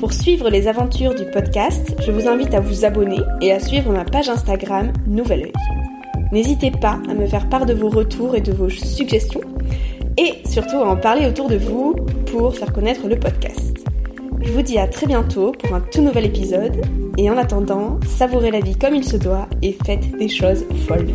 Pour 0.00 0.12
suivre 0.12 0.50
les 0.50 0.66
aventures 0.66 1.14
du 1.14 1.26
podcast, 1.30 1.94
je 2.00 2.10
vous 2.10 2.26
invite 2.26 2.54
à 2.54 2.60
vous 2.60 2.84
abonner 2.84 3.20
et 3.40 3.52
à 3.52 3.60
suivre 3.60 3.92
ma 3.92 4.04
page 4.04 4.28
Instagram 4.28 4.92
Nouvelle 5.06 5.42
Oeil. 5.42 5.52
N'hésitez 6.32 6.72
pas 6.72 6.98
à 7.08 7.14
me 7.14 7.26
faire 7.26 7.48
part 7.48 7.66
de 7.66 7.74
vos 7.74 7.88
retours 7.88 8.34
et 8.34 8.40
de 8.40 8.52
vos 8.52 8.68
suggestions 8.68 9.42
et 10.16 10.42
surtout 10.48 10.76
à 10.76 10.88
en 10.88 10.96
parler 10.96 11.26
autour 11.26 11.48
de 11.48 11.56
vous 11.56 11.94
pour 12.30 12.54
faire 12.56 12.72
connaître 12.72 13.06
le 13.06 13.18
podcast. 13.18 13.84
Je 14.40 14.52
vous 14.52 14.62
dis 14.62 14.78
à 14.78 14.86
très 14.86 15.06
bientôt 15.06 15.52
pour 15.52 15.74
un 15.74 15.80
tout 15.80 16.02
nouvel 16.02 16.26
épisode 16.26 16.80
et 17.18 17.30
en 17.30 17.36
attendant, 17.36 17.98
savourez 18.06 18.50
la 18.50 18.60
vie 18.60 18.76
comme 18.76 18.94
il 18.94 19.04
se 19.04 19.16
doit 19.16 19.48
et 19.62 19.76
faites 19.84 20.16
des 20.18 20.28
choses 20.28 20.64
folles. 20.86 21.08